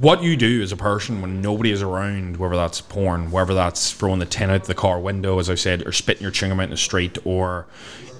what 0.00 0.22
you 0.22 0.36
do 0.36 0.60
as 0.60 0.70
a 0.70 0.76
person 0.76 1.22
when 1.22 1.40
nobody 1.40 1.70
is 1.72 1.80
around, 1.80 2.36
whether 2.36 2.56
that's 2.56 2.80
porn, 2.82 3.30
whether 3.30 3.54
that's 3.54 3.90
throwing 3.92 4.18
the 4.18 4.26
tin 4.26 4.50
out 4.50 4.64
the 4.64 4.74
car 4.74 5.00
window, 5.00 5.38
as 5.38 5.48
I 5.48 5.54
said, 5.54 5.86
or 5.86 5.92
spitting 5.92 6.22
your 6.22 6.30
chewing 6.30 6.50
gum 6.50 6.60
out 6.60 6.64
in 6.64 6.70
the 6.70 6.76
street, 6.76 7.16
or 7.24 7.66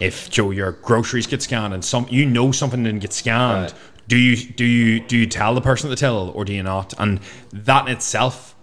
if 0.01 0.31
Joe 0.31 0.51
your 0.51 0.73
groceries 0.73 1.27
get 1.27 1.43
scanned 1.43 1.75
and 1.75 1.85
some 1.85 2.07
you 2.09 2.25
know 2.25 2.53
something 2.53 2.83
didn't 2.83 3.01
get 3.01 3.13
scanned, 3.13 3.73
Right. 3.73 3.75
Do 4.09 4.17
you 4.17 4.37
do 4.37 4.65
you 4.65 5.01
do 5.01 5.17
you 5.17 5.27
tell 5.27 5.55
the 5.55 5.61
person 5.61 5.89
at 5.89 5.91
the 5.91 5.97
till 5.97 6.33
or 6.35 6.45
do 6.45 6.53
you 6.53 6.63
not? 6.63 6.95
And 6.99 7.21
that 7.53 7.87
in 7.87 7.93
itself 7.93 8.57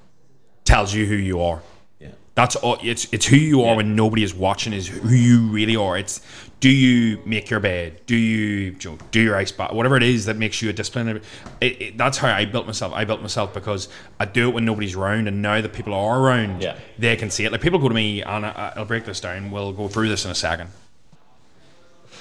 tells 0.65 0.93
you 0.93 1.05
who 1.05 1.15
you 1.15 1.39
are. 1.41 1.61
Yeah. 1.99 2.09
That's 2.33 2.55
all. 2.57 2.77
It's 2.83 3.07
it's 3.13 3.25
who 3.27 3.37
you 3.37 3.63
are 3.63 3.75
when 3.77 3.95
nobody 3.95 4.23
is 4.23 4.33
watching. 4.33 4.73
Is 4.73 4.87
who 4.87 5.09
you 5.09 5.47
really 5.47 5.75
are. 5.75 5.97
It's 5.97 6.19
do 6.61 6.69
you 6.71 7.21
make 7.25 7.49
your 7.51 7.59
bed? 7.59 8.01
Do 8.07 8.15
you, 8.15 8.71
do 9.11 9.21
your 9.21 9.35
ice 9.35 9.51
bath? 9.51 9.73
Whatever 9.73 9.97
it 9.97 10.03
is 10.03 10.25
that 10.25 10.35
makes 10.37 10.63
you 10.63 10.69
a 10.69 10.73
disciplined. 10.73 11.21
It, 11.61 11.81
it, 11.81 11.97
that's 11.97 12.17
how 12.17 12.29
I 12.29 12.45
built 12.45 12.65
myself. 12.65 12.91
I 12.93 13.05
built 13.05 13.21
myself 13.21 13.53
because 13.53 13.87
I 14.19 14.25
do 14.25 14.47
it 14.49 14.53
when 14.55 14.65
nobody's 14.65 14.95
around, 14.95 15.27
and 15.27 15.43
now 15.43 15.61
that 15.61 15.73
people 15.73 15.93
are 15.93 16.19
around, 16.19 16.63
Yeah. 16.63 16.79
they 16.97 17.15
can 17.17 17.29
see 17.29 17.45
it. 17.45 17.51
Like 17.51 17.61
people 17.61 17.77
go 17.77 17.89
to 17.89 17.93
me, 17.93 18.23
and 18.23 18.45
I, 18.47 18.49
uh, 18.49 18.73
I'll 18.77 18.85
break 18.85 19.05
this 19.05 19.19
down. 19.19 19.51
We'll 19.51 19.73
go 19.73 19.87
through 19.87 20.09
this 20.09 20.25
in 20.25 20.31
a 20.31 20.35
second. 20.35 20.69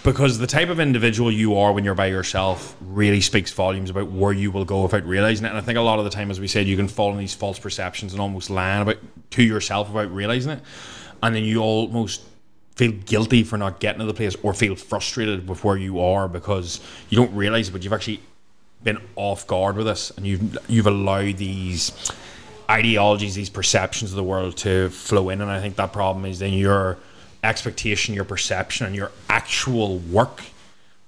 Because 0.04 0.38
the 0.38 0.46
type 0.46 0.68
of 0.68 0.80
individual 0.80 1.32
you 1.32 1.56
are 1.56 1.72
when 1.72 1.82
you're 1.82 1.94
by 1.94 2.06
yourself 2.06 2.76
really 2.82 3.22
speaks 3.22 3.50
volumes 3.50 3.88
about 3.88 4.10
where 4.10 4.34
you 4.34 4.50
will 4.50 4.66
go 4.66 4.82
without 4.82 5.04
realizing 5.04 5.46
it. 5.46 5.48
And 5.48 5.56
I 5.56 5.62
think 5.62 5.78
a 5.78 5.80
lot 5.80 5.98
of 5.98 6.04
the 6.04 6.10
time, 6.10 6.30
as 6.30 6.38
we 6.38 6.46
said, 6.46 6.66
you 6.66 6.76
can 6.76 6.88
fall 6.88 7.10
in 7.10 7.18
these 7.18 7.34
false 7.34 7.58
perceptions 7.58 8.12
and 8.12 8.20
almost 8.20 8.50
lie 8.50 8.76
about 8.80 8.98
to 9.30 9.42
yourself 9.42 9.88
without 9.88 10.12
realizing 10.12 10.52
it, 10.52 10.62
and 11.22 11.34
then 11.34 11.42
you 11.42 11.62
almost 11.62 12.20
feel 12.76 12.92
guilty 12.92 13.42
for 13.42 13.56
not 13.56 13.80
getting 13.80 14.00
to 14.00 14.04
the 14.04 14.12
place 14.12 14.36
or 14.42 14.52
feel 14.52 14.76
frustrated 14.76 15.48
with 15.48 15.64
where 15.64 15.76
you 15.76 15.98
are 16.00 16.28
because 16.28 16.80
you 17.08 17.16
don't 17.16 17.34
realize 17.34 17.68
it, 17.68 17.72
but 17.72 17.82
you've 17.82 17.92
actually 17.92 18.20
been 18.82 18.98
off 19.16 19.46
guard 19.46 19.74
with 19.74 19.86
this, 19.86 20.10
and 20.18 20.26
you've 20.26 20.58
you've 20.68 20.86
allowed 20.86 21.38
these 21.38 22.12
ideologies, 22.70 23.34
these 23.34 23.48
perceptions 23.48 24.10
of 24.10 24.16
the 24.16 24.22
world 24.22 24.56
to 24.58 24.90
flow 24.90 25.30
in. 25.30 25.40
And 25.40 25.50
I 25.50 25.62
think 25.62 25.76
that 25.76 25.94
problem 25.94 26.26
is 26.26 26.40
then 26.40 26.52
your 26.52 26.98
expectation, 27.44 28.14
your 28.14 28.24
perception, 28.24 28.86
and 28.86 28.94
your 28.94 29.12
actual 29.28 29.98
work 29.98 30.42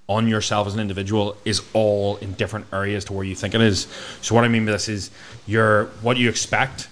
on 0.09 0.27
yourself 0.27 0.67
as 0.67 0.73
an 0.73 0.79
individual 0.79 1.35
is 1.43 1.61
all 1.73 2.15
in 2.17 2.33
different 2.33 2.65
areas 2.71 3.03
to 3.05 3.13
where 3.13 3.25
you 3.25 3.35
think 3.35 3.53
it 3.53 3.61
is. 3.61 3.87
So 4.21 4.35
what 4.35 4.43
I 4.45 4.47
mean 4.47 4.65
by 4.65 4.71
this 4.71 4.87
is 4.87 5.11
your 5.45 5.85
what 6.01 6.17
you 6.17 6.29
expect 6.29 6.87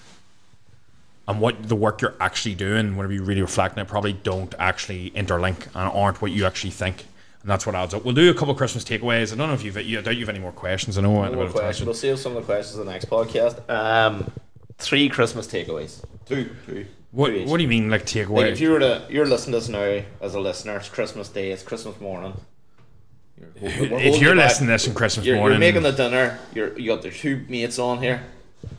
and 1.28 1.40
what 1.40 1.68
the 1.68 1.76
work 1.76 2.02
you're 2.02 2.16
actually 2.20 2.56
doing, 2.56 2.96
whenever 2.96 3.14
you 3.14 3.24
really 3.24 3.42
reflect 3.42 3.78
on 3.78 3.84
it, 3.84 3.88
probably 3.88 4.14
don't 4.14 4.54
actually 4.60 5.12
interlink 5.12 5.66
and 5.68 5.90
aren't 5.90 6.22
what 6.22 6.32
you 6.32 6.46
actually 6.46 6.72
think. 6.72 7.06
And 7.42 7.50
that's 7.50 7.66
what 7.66 7.76
adds 7.76 7.94
up. 7.94 8.04
We'll 8.04 8.16
do 8.16 8.30
a 8.30 8.34
couple 8.34 8.52
of 8.52 8.58
Christmas 8.58 8.84
takeaways. 8.84 9.32
I 9.32 9.36
don't 9.36 9.48
know 9.48 9.54
if 9.54 9.64
you've, 9.64 9.78
you, 9.78 10.00
I 10.00 10.02
doubt 10.02 10.18
you've 10.18 10.30
any 10.30 10.40
more 10.40 10.52
questions. 10.52 10.98
I 10.98 11.02
know 11.02 11.16
I 11.18 11.22
went 11.22 11.28
a 11.28 11.30
bit 11.30 11.36
More 11.38 11.46
of 11.46 11.54
questions. 11.54 11.86
We'll 11.86 11.96
save 11.96 12.20
some 12.20 12.36
of 12.36 12.44
the 12.44 12.46
questions 12.46 12.80
in 12.80 12.86
the 12.86 12.92
next 12.92 13.06
podcast. 13.10 13.68
Um, 13.70 14.32
three 14.78 15.10
Christmas 15.10 15.48
takeaways. 15.48 16.04
Two. 16.26 16.50
Two. 16.66 16.86
What, 17.15 17.32
what 17.45 17.58
do 17.58 17.63
you 17.63 17.69
mean, 17.69 17.89
like 17.89 18.01
Like 18.01 18.10
takeaway? 18.28 18.51
if 18.51 18.60
you 18.60 18.71
were 18.71 18.80
to, 18.80 19.08
you're 19.10 19.25
listening 19.25 19.54
to 19.54 19.60
this 19.60 19.69
now 19.69 20.04
as 20.19 20.36
a 20.36 20.39
listener. 20.41 20.75
It's 20.75 20.89
Christmas 20.89 21.30
Day. 21.30 21.51
It's 21.51 21.63
Christmas 21.63 21.97
morning. 22.01 22.34
You're, 23.38 23.51
if 23.62 24.21
you're 24.21 24.36
you 24.36 24.41
listening 24.41 24.67
to 24.67 24.73
this 24.73 24.88
on 24.89 24.93
Christmas 24.95 25.25
you're, 25.25 25.38
morning, 25.38 25.62
you're 25.62 25.71
making 25.71 25.84
the 25.84 25.93
dinner. 25.93 26.38
You're 26.54 26.78
you 26.78 26.88
got 26.88 27.04
the 27.04 27.12
two 27.12 27.45
mates 27.47 27.80
on 27.80 27.99
here. 27.99 28.21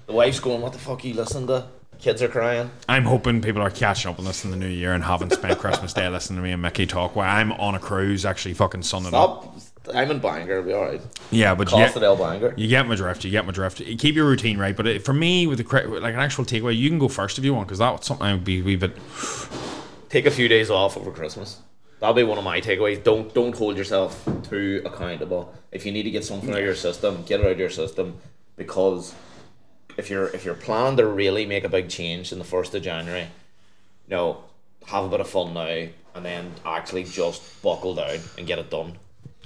The 0.05 0.12
wife's 0.12 0.40
going, 0.40 0.61
"What 0.61 0.75
the 0.75 0.79
fuck 0.79 1.03
are 1.03 1.09
you 1.09 1.14
listening 1.14 1.46
to?" 1.46 1.66
Kids 1.99 2.20
are 2.20 2.29
crying. 2.29 2.70
I'm 2.90 3.05
hoping 3.05 3.40
people 3.40 3.62
are 3.62 3.70
catching 3.70 4.11
up 4.11 4.18
on 4.18 4.27
this 4.27 4.44
in 4.44 4.51
the 4.51 4.57
new 4.59 4.68
year 4.68 4.92
and 4.92 5.03
haven't 5.03 5.33
spent 5.33 5.59
Christmas 5.59 5.94
Day 5.94 6.07
listening 6.07 6.37
to 6.37 6.42
me 6.42 6.53
and 6.53 6.61
Micky 6.61 6.87
talk. 6.87 7.16
While 7.16 7.35
I'm 7.35 7.53
on 7.53 7.75
a 7.75 7.79
cruise, 7.79 8.27
actually 8.27 8.53
fucking 8.53 8.83
sunning 8.83 9.14
up. 9.14 9.57
I'm 9.94 10.11
in 10.11 10.18
Bangor. 10.18 10.59
It'll 10.59 10.64
be 10.64 10.72
all 10.72 10.85
right. 10.85 11.01
Yeah, 11.31 11.55
but 11.55 11.70
you 11.70 11.77
get, 11.79 11.87
Costa 11.87 12.01
del 12.01 12.16
Bangor. 12.16 12.55
you 12.57 12.68
get 12.68 12.87
my 12.87 12.94
drift. 12.94 13.25
You 13.25 13.31
get 13.31 13.46
my 13.46 13.53
drift. 13.53 13.79
Keep 13.79 14.14
your 14.14 14.27
routine 14.27 14.59
right. 14.59 14.77
But 14.77 14.87
it, 14.87 15.05
for 15.05 15.12
me, 15.12 15.46
with 15.46 15.59
the 15.59 15.88
like 16.01 16.14
an 16.14 16.20
actual 16.20 16.44
takeaway, 16.44 16.77
you 16.77 16.88
can 16.88 16.99
go 16.99 17.09
first 17.09 17.38
if 17.38 17.44
you 17.44 17.55
want 17.55 17.68
because 17.68 17.79
that's 17.79 18.07
something 18.07 18.27
I 18.27 18.33
would 18.35 18.44
be 18.44 18.61
a 18.61 18.64
wee 18.64 18.77
bit. 18.77 18.96
Take 20.09 20.27
a 20.27 20.31
few 20.31 20.49
days 20.49 20.70
off 20.70 20.96
over 20.96 21.11
Christmas. 21.11 21.61
That'll 22.01 22.14
be 22.14 22.22
one 22.22 22.38
of 22.38 22.44
my 22.44 22.61
takeaways. 22.61 23.03
Don't 23.03 23.33
don't 23.35 23.57
hold 23.57 23.77
yourself 23.77 24.29
too 24.49 24.83
accountable. 24.85 25.55
If 25.72 25.87
you 25.87 25.92
need 25.92 26.05
to 26.05 26.11
get 26.11 26.25
something 26.25 26.51
out 26.51 26.59
of 26.59 26.64
your 26.64 26.75
system, 26.75 27.22
get 27.27 27.40
it 27.40 27.46
out 27.46 27.53
of 27.53 27.59
your 27.59 27.70
system 27.70 28.18
because 28.57 29.14
if 29.96 30.11
you're 30.11 30.29
if 30.29 30.44
you're 30.44 30.55
planning 30.55 30.96
to 30.99 31.07
really 31.07 31.46
make 31.46 31.64
a 31.64 31.68
big 31.68 31.88
change 31.88 32.33
in 32.33 32.38
the 32.38 32.44
first 32.44 32.75
of 32.75 32.83
January, 32.83 33.22
you 33.22 34.16
know, 34.16 34.44
have 34.87 35.05
a 35.05 35.09
bit 35.09 35.20
of 35.20 35.29
fun 35.29 35.55
now 35.55 35.87
and 36.14 36.25
then 36.25 36.53
actually 36.64 37.05
just 37.05 37.62
buckle 37.62 37.94
down 37.94 38.18
and 38.38 38.46
get 38.46 38.59
it 38.59 38.70
done. 38.70 38.99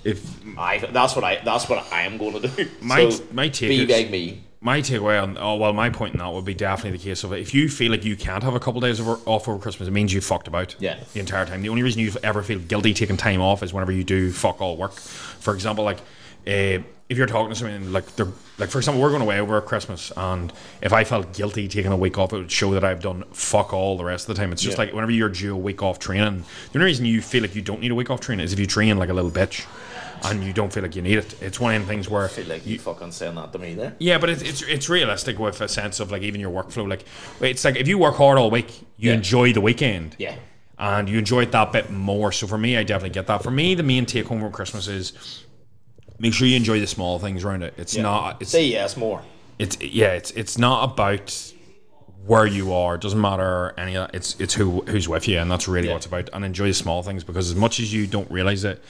If 0.05 0.25
I 0.59 0.79
that's 0.79 1.15
what 1.15 1.25
I 1.25 1.41
that's 1.45 1.69
what 1.69 1.85
I 1.93 2.03
am 2.03 2.19
going 2.19 2.41
to 2.41 2.49
do. 2.49 2.69
My- 2.81 3.09
so 3.11 3.25
my 3.33 3.49
take 3.49 3.69
be 3.69 3.87
like 3.87 4.11
me. 4.11 4.43
my 4.61 4.81
takeaway 4.81 5.23
on 5.23 5.37
oh 5.39 5.57
well, 5.57 5.73
my 5.73 5.91
point 5.91 6.15
in 6.15 6.19
that 6.21 6.33
would 6.33 6.45
be 6.45 6.55
definitely 6.55 6.97
the 6.99 7.05
case 7.05 7.23
of 7.25 7.33
if 7.33 7.55
you 7.55 7.69
feel 7.69 7.91
like 7.91 8.05
you 8.05 8.17
can't 8.17 8.43
have 8.43 8.55
a 8.55 8.61
couple 8.61 8.81
days 8.81 8.99
of, 9.01 9.09
off 9.29 9.49
over 9.49 9.59
Christmas, 9.59 9.89
it 9.89 9.93
means 9.93 10.13
you 10.13 10.21
fucked 10.21 10.49
about. 10.49 10.75
Yeah. 10.79 10.99
The 11.13 11.21
entire 11.21 11.47
time. 11.47 11.63
The 11.63 11.69
only 11.69 11.83
reason 11.83 12.01
you 12.01 12.13
ever 12.23 12.43
feel 12.43 12.59
guilty 12.59 12.95
taking 12.95 13.17
time 13.17 13.41
off 13.41 13.63
is 13.63 13.73
whenever 13.73 13.93
you 13.93 14.05
do 14.05 14.33
fuck 14.33 14.61
all 14.61 14.77
work. 14.77 14.93
For 14.93 15.55
example, 15.55 15.85
like. 15.85 15.99
Uh, 16.47 16.81
if 17.11 17.19
you're 17.19 17.27
talking 17.27 17.51
to 17.51 17.57
someone 17.57 17.93
like 17.93 18.15
they're 18.17 18.29
like 18.57 18.71
for 18.71 18.79
example 18.79 19.03
we're 19.03 19.11
going 19.11 19.21
away 19.21 19.41
over 19.41 19.61
Christmas 19.61 20.11
and 20.17 20.51
if 20.81 20.93
I 20.93 21.03
felt 21.05 21.35
guilty 21.35 21.67
taking 21.69 21.91
a 21.93 21.97
week 21.97 22.17
off 22.17 22.33
it 22.33 22.37
would 22.37 22.53
show 22.53 22.73
that 22.75 22.85
I've 22.85 23.03
done 23.03 23.25
fuck 23.33 23.75
all 23.75 23.99
the 23.99 24.05
rest 24.05 24.29
of 24.29 24.35
the 24.37 24.41
time 24.41 24.53
it's 24.53 24.63
just 24.63 24.79
Yeah. 24.79 24.85
like 24.85 24.95
whenever 24.95 25.11
you're 25.11 25.29
due 25.29 25.55
a 25.55 25.59
week 25.59 25.83
off 25.83 25.99
training 25.99 26.45
the 26.73 26.79
only 26.79 26.85
reason 26.87 27.05
you 27.05 27.21
feel 27.21 27.43
like 27.43 27.55
you 27.57 27.63
don't 27.63 27.81
need 27.81 27.91
a 27.91 27.97
week 27.97 28.11
off 28.11 28.21
training 28.21 28.45
is 28.45 28.53
if 28.53 28.61
you 28.61 28.67
train 28.67 28.97
like 28.97 29.09
a 29.11 29.13
little 29.13 29.31
bitch 29.31 29.67
and 30.25 30.45
you 30.45 30.53
don't 30.53 30.73
feel 30.73 30.83
like 30.83 30.95
you 30.97 31.03
need 31.03 31.19
it 31.19 31.41
it's 31.43 31.59
one 31.61 31.75
of 31.75 31.83
the 31.83 31.89
things 31.89 32.09
where 32.09 32.25
I 32.25 32.29
feel 32.29 32.47
like 32.47 32.67
you 32.67 32.79
fucking 32.79 33.13
saying 33.13 33.35
that 33.37 33.53
to 33.53 33.59
me 33.59 33.75
there. 33.75 33.95
yeah, 33.99 34.19
but 34.19 34.31
it's, 34.31 34.43
it's 34.43 34.63
it's 34.63 34.89
realistic 34.89 35.39
with 35.39 35.61
a 35.61 35.69
sense 35.69 36.01
of 36.01 36.11
like 36.11 36.23
even 36.23 36.41
your 36.41 36.51
workflow. 36.51 36.89
Like 36.89 37.05
it's 37.41 37.65
like 37.65 37.77
if 37.77 37.89
you 37.89 37.99
work 37.99 38.17
hard 38.17 38.39
all 38.39 38.51
week, 38.51 38.71
you 38.97 39.11
Yeah. 39.11 39.17
enjoy 39.17 39.53
the 39.53 39.61
weekend. 39.61 40.17
Yeah. 40.19 40.35
And 40.79 41.09
you 41.09 41.19
enjoy 41.19 41.43
it 41.43 41.53
that 41.53 41.73
bit 41.73 41.91
more. 41.91 42.33
So 42.33 42.47
for 42.47 42.57
me, 42.57 42.77
I 42.79 42.85
definitely 42.85 43.11
get 43.15 43.27
that. 43.27 43.43
For 43.43 43.51
me, 43.51 43.75
the 43.75 43.83
main 43.83 44.07
take 44.07 44.27
home 44.27 44.41
from 44.41 44.51
Christmas 44.51 44.89
is 44.89 45.45
make 46.19 46.33
sure 46.33 46.47
you 46.47 46.57
enjoy 46.57 46.81
the 46.81 46.87
small 46.87 47.19
things 47.19 47.45
around 47.45 47.63
it. 47.63 47.75
It's 47.77 47.97
not 47.97 48.41
it's 48.41 48.51
Say 48.51 48.67
yes 48.67 48.97
more. 48.97 49.23
it's 49.59 49.79
yeah, 49.81 50.13
it's 50.13 50.31
it's 50.33 50.57
not 50.59 50.85
about 50.93 51.53
where 52.27 52.47
you 52.47 52.73
are. 52.73 52.95
It 52.97 53.01
doesn't 53.01 53.21
matter 53.21 53.75
any 53.79 53.95
of 53.97 54.07
that. 54.11 54.15
It's 54.15 54.39
it's 54.41 54.55
who 54.55 54.83
who's 54.83 55.09
with 55.09 55.27
you, 55.29 55.39
and 55.39 55.51
that's 55.51 55.69
really 55.69 55.89
Yeah. 55.89 55.95
what 55.95 55.99
it's 55.99 56.07
about. 56.07 56.31
And 56.33 56.45
enjoy 56.45 56.69
the 56.69 56.75
small 56.75 57.03
things 57.03 57.25
because 57.25 57.51
as 57.51 57.57
much 57.57 57.81
as 57.81 57.93
you 57.93 58.07
don't 58.07 58.31
realize 58.31 58.65
it, 58.65 58.83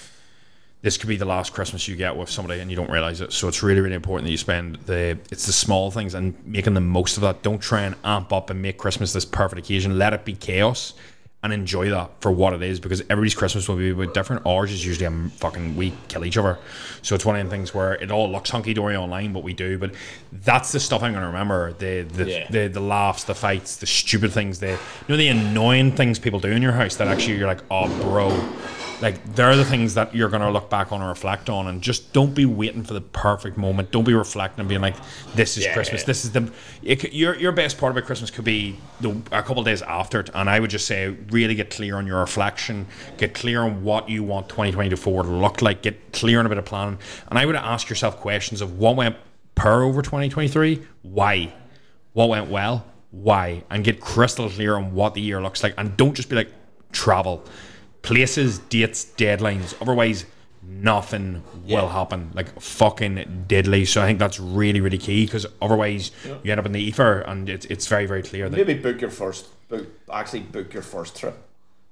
this 0.83 0.97
could 0.97 1.09
be 1.09 1.17
the 1.17 1.25
last 1.27 1.53
Christmas 1.53 1.87
you 1.89 1.97
get 1.97 2.17
with 2.17 2.31
somebody, 2.31 2.61
and 2.61 2.71
you 2.71 2.77
don't 2.77 2.91
realize 2.91 3.21
it. 3.21 3.33
So 3.33 3.49
it's 3.49 3.63
really 3.63 3.81
really 3.81 3.95
important 3.97 4.25
that 4.27 4.31
you 4.33 4.39
spend 4.39 4.77
the 4.87 5.19
it's 5.31 5.47
the 5.47 5.53
small 5.53 5.91
things 5.91 6.15
and 6.15 6.35
making 6.47 6.75
the 6.75 6.81
most 6.81 7.17
of 7.17 7.23
that. 7.23 7.43
Don't 7.43 7.61
try 7.61 7.83
and 7.83 7.95
amp 8.05 8.33
up 8.33 8.51
and 8.51 8.61
make 8.63 8.79
Christmas 8.79 9.13
this 9.13 9.25
perfect 9.25 9.59
occasion. 9.59 9.99
Let 9.99 10.13
it 10.13 10.25
be 10.25 10.35
chaos. 10.35 10.95
And 11.43 11.55
enjoy 11.55 11.89
that 11.89 12.11
for 12.21 12.31
what 12.31 12.53
it 12.53 12.61
is 12.63 12.81
because 12.81 13.01
everybody's 13.09 13.35
Christmas 13.35 13.67
will 13.67 13.77
be 13.77 13.89
a 13.89 13.95
bit 13.95 14.13
different. 14.13 14.45
Ours 14.45 14.71
is 14.71 14.85
usually 14.85 15.07
a 15.07 15.31
fucking 15.39 15.75
we 15.75 15.95
kill 16.09 16.27
each 16.27 16.37
other, 16.37 16.59
so 17.01 17.15
it's 17.15 17.25
one 17.25 17.35
of 17.41 17.43
the 17.47 17.51
things 17.51 17.73
where 17.73 17.95
it 17.95 18.11
all 18.11 18.31
looks 18.31 18.51
hunky 18.51 18.75
dory 18.75 18.95
online, 18.95 19.33
but 19.33 19.43
we 19.43 19.55
do. 19.55 19.79
But 19.79 19.95
that's 20.31 20.71
the 20.71 20.79
stuff 20.79 21.03
I'm 21.03 21.13
going 21.13 21.23
to 21.23 21.29
remember: 21.29 21.73
the 21.73 22.03
the, 22.03 22.31
Yeah. 22.31 22.47
the 22.51 22.69
the 22.69 22.81
laughs, 22.81 23.25
the 23.25 23.35
fights, 23.35 23.77
the 23.77 23.87
stupid 23.87 24.33
things, 24.33 24.59
the 24.59 24.73
you 24.73 24.77
know 25.09 25.17
the 25.17 25.29
annoying 25.29 25.93
things 25.93 26.19
people 26.19 26.41
do 26.41 26.51
in 26.51 26.61
your 26.61 26.73
house 26.73 26.97
that 26.97 27.09
actually 27.09 27.39
you're 27.39 27.47
like, 27.49 27.63
oh, 27.71 27.89
bro. 28.03 28.29
Like 29.01 29.35
they're 29.35 29.57
the 29.57 29.65
things 29.65 29.95
that 29.95 30.15
you're 30.15 30.29
gonna 30.29 30.51
look 30.51 30.69
back 30.69 30.93
on 30.93 31.01
and 31.01 31.09
reflect 31.09 31.49
on, 31.49 31.67
and 31.67 31.81
just 31.81 32.13
don't 32.13 32.35
be 32.35 32.45
waiting 32.45 32.83
for 32.85 32.95
the 32.95 33.01
perfect 33.01 33.57
moment. 33.57 33.91
Don't 33.91 34.05
be 34.05 34.15
reflecting 34.15 34.61
and 34.61 34.69
being 34.69 34.81
like, 34.83 34.97
"This 35.35 35.57
is 35.57 35.65
Yeah, 35.65 35.75
Christmas. 35.75 36.03
yeah. 36.03 36.07
This 36.07 36.25
is 36.25 36.33
the." 36.33 36.53
It, 36.83 37.13
your 37.13 37.35
your 37.37 37.53
best 37.53 37.79
part 37.79 37.93
about 37.93 38.05
Christmas 38.05 38.31
could 38.31 38.45
be 38.45 38.77
the 39.01 39.11
a 39.33 39.43
couple 39.43 39.63
days 39.63 39.83
after 39.83 40.21
it, 40.21 40.31
and 40.35 40.51
I 40.51 40.61
would 40.61 40.71
just 40.71 40.87
say 40.87 41.09
really 41.31 41.55
get 41.55 41.71
clear 41.71 41.97
on 41.97 42.07
your 42.07 42.21
reflection, 42.21 42.87
get 43.17 43.35
clear 43.35 43.63
on 43.63 43.83
what 43.85 44.09
you 44.09 44.23
want 44.23 44.49
2024 44.49 45.23
to 45.23 45.29
look 45.31 45.63
like, 45.63 45.83
get 45.83 46.13
clear 46.13 46.39
on 46.39 46.47
a 46.47 46.49
bit 46.49 46.59
of 46.59 46.65
planning, 46.65 46.99
and 47.29 47.39
I 47.39 47.47
would 47.47 47.57
ask 47.57 47.89
yourself 47.89 48.19
questions 48.19 48.61
of 48.61 48.79
what 48.79 48.97
went 48.97 49.17
per 49.55 49.83
over 49.83 50.03
2023, 50.03 50.81
why, 51.03 51.53
what 52.13 52.29
went 52.29 52.49
well, 52.51 52.85
why, 53.11 53.63
and 53.71 53.83
get 53.85 54.01
crystal 54.01 54.49
clear 54.49 54.77
on 54.77 54.95
what 54.95 55.15
the 55.15 55.21
year 55.21 55.41
looks 55.43 55.63
like, 55.63 55.75
and 55.79 55.97
don't 55.97 56.15
just 56.15 56.29
be 56.29 56.37
like 56.37 56.51
travel, 56.93 57.45
places, 58.03 58.59
dates, 58.59 59.05
deadlines. 59.17 59.75
Otherwise, 59.81 60.25
nothing 60.63 61.43
will 61.65 61.89
happen. 61.89 62.31
Like 62.35 62.61
fucking 62.61 63.45
deadly. 63.49 63.85
So 63.85 64.03
I 64.03 64.07
think 64.07 64.19
that's 64.19 64.41
really 64.41 64.81
really 64.81 64.99
key 64.99 65.25
because 65.27 65.47
otherwise 65.61 66.11
you 66.43 66.51
end 66.51 66.61
up 66.61 66.67
in 66.67 66.73
the 66.73 66.81
ether, 66.81 67.21
and 67.21 67.49
it's 67.49 67.67
it's 67.67 67.87
very 67.87 68.07
very 68.07 68.23
clear 68.23 68.49
that 68.49 68.57
Maybe 68.57 68.75
book 68.75 69.01
your 69.01 69.11
first 69.11 69.47
book. 69.69 69.87
Actually, 70.13 70.41
book 70.41 70.73
your 70.73 70.83
first 70.83 71.17
trip 71.17 71.37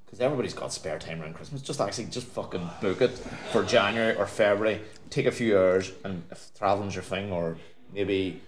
because 0.07 0.21
everybody's 0.21 0.55
got 0.55 0.73
spare 0.73 0.99
time 0.99 1.21
around 1.21 1.35
Christmas. 1.35 1.63
Just 1.63 1.81
actually, 1.81 2.07
just 2.07 2.27
fucking 2.29 2.69
book 2.81 3.03
it 3.03 3.11
for 3.53 3.63
January 3.65 4.17
or 4.17 4.27
February. 4.27 4.81
Take 5.11 5.27
a 5.27 5.33
few 5.33 5.59
hours, 5.59 5.93
and 6.05 6.23
if 6.31 6.51
traveling's 6.57 6.95
your 6.95 7.05
thing, 7.05 7.33
or 7.33 7.57
maybe 7.93 8.41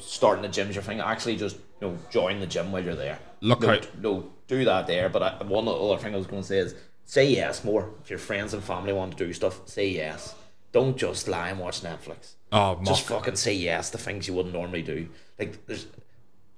starting 0.00 0.42
the 0.42 0.48
gym's 0.48 0.74
your 0.74 0.82
thing, 0.82 1.00
actually 1.00 1.36
just 1.36 1.56
you 1.80 1.88
know 1.88 1.98
join 2.10 2.40
the 2.40 2.46
gym 2.46 2.72
while 2.72 2.82
you're 2.82 2.94
there. 2.94 3.18
Look 3.40 3.60
no, 3.60 3.68
how- 3.68 3.80
no, 4.00 4.30
do 4.46 4.64
that 4.64 4.86
there. 4.86 5.08
But 5.08 5.22
I, 5.22 5.44
one 5.44 5.68
other 5.68 5.98
thing 6.02 6.14
I 6.14 6.16
was 6.16 6.26
going 6.26 6.42
to 6.42 6.48
say 6.48 6.58
is 6.58 6.74
say 7.04 7.28
yes 7.28 7.64
more. 7.64 7.90
If 8.02 8.10
your 8.10 8.18
friends 8.18 8.54
and 8.54 8.62
family 8.62 8.92
want 8.92 9.16
to 9.16 9.26
do 9.26 9.32
stuff, 9.32 9.68
say 9.68 9.88
yes. 9.88 10.34
Don't 10.72 10.96
just 10.96 11.28
lie 11.28 11.50
and 11.50 11.60
watch 11.60 11.82
Netflix. 11.82 12.34
oh 12.50 12.80
Just 12.84 13.02
fucking 13.06 13.36
say 13.36 13.54
yes 13.54 13.90
to 13.90 13.98
things 13.98 14.26
you 14.26 14.34
wouldn't 14.34 14.54
normally 14.54 14.82
do. 14.82 15.08
Like 15.38 15.64
there's, 15.66 15.86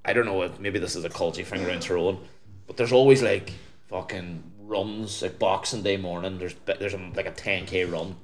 I 0.04 0.12
don't 0.12 0.26
know 0.26 0.50
maybe 0.58 0.78
this 0.78 0.96
is 0.96 1.04
a 1.04 1.10
culty 1.10 1.44
thing 1.44 1.64
around 1.66 1.82
Tyrone, 1.82 2.18
but 2.66 2.76
there's 2.76 2.92
always 2.92 3.22
like 3.22 3.52
fucking 3.88 4.42
runs 4.60 5.22
like 5.22 5.38
Boxing 5.38 5.82
Day 5.82 5.96
morning. 5.96 6.38
There's 6.38 6.54
there's 6.64 6.94
a, 6.94 7.12
like 7.14 7.26
a 7.26 7.32
ten 7.32 7.66
k 7.66 7.84
run. 7.84 8.16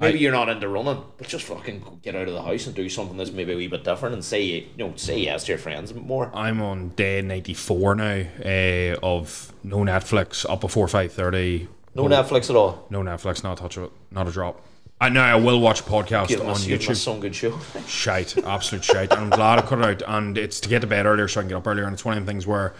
Maybe 0.00 0.18
I- 0.18 0.22
you're 0.22 0.32
not 0.32 0.48
into 0.48 0.68
running, 0.68 1.02
but 1.18 1.28
just 1.28 1.44
fucking 1.44 2.00
get 2.02 2.16
out 2.16 2.26
of 2.28 2.34
the 2.34 2.42
house 2.42 2.66
and 2.66 2.74
do 2.74 2.88
something 2.88 3.16
that's 3.16 3.30
maybe 3.30 3.52
a 3.52 3.56
wee 3.56 3.68
bit 3.68 3.84
different 3.84 4.14
and 4.14 4.24
say 4.24 4.42
you 4.42 4.66
know 4.76 4.92
say 4.96 5.18
yes 5.20 5.44
to 5.44 5.52
your 5.52 5.58
friends 5.58 5.94
more. 5.94 6.30
I'm 6.34 6.60
on 6.60 6.90
day 6.90 7.22
94 7.22 7.94
now 7.94 8.24
uh, 8.44 8.96
of 9.02 9.52
no 9.62 9.78
Netflix 9.78 10.48
up 10.50 10.60
before 10.60 10.86
5:30. 10.88 11.68
No 11.94 12.04
Netflix 12.04 12.50
at 12.50 12.56
all. 12.56 12.86
No 12.90 13.02
Netflix, 13.02 13.44
not 13.44 13.58
a 13.58 13.62
touch 13.62 13.76
of 13.76 13.84
it, 13.84 13.92
not 14.10 14.26
a 14.26 14.32
drop. 14.32 14.60
I 15.00 15.08
know 15.10 15.20
I 15.20 15.34
will 15.36 15.60
watch 15.60 15.84
podcast 15.84 16.28
Give 16.28 16.40
on 16.40 16.50
us, 16.50 16.64
YouTube. 16.66 16.96
some 16.96 17.20
good 17.20 17.34
show. 17.34 17.58
shite, 17.86 18.36
absolute 18.44 18.84
shite. 18.84 19.12
And 19.12 19.20
I'm 19.20 19.30
glad 19.30 19.58
I 19.58 19.62
cut 19.62 19.78
it 19.80 20.02
out. 20.02 20.16
And 20.16 20.38
it's 20.38 20.60
to 20.60 20.68
get 20.68 20.80
to 20.80 20.86
bed 20.86 21.04
earlier 21.04 21.28
so 21.28 21.40
I 21.40 21.42
can 21.42 21.48
get 21.48 21.56
up 21.56 21.66
earlier. 21.66 21.84
And 21.84 21.92
it's 21.92 22.04
one 22.04 22.16
of 22.16 22.24
the 22.24 22.30
things 22.30 22.46
where 22.46 22.74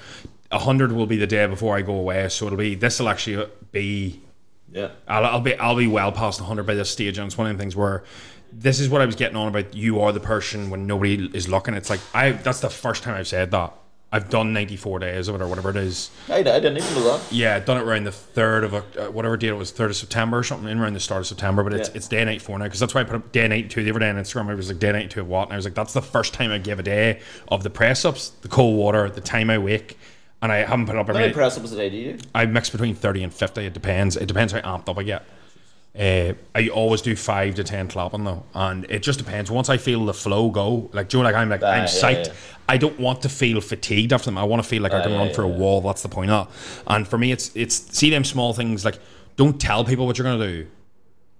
hundred 0.50 0.92
will 0.92 1.06
be 1.06 1.16
the 1.16 1.26
day 1.26 1.46
before 1.46 1.76
I 1.76 1.82
go 1.82 1.94
away. 1.94 2.28
So 2.28 2.46
it'll 2.46 2.56
be 2.58 2.74
this 2.76 2.98
will 2.98 3.08
actually 3.08 3.46
be 3.72 4.20
yeah. 4.74 4.88
I'll, 5.08 5.24
I'll 5.24 5.40
be 5.40 5.54
I'll 5.56 5.76
be 5.76 5.86
well 5.86 6.12
past 6.12 6.40
100 6.40 6.64
by 6.64 6.74
this 6.74 6.90
stage, 6.90 7.16
and 7.16 7.26
it's 7.26 7.38
one 7.38 7.46
of 7.50 7.56
the 7.56 7.62
things 7.62 7.74
where 7.76 8.04
this 8.52 8.78
is 8.80 8.88
what 8.88 9.00
I 9.00 9.06
was 9.06 9.14
getting 9.16 9.36
on 9.36 9.48
about. 9.48 9.74
You 9.74 10.00
are 10.02 10.12
the 10.12 10.20
person 10.20 10.68
when 10.70 10.86
nobody 10.86 11.30
is 11.32 11.48
looking. 11.48 11.74
It's 11.74 11.88
like 11.90 12.00
I 12.12 12.32
that's 12.32 12.60
the 12.60 12.68
first 12.70 13.02
time 13.02 13.14
I've 13.14 13.28
said 13.28 13.50
that. 13.52 13.72
I've 14.12 14.30
done 14.30 14.52
94 14.52 15.00
days 15.00 15.26
of 15.26 15.34
it 15.34 15.42
or 15.42 15.48
whatever 15.48 15.70
it 15.70 15.76
is. 15.76 16.08
I, 16.28 16.36
I 16.36 16.42
didn't 16.44 16.76
even 16.76 16.94
know 16.94 17.18
that. 17.18 17.32
Yeah, 17.32 17.56
I've 17.56 17.64
done 17.64 17.78
it 17.78 17.80
around 17.82 18.04
the 18.04 18.12
third 18.12 18.62
of 18.62 18.70
Oct- 18.70 18.96
uh, 19.08 19.10
whatever 19.10 19.36
date 19.36 19.48
it 19.48 19.54
was, 19.54 19.72
third 19.72 19.90
of 19.90 19.96
September 19.96 20.38
or 20.38 20.44
something, 20.44 20.68
in 20.68 20.78
around 20.78 20.92
the 20.94 21.00
start 21.00 21.22
of 21.22 21.26
September. 21.26 21.64
But 21.64 21.72
it's 21.72 21.88
Yeah. 21.88 21.96
it's 21.96 22.06
day 22.06 22.24
94 22.24 22.58
now 22.60 22.64
because 22.66 22.78
that's 22.78 22.94
why 22.94 23.00
I 23.00 23.04
put 23.04 23.16
up 23.16 23.32
day 23.32 23.48
92 23.48 23.82
the 23.82 23.90
other 23.90 23.98
day 23.98 24.10
on 24.10 24.14
Instagram. 24.14 24.48
I 24.50 24.54
was 24.54 24.68
like 24.68 24.78
day 24.78 24.92
92 24.92 25.22
of 25.22 25.26
what, 25.28 25.44
and 25.48 25.54
I 25.54 25.56
was 25.56 25.64
like 25.64 25.74
that's 25.74 25.94
the 25.94 26.02
first 26.02 26.32
time 26.32 26.52
I 26.52 26.58
gave 26.58 26.78
a 26.78 26.84
day 26.84 27.18
of 27.48 27.64
the 27.64 27.70
press 27.70 28.04
ups, 28.04 28.28
the 28.42 28.48
cold 28.48 28.78
water, 28.78 29.10
the 29.10 29.20
time 29.20 29.50
I 29.50 29.58
wake. 29.58 29.98
And 30.44 30.52
I 30.52 30.56
haven't 30.58 30.84
put 30.84 30.94
it 30.94 30.98
up 30.98 31.06
How 31.06 31.12
every 31.12 31.22
many 31.22 31.32
day. 31.32 31.34
press 31.34 31.56
ups 31.56 31.72
a 31.72 31.76
day 31.76 31.88
do 31.88 31.96
you? 31.96 32.18
I 32.34 32.44
mix 32.44 32.68
between 32.68 32.94
30 32.94 33.22
and 33.22 33.32
50. 33.32 33.64
It 33.64 33.72
depends. 33.72 34.14
It 34.14 34.26
depends 34.26 34.52
how 34.52 34.60
amped 34.60 34.90
up 34.90 34.98
I 34.98 35.02
get. 35.02 35.24
Uh, 35.98 36.34
I 36.54 36.68
always 36.68 37.00
do 37.00 37.16
five 37.16 37.54
to 37.54 37.64
10 37.64 37.88
clapping 37.88 38.24
though. 38.24 38.44
And 38.52 38.84
it 38.90 39.02
just 39.02 39.18
depends. 39.18 39.50
Once 39.50 39.70
I 39.70 39.78
feel 39.78 40.04
the 40.04 40.12
flow 40.12 40.50
go, 40.50 40.90
like, 40.92 41.08
Joe, 41.08 41.20
like 41.22 41.34
I'm 41.34 41.48
like, 41.48 41.62
Ah, 41.62 41.68
I'm 41.70 41.84
psyched. 41.84 42.26
yeah. 42.26 42.32
I 42.68 42.76
don't 42.76 43.00
want 43.00 43.22
to 43.22 43.30
feel 43.30 43.62
fatigued 43.62 44.12
after 44.12 44.26
them. 44.26 44.36
I 44.36 44.44
want 44.44 44.62
to 44.62 44.68
feel 44.68 44.82
like 44.82 44.92
I 44.92 45.00
can 45.00 45.12
yeah, 45.12 45.16
run 45.16 45.28
yeah, 45.28 45.32
through 45.32 45.46
a 45.46 45.48
wall. 45.48 45.80
That's 45.80 46.02
the 46.02 46.10
point 46.10 46.30
of. 46.30 46.82
And 46.86 47.08
for 47.08 47.16
me, 47.16 47.32
it's, 47.32 47.50
it's 47.56 47.76
see 47.96 48.10
them 48.10 48.22
small 48.24 48.52
things 48.52 48.84
like, 48.84 48.98
don't 49.36 49.58
tell 49.58 49.82
people 49.82 50.06
what 50.06 50.18
you're 50.18 50.26
going 50.26 50.40
to 50.40 50.46
do 50.46 50.66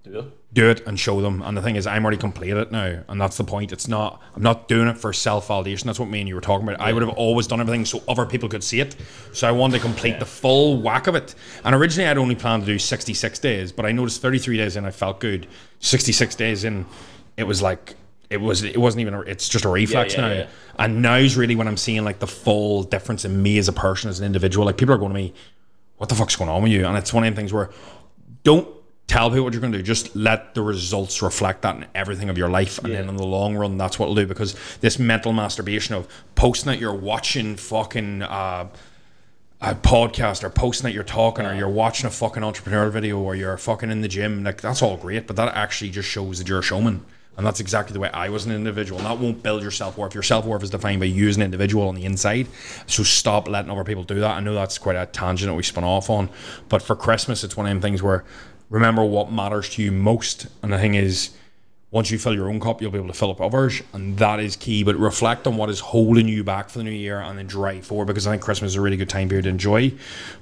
Do 0.03 0.11
you? 0.11 0.31
Do 0.55 0.69
it 0.69 0.87
and 0.87 0.97
show 0.97 1.21
them. 1.21 1.41
And 1.41 1.55
the 1.55 1.61
thing 1.61 1.75
is, 1.75 1.85
I'm 1.85 2.03
already 2.03 2.17
completed 2.17 2.57
it 2.57 2.71
now, 2.71 3.03
and 3.09 3.19
that's 3.19 3.35
the 3.35 3.43
point. 3.43 3.73
It's 3.73 3.89
not. 3.89 4.21
I'm 4.35 4.41
not 4.41 4.69
doing 4.69 4.87
it 4.87 4.97
for 4.97 5.11
self 5.11 5.49
validation. 5.49 5.83
That's 5.83 5.99
what 5.99 6.09
me 6.09 6.21
and 6.21 6.29
you 6.29 6.33
were 6.33 6.41
talking 6.41 6.67
about. 6.67 6.79
I 6.79 6.93
would 6.93 7.03
have 7.03 7.11
always 7.15 7.45
done 7.45 7.59
everything 7.59 7.85
so 7.85 8.01
other 8.07 8.25
people 8.25 8.47
could 8.47 8.63
see 8.63 8.79
it. 8.79 8.95
So 9.33 9.47
I 9.47 9.51
wanted 9.51 9.77
to 9.77 9.83
complete 9.83 10.17
the 10.17 10.25
full 10.25 10.81
whack 10.81 11.07
of 11.07 11.15
it. 11.15 11.35
And 11.65 11.75
originally, 11.75 12.09
I'd 12.09 12.17
only 12.17 12.35
planned 12.35 12.63
to 12.63 12.67
do 12.67 12.79
66 12.79 13.37
days, 13.39 13.71
but 13.73 13.85
I 13.85 13.91
noticed 13.91 14.21
33 14.21 14.57
days 14.57 14.77
in, 14.77 14.85
I 14.85 14.91
felt 14.91 15.19
good. 15.19 15.45
66 15.81 16.33
days 16.35 16.63
in, 16.63 16.85
it 17.37 17.43
was 17.43 17.61
like. 17.61 17.95
It 18.27 18.41
was. 18.41 18.63
It 18.63 18.77
wasn't 18.77 19.01
even. 19.01 19.13
A, 19.13 19.21
it's 19.21 19.47
just 19.47 19.65
a 19.65 19.69
reflex 19.69 20.15
yeah, 20.15 20.21
now. 20.21 20.31
yeah. 20.31 20.47
And 20.79 21.03
now's 21.03 21.37
really 21.37 21.55
when 21.55 21.67
I'm 21.67 21.77
seeing 21.77 22.03
like 22.03 22.17
the 22.17 22.27
full 22.27 22.81
difference 22.81 23.23
in 23.23 23.43
me 23.43 23.59
as 23.59 23.67
a 23.67 23.73
person, 23.73 24.09
as 24.09 24.19
an 24.19 24.25
individual. 24.25 24.65
Like 24.65 24.77
people 24.77 24.95
are 24.95 24.97
going 24.97 25.11
to 25.11 25.15
me, 25.15 25.31
"What 25.97 26.09
the 26.09 26.15
fuck's 26.15 26.35
going 26.35 26.49
on 26.49 26.63
with 26.63 26.71
you?" 26.71 26.87
And 26.87 26.97
it's 26.97 27.13
one 27.13 27.23
of 27.23 27.31
the 27.31 27.39
things 27.39 27.53
where 27.53 27.69
don't 28.43 28.67
tell 29.15 29.29
people 29.29 29.45
what 29.45 29.53
you're 29.53 29.61
going 29.61 29.71
to 29.71 29.77
do. 29.77 29.83
Just 29.83 30.13
let 30.15 30.55
the 30.55 30.61
results 30.61 31.21
reflect 31.21 31.61
that 31.61 31.75
in 31.77 31.85
everything 31.95 32.29
of 32.29 32.37
your 32.37 32.49
life, 32.49 32.79
and 32.79 32.93
then 32.93 33.07
in 33.07 33.15
the 33.15 33.25
long 33.25 33.55
run, 33.55 33.77
that's 33.77 33.97
what 33.97 34.07
it'll 34.07 34.15
do. 34.15 34.27
Because 34.27 34.55
this 34.81 34.99
mental 34.99 35.31
masturbation 35.31 35.95
of 35.95 36.07
posting 36.35 36.71
that 36.71 36.79
you're 36.79 36.93
watching 36.93 37.55
fucking. 37.55 38.23
Uh, 38.23 38.67
a 39.61 39.73
podcast 39.73 40.43
or 40.43 40.49
posting 40.49 40.83
that 40.83 40.93
you're 40.93 41.01
talking 41.01 41.45
or 41.45 41.55
you're 41.55 41.69
watching 41.69 42.05
a 42.05 42.09
fucking 42.09 42.43
entrepreneurial 42.43 42.91
video 42.91 43.17
or 43.17 43.35
you're 43.35 43.57
fucking 43.57 43.89
in 43.89 44.01
the 44.01 44.07
gym 44.07 44.43
like 44.43 44.59
that's 44.59 44.81
all 44.81 44.97
great 44.97 45.25
but 45.25 45.37
that 45.37 45.55
actually 45.55 45.89
just 45.89 46.07
shows 46.07 46.39
that 46.39 46.47
you're 46.49 46.59
a 46.59 46.61
showman 46.61 47.03
and 47.37 47.47
that's 47.47 47.61
exactly 47.61 47.93
the 47.93 47.99
way 47.99 48.09
I 48.11 48.27
was 48.27 48.45
an 48.45 48.51
individual 48.51 48.99
and 48.99 49.07
that 49.07 49.17
won't 49.17 49.41
build 49.41 49.61
your 49.61 49.71
self-worth 49.71 50.13
your 50.13 50.23
self-worth 50.23 50.61
is 50.61 50.71
defined 50.71 50.99
by 50.99 51.05
you 51.05 51.29
as 51.29 51.37
an 51.37 51.41
individual 51.41 51.87
on 51.87 51.95
the 51.95 52.03
inside 52.03 52.47
so 52.85 53.01
stop 53.01 53.47
letting 53.47 53.71
other 53.71 53.85
people 53.85 54.03
do 54.03 54.19
that 54.19 54.35
I 54.35 54.41
know 54.41 54.53
that's 54.53 54.77
quite 54.77 54.97
a 54.97 55.05
tangent 55.05 55.49
that 55.49 55.55
we 55.55 55.63
spun 55.63 55.85
off 55.85 56.09
on 56.09 56.29
but 56.67 56.81
for 56.81 56.97
Christmas 56.97 57.45
it's 57.45 57.55
one 57.55 57.65
of 57.65 57.69
them 57.69 57.81
things 57.81 58.03
where 58.03 58.25
remember 58.69 59.03
what 59.03 59.31
matters 59.31 59.69
to 59.69 59.81
you 59.81 59.91
most 59.91 60.47
and 60.61 60.73
the 60.73 60.77
thing 60.77 60.95
is 60.95 61.31
once 61.95 62.11
you 62.11 62.19
fill 62.19 62.35
your 62.35 62.49
own 62.49 62.59
cup, 62.59 62.81
you'll 62.81 62.91
be 62.91 62.97
able 62.97 63.07
to 63.07 63.13
fill 63.13 63.31
up 63.31 63.39
others, 63.39 63.81
and 63.93 64.17
that 64.17 64.37
is 64.37 64.57
key. 64.57 64.83
But 64.83 64.97
reflect 64.97 65.47
on 65.47 65.55
what 65.55 65.69
is 65.69 65.79
holding 65.79 66.27
you 66.27 66.43
back 66.43 66.67
for 66.67 66.79
the 66.79 66.83
new 66.83 66.91
year, 66.91 67.21
and 67.21 67.37
then 67.37 67.47
drive 67.47 67.85
forward 67.85 68.07
because 68.07 68.27
I 68.27 68.31
think 68.31 68.41
Christmas 68.41 68.71
is 68.71 68.75
a 68.75 68.81
really 68.81 68.97
good 68.97 69.07
time 69.07 69.29
period 69.29 69.43
to 69.43 69.49
enjoy. 69.49 69.93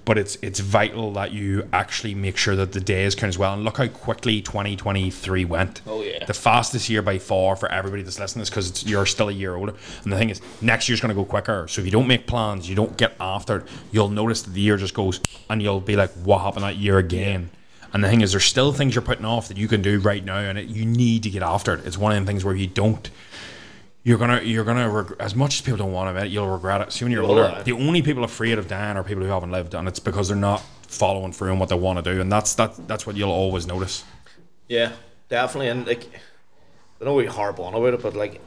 But 0.03 0.17
it's 0.17 0.35
it's 0.41 0.59
vital 0.59 1.13
that 1.13 1.31
you 1.31 1.69
actually 1.71 2.15
make 2.15 2.37
sure 2.37 2.55
that 2.55 2.71
the 2.71 2.79
days 2.79 3.13
count 3.13 3.29
as 3.29 3.37
well. 3.37 3.53
And 3.53 3.63
look 3.63 3.77
how 3.77 3.87
quickly 3.87 4.41
2023 4.41 5.45
went. 5.45 5.81
Oh, 5.85 6.01
yeah. 6.01 6.25
the 6.25 6.33
fastest 6.33 6.89
year 6.89 7.03
by 7.03 7.19
far 7.19 7.55
for 7.55 7.71
everybody 7.71 8.01
that's 8.01 8.19
listening 8.19 8.41
this 8.41 8.49
because 8.49 8.83
you're 8.83 9.05
still 9.05 9.29
a 9.29 9.33
year 9.33 9.53
older. 9.53 9.75
And 10.03 10.11
the 10.11 10.17
thing 10.17 10.31
is, 10.31 10.41
next 10.59 10.89
year's 10.89 11.01
going 11.01 11.15
to 11.15 11.21
go 11.21 11.23
quicker. 11.23 11.67
So 11.67 11.81
if 11.81 11.85
you 11.85 11.91
don't 11.91 12.07
make 12.07 12.25
plans, 12.25 12.67
you 12.67 12.75
don't 12.75 12.97
get 12.97 13.15
after 13.19 13.57
it, 13.57 13.67
you'll 13.91 14.09
notice 14.09 14.41
that 14.41 14.55
the 14.55 14.61
year 14.61 14.77
just 14.77 14.95
goes, 14.95 15.21
and 15.51 15.61
you'll 15.61 15.81
be 15.81 15.95
like, 15.95 16.09
what 16.13 16.39
happened 16.39 16.63
that 16.63 16.77
year 16.77 16.97
again? 16.97 17.51
And 17.93 18.03
the 18.03 18.09
thing 18.09 18.21
is, 18.21 18.31
there's 18.31 18.43
still 18.43 18.73
things 18.73 18.95
you're 18.95 19.03
putting 19.03 19.25
off 19.25 19.47
that 19.49 19.57
you 19.57 19.67
can 19.67 19.83
do 19.83 19.99
right 19.99 20.25
now, 20.25 20.39
and 20.39 20.57
it, 20.57 20.67
you 20.67 20.83
need 20.83 21.23
to 21.23 21.29
get 21.29 21.43
after 21.43 21.75
it. 21.75 21.85
It's 21.85 21.97
one 21.97 22.11
of 22.11 22.19
the 22.19 22.25
things 22.25 22.43
where 22.43 22.55
you 22.55 22.65
don't. 22.65 23.07
You're 24.03 24.17
gonna, 24.17 24.41
you're 24.41 24.65
gonna, 24.65 24.89
reg- 24.89 25.15
as 25.19 25.35
much 25.35 25.55
as 25.55 25.61
people 25.61 25.77
don't 25.77 25.93
want 25.93 26.07
to 26.07 26.09
admit 26.09 26.25
it, 26.25 26.33
you'll 26.33 26.49
regret 26.49 26.81
it. 26.81 26.91
See, 26.91 27.05
when 27.05 27.11
you're 27.11 27.23
older, 27.23 27.61
the 27.63 27.71
only 27.71 28.01
people 28.01 28.23
afraid 28.23 28.57
of 28.57 28.67
dying 28.67 28.97
are 28.97 29.03
people 29.03 29.23
who 29.23 29.29
haven't 29.29 29.51
lived, 29.51 29.75
and 29.75 29.87
it's 29.87 29.99
because 29.99 30.27
they're 30.27 30.35
not 30.35 30.61
following 30.87 31.31
through 31.31 31.51
on 31.51 31.59
what 31.59 31.69
they 31.69 31.75
want 31.75 32.03
to 32.03 32.13
do, 32.13 32.19
and 32.19 32.31
that's 32.31 32.55
that. 32.55 32.87
That's 32.87 33.05
what 33.05 33.15
you'll 33.15 33.31
always 33.31 33.67
notice. 33.67 34.03
Yeah, 34.67 34.91
definitely. 35.29 35.69
And 35.69 35.85
like, 35.85 36.09
I 36.99 37.05
know 37.05 37.13
we 37.13 37.27
harp 37.27 37.59
on 37.59 37.75
about 37.75 37.93
it, 37.93 38.01
but 38.01 38.15
like, 38.15 38.41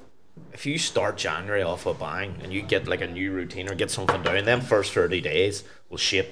if 0.53 0.67
you 0.67 0.77
start 0.77 1.17
January 1.17 1.63
off 1.63 1.87
a 1.87 1.95
bang 1.95 2.35
and 2.43 2.53
you 2.53 2.63
get 2.63 2.87
like 2.89 3.01
a 3.01 3.07
new 3.07 3.31
routine 3.33 3.71
or 3.71 3.75
get 3.75 3.91
something 3.91 4.23
down, 4.23 4.45
them 4.45 4.61
first 4.61 4.93
thirty 4.93 5.21
days 5.21 5.63
will 5.89 5.97
shape 5.97 6.29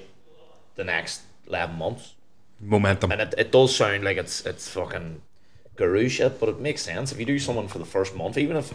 the 0.75 0.83
next 0.83 1.21
eleven 1.47 1.77
months. 1.77 2.13
Momentum. 2.59 3.11
And 3.11 3.21
it, 3.21 3.35
it 3.37 3.51
does 3.51 3.75
sound 3.75 4.03
like 4.03 4.17
it's 4.17 4.45
it's 4.45 4.69
fucking 4.69 5.21
guru 5.75 6.07
shit, 6.09 6.39
but 6.39 6.49
it 6.49 6.59
makes 6.59 6.81
sense 6.81 7.11
if 7.11 7.19
you 7.19 7.25
do 7.25 7.39
someone 7.39 7.67
for 7.67 7.79
the 7.79 7.85
first 7.85 8.15
month, 8.15 8.37
even 8.37 8.57
if 8.57 8.73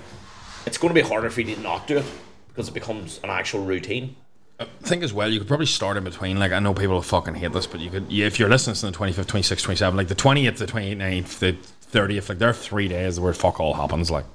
it's 0.66 0.78
going 0.78 0.94
to 0.94 1.02
be 1.02 1.06
harder 1.06 1.30
for 1.30 1.40
you 1.40 1.54
to 1.54 1.62
not 1.62 1.86
do 1.86 1.98
it 1.98 2.04
because 2.48 2.68
it 2.68 2.74
becomes 2.74 3.20
an 3.22 3.30
actual 3.30 3.64
routine. 3.64 4.16
I 4.58 4.66
think 4.82 5.02
as 5.02 5.12
well, 5.14 5.30
you 5.30 5.38
could 5.38 5.48
probably 5.48 5.64
start 5.64 5.96
in 5.96 6.04
between. 6.04 6.38
Like, 6.38 6.52
I 6.52 6.58
know 6.58 6.74
people 6.74 6.96
will 6.96 7.02
fucking 7.02 7.34
hate 7.34 7.52
this, 7.52 7.66
but 7.66 7.80
you 7.80 7.88
could, 7.88 8.12
yeah, 8.12 8.26
if 8.26 8.38
you're 8.38 8.50
listening 8.50 8.76
to 8.76 8.86
the 8.86 8.92
25th, 8.92 9.24
26th, 9.24 9.66
27th, 9.66 9.94
like 9.94 10.08
the 10.08 10.14
20th, 10.14 10.58
the 10.58 10.66
29th, 10.66 11.38
the 11.38 11.56
30th, 11.90 12.28
like 12.28 12.38
there 12.38 12.50
are 12.50 12.54
three 12.54 12.86
days 12.86 13.18
where 13.18 13.32
fuck 13.32 13.58
all 13.58 13.72
happens. 13.72 14.10
Like, 14.10 14.26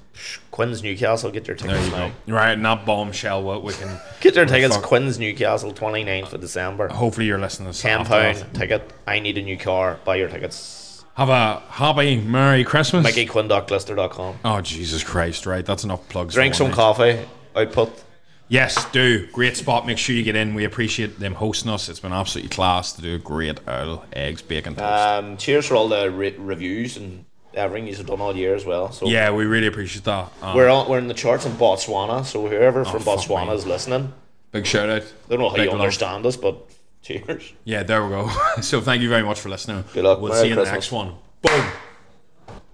Quinn's 0.50 0.82
Newcastle, 0.82 1.30
get 1.30 1.46
your 1.46 1.56
tickets 1.56 1.90
now. 1.90 2.12
go. 2.26 2.32
Right, 2.34 2.58
not 2.58 2.84
bombshell. 2.86 3.42
What 3.42 3.62
we 3.62 3.72
can, 3.74 4.00
Get 4.20 4.34
your 4.34 4.46
tickets. 4.46 4.74
fuck. 4.76 4.84
Quinn's 4.84 5.18
Newcastle, 5.18 5.72
29th 5.72 6.32
of 6.32 6.40
December. 6.40 6.88
hopefully 6.88 7.26
you're 7.26 7.38
listening 7.38 7.66
to 7.66 7.70
this 7.72 7.82
Ten 7.82 8.04
pound 8.04 8.36
that. 8.38 8.54
ticket. 8.54 8.90
I 9.06 9.18
need 9.20 9.36
a 9.38 9.42
new 9.42 9.58
car. 9.58 9.98
Buy 10.04 10.16
your 10.16 10.28
tickets. 10.28 11.04
Have 11.14 11.28
a 11.30 11.62
happy 11.68 12.16
Merry 12.20 12.62
Christmas. 12.64 13.06
MickeyQuinn.glister.com. 13.06 14.38
Oh, 14.44 14.60
Jesus 14.60 15.02
Christ, 15.02 15.46
right. 15.46 15.64
That's 15.64 15.84
enough 15.84 16.06
plugs. 16.08 16.34
Drink 16.34 16.54
some 16.54 16.68
night. 16.68 16.76
coffee. 16.76 17.18
Output. 17.54 18.02
Yes, 18.48 18.84
do. 18.92 19.26
Great 19.32 19.56
spot. 19.56 19.86
Make 19.86 19.98
sure 19.98 20.14
you 20.14 20.22
get 20.22 20.36
in. 20.36 20.54
We 20.54 20.64
appreciate 20.64 21.18
them 21.18 21.34
hosting 21.34 21.68
us. 21.70 21.88
It's 21.88 21.98
been 22.00 22.12
absolutely 22.12 22.50
class 22.50 22.92
to 22.92 23.02
do 23.02 23.16
a 23.16 23.18
great 23.18 23.58
ale, 23.68 24.04
eggs, 24.12 24.40
bacon, 24.40 24.76
toast. 24.76 24.84
Um, 24.84 25.36
cheers 25.36 25.66
for 25.66 25.74
all 25.74 25.88
the 25.88 26.10
re- 26.12 26.36
reviews 26.38 26.96
and 26.96 27.24
everything 27.56 27.88
you've 27.88 28.06
done 28.06 28.20
all 28.20 28.36
year 28.36 28.54
as 28.54 28.64
well. 28.64 28.92
So 28.92 29.06
yeah, 29.06 29.30
we 29.32 29.44
really 29.46 29.66
appreciate 29.66 30.04
that. 30.04 30.30
Um, 30.42 30.56
we're 30.56 30.68
on, 30.68 30.88
we're 30.88 30.98
in 30.98 31.08
the 31.08 31.14
charts 31.14 31.46
in 31.46 31.52
Botswana. 31.52 32.24
So 32.24 32.46
whoever 32.46 32.84
from 32.84 33.02
fuck 33.02 33.20
Botswana 33.20 33.54
is 33.54 33.66
listening, 33.66 34.12
big 34.52 34.66
shout 34.66 34.88
out. 34.88 35.02
I 35.02 35.30
don't 35.30 35.40
know 35.40 35.48
how 35.48 35.56
Big 35.56 35.64
you 35.66 35.70
love. 35.72 35.80
understand 35.80 36.26
us, 36.26 36.36
but 36.36 36.68
cheers. 37.02 37.52
Yeah, 37.64 37.82
there 37.82 38.04
we 38.04 38.10
go. 38.10 38.30
so 38.60 38.80
thank 38.80 39.02
you 39.02 39.08
very 39.08 39.22
much 39.22 39.40
for 39.40 39.48
listening. 39.48 39.84
Good 39.92 40.04
luck. 40.04 40.20
We'll 40.20 40.32
Merry 40.32 40.42
see 40.42 40.48
you 40.48 40.58
in 40.58 40.64
the 40.64 40.70
next 40.72 40.92
one. 40.92 41.14
Boom. 41.42 41.64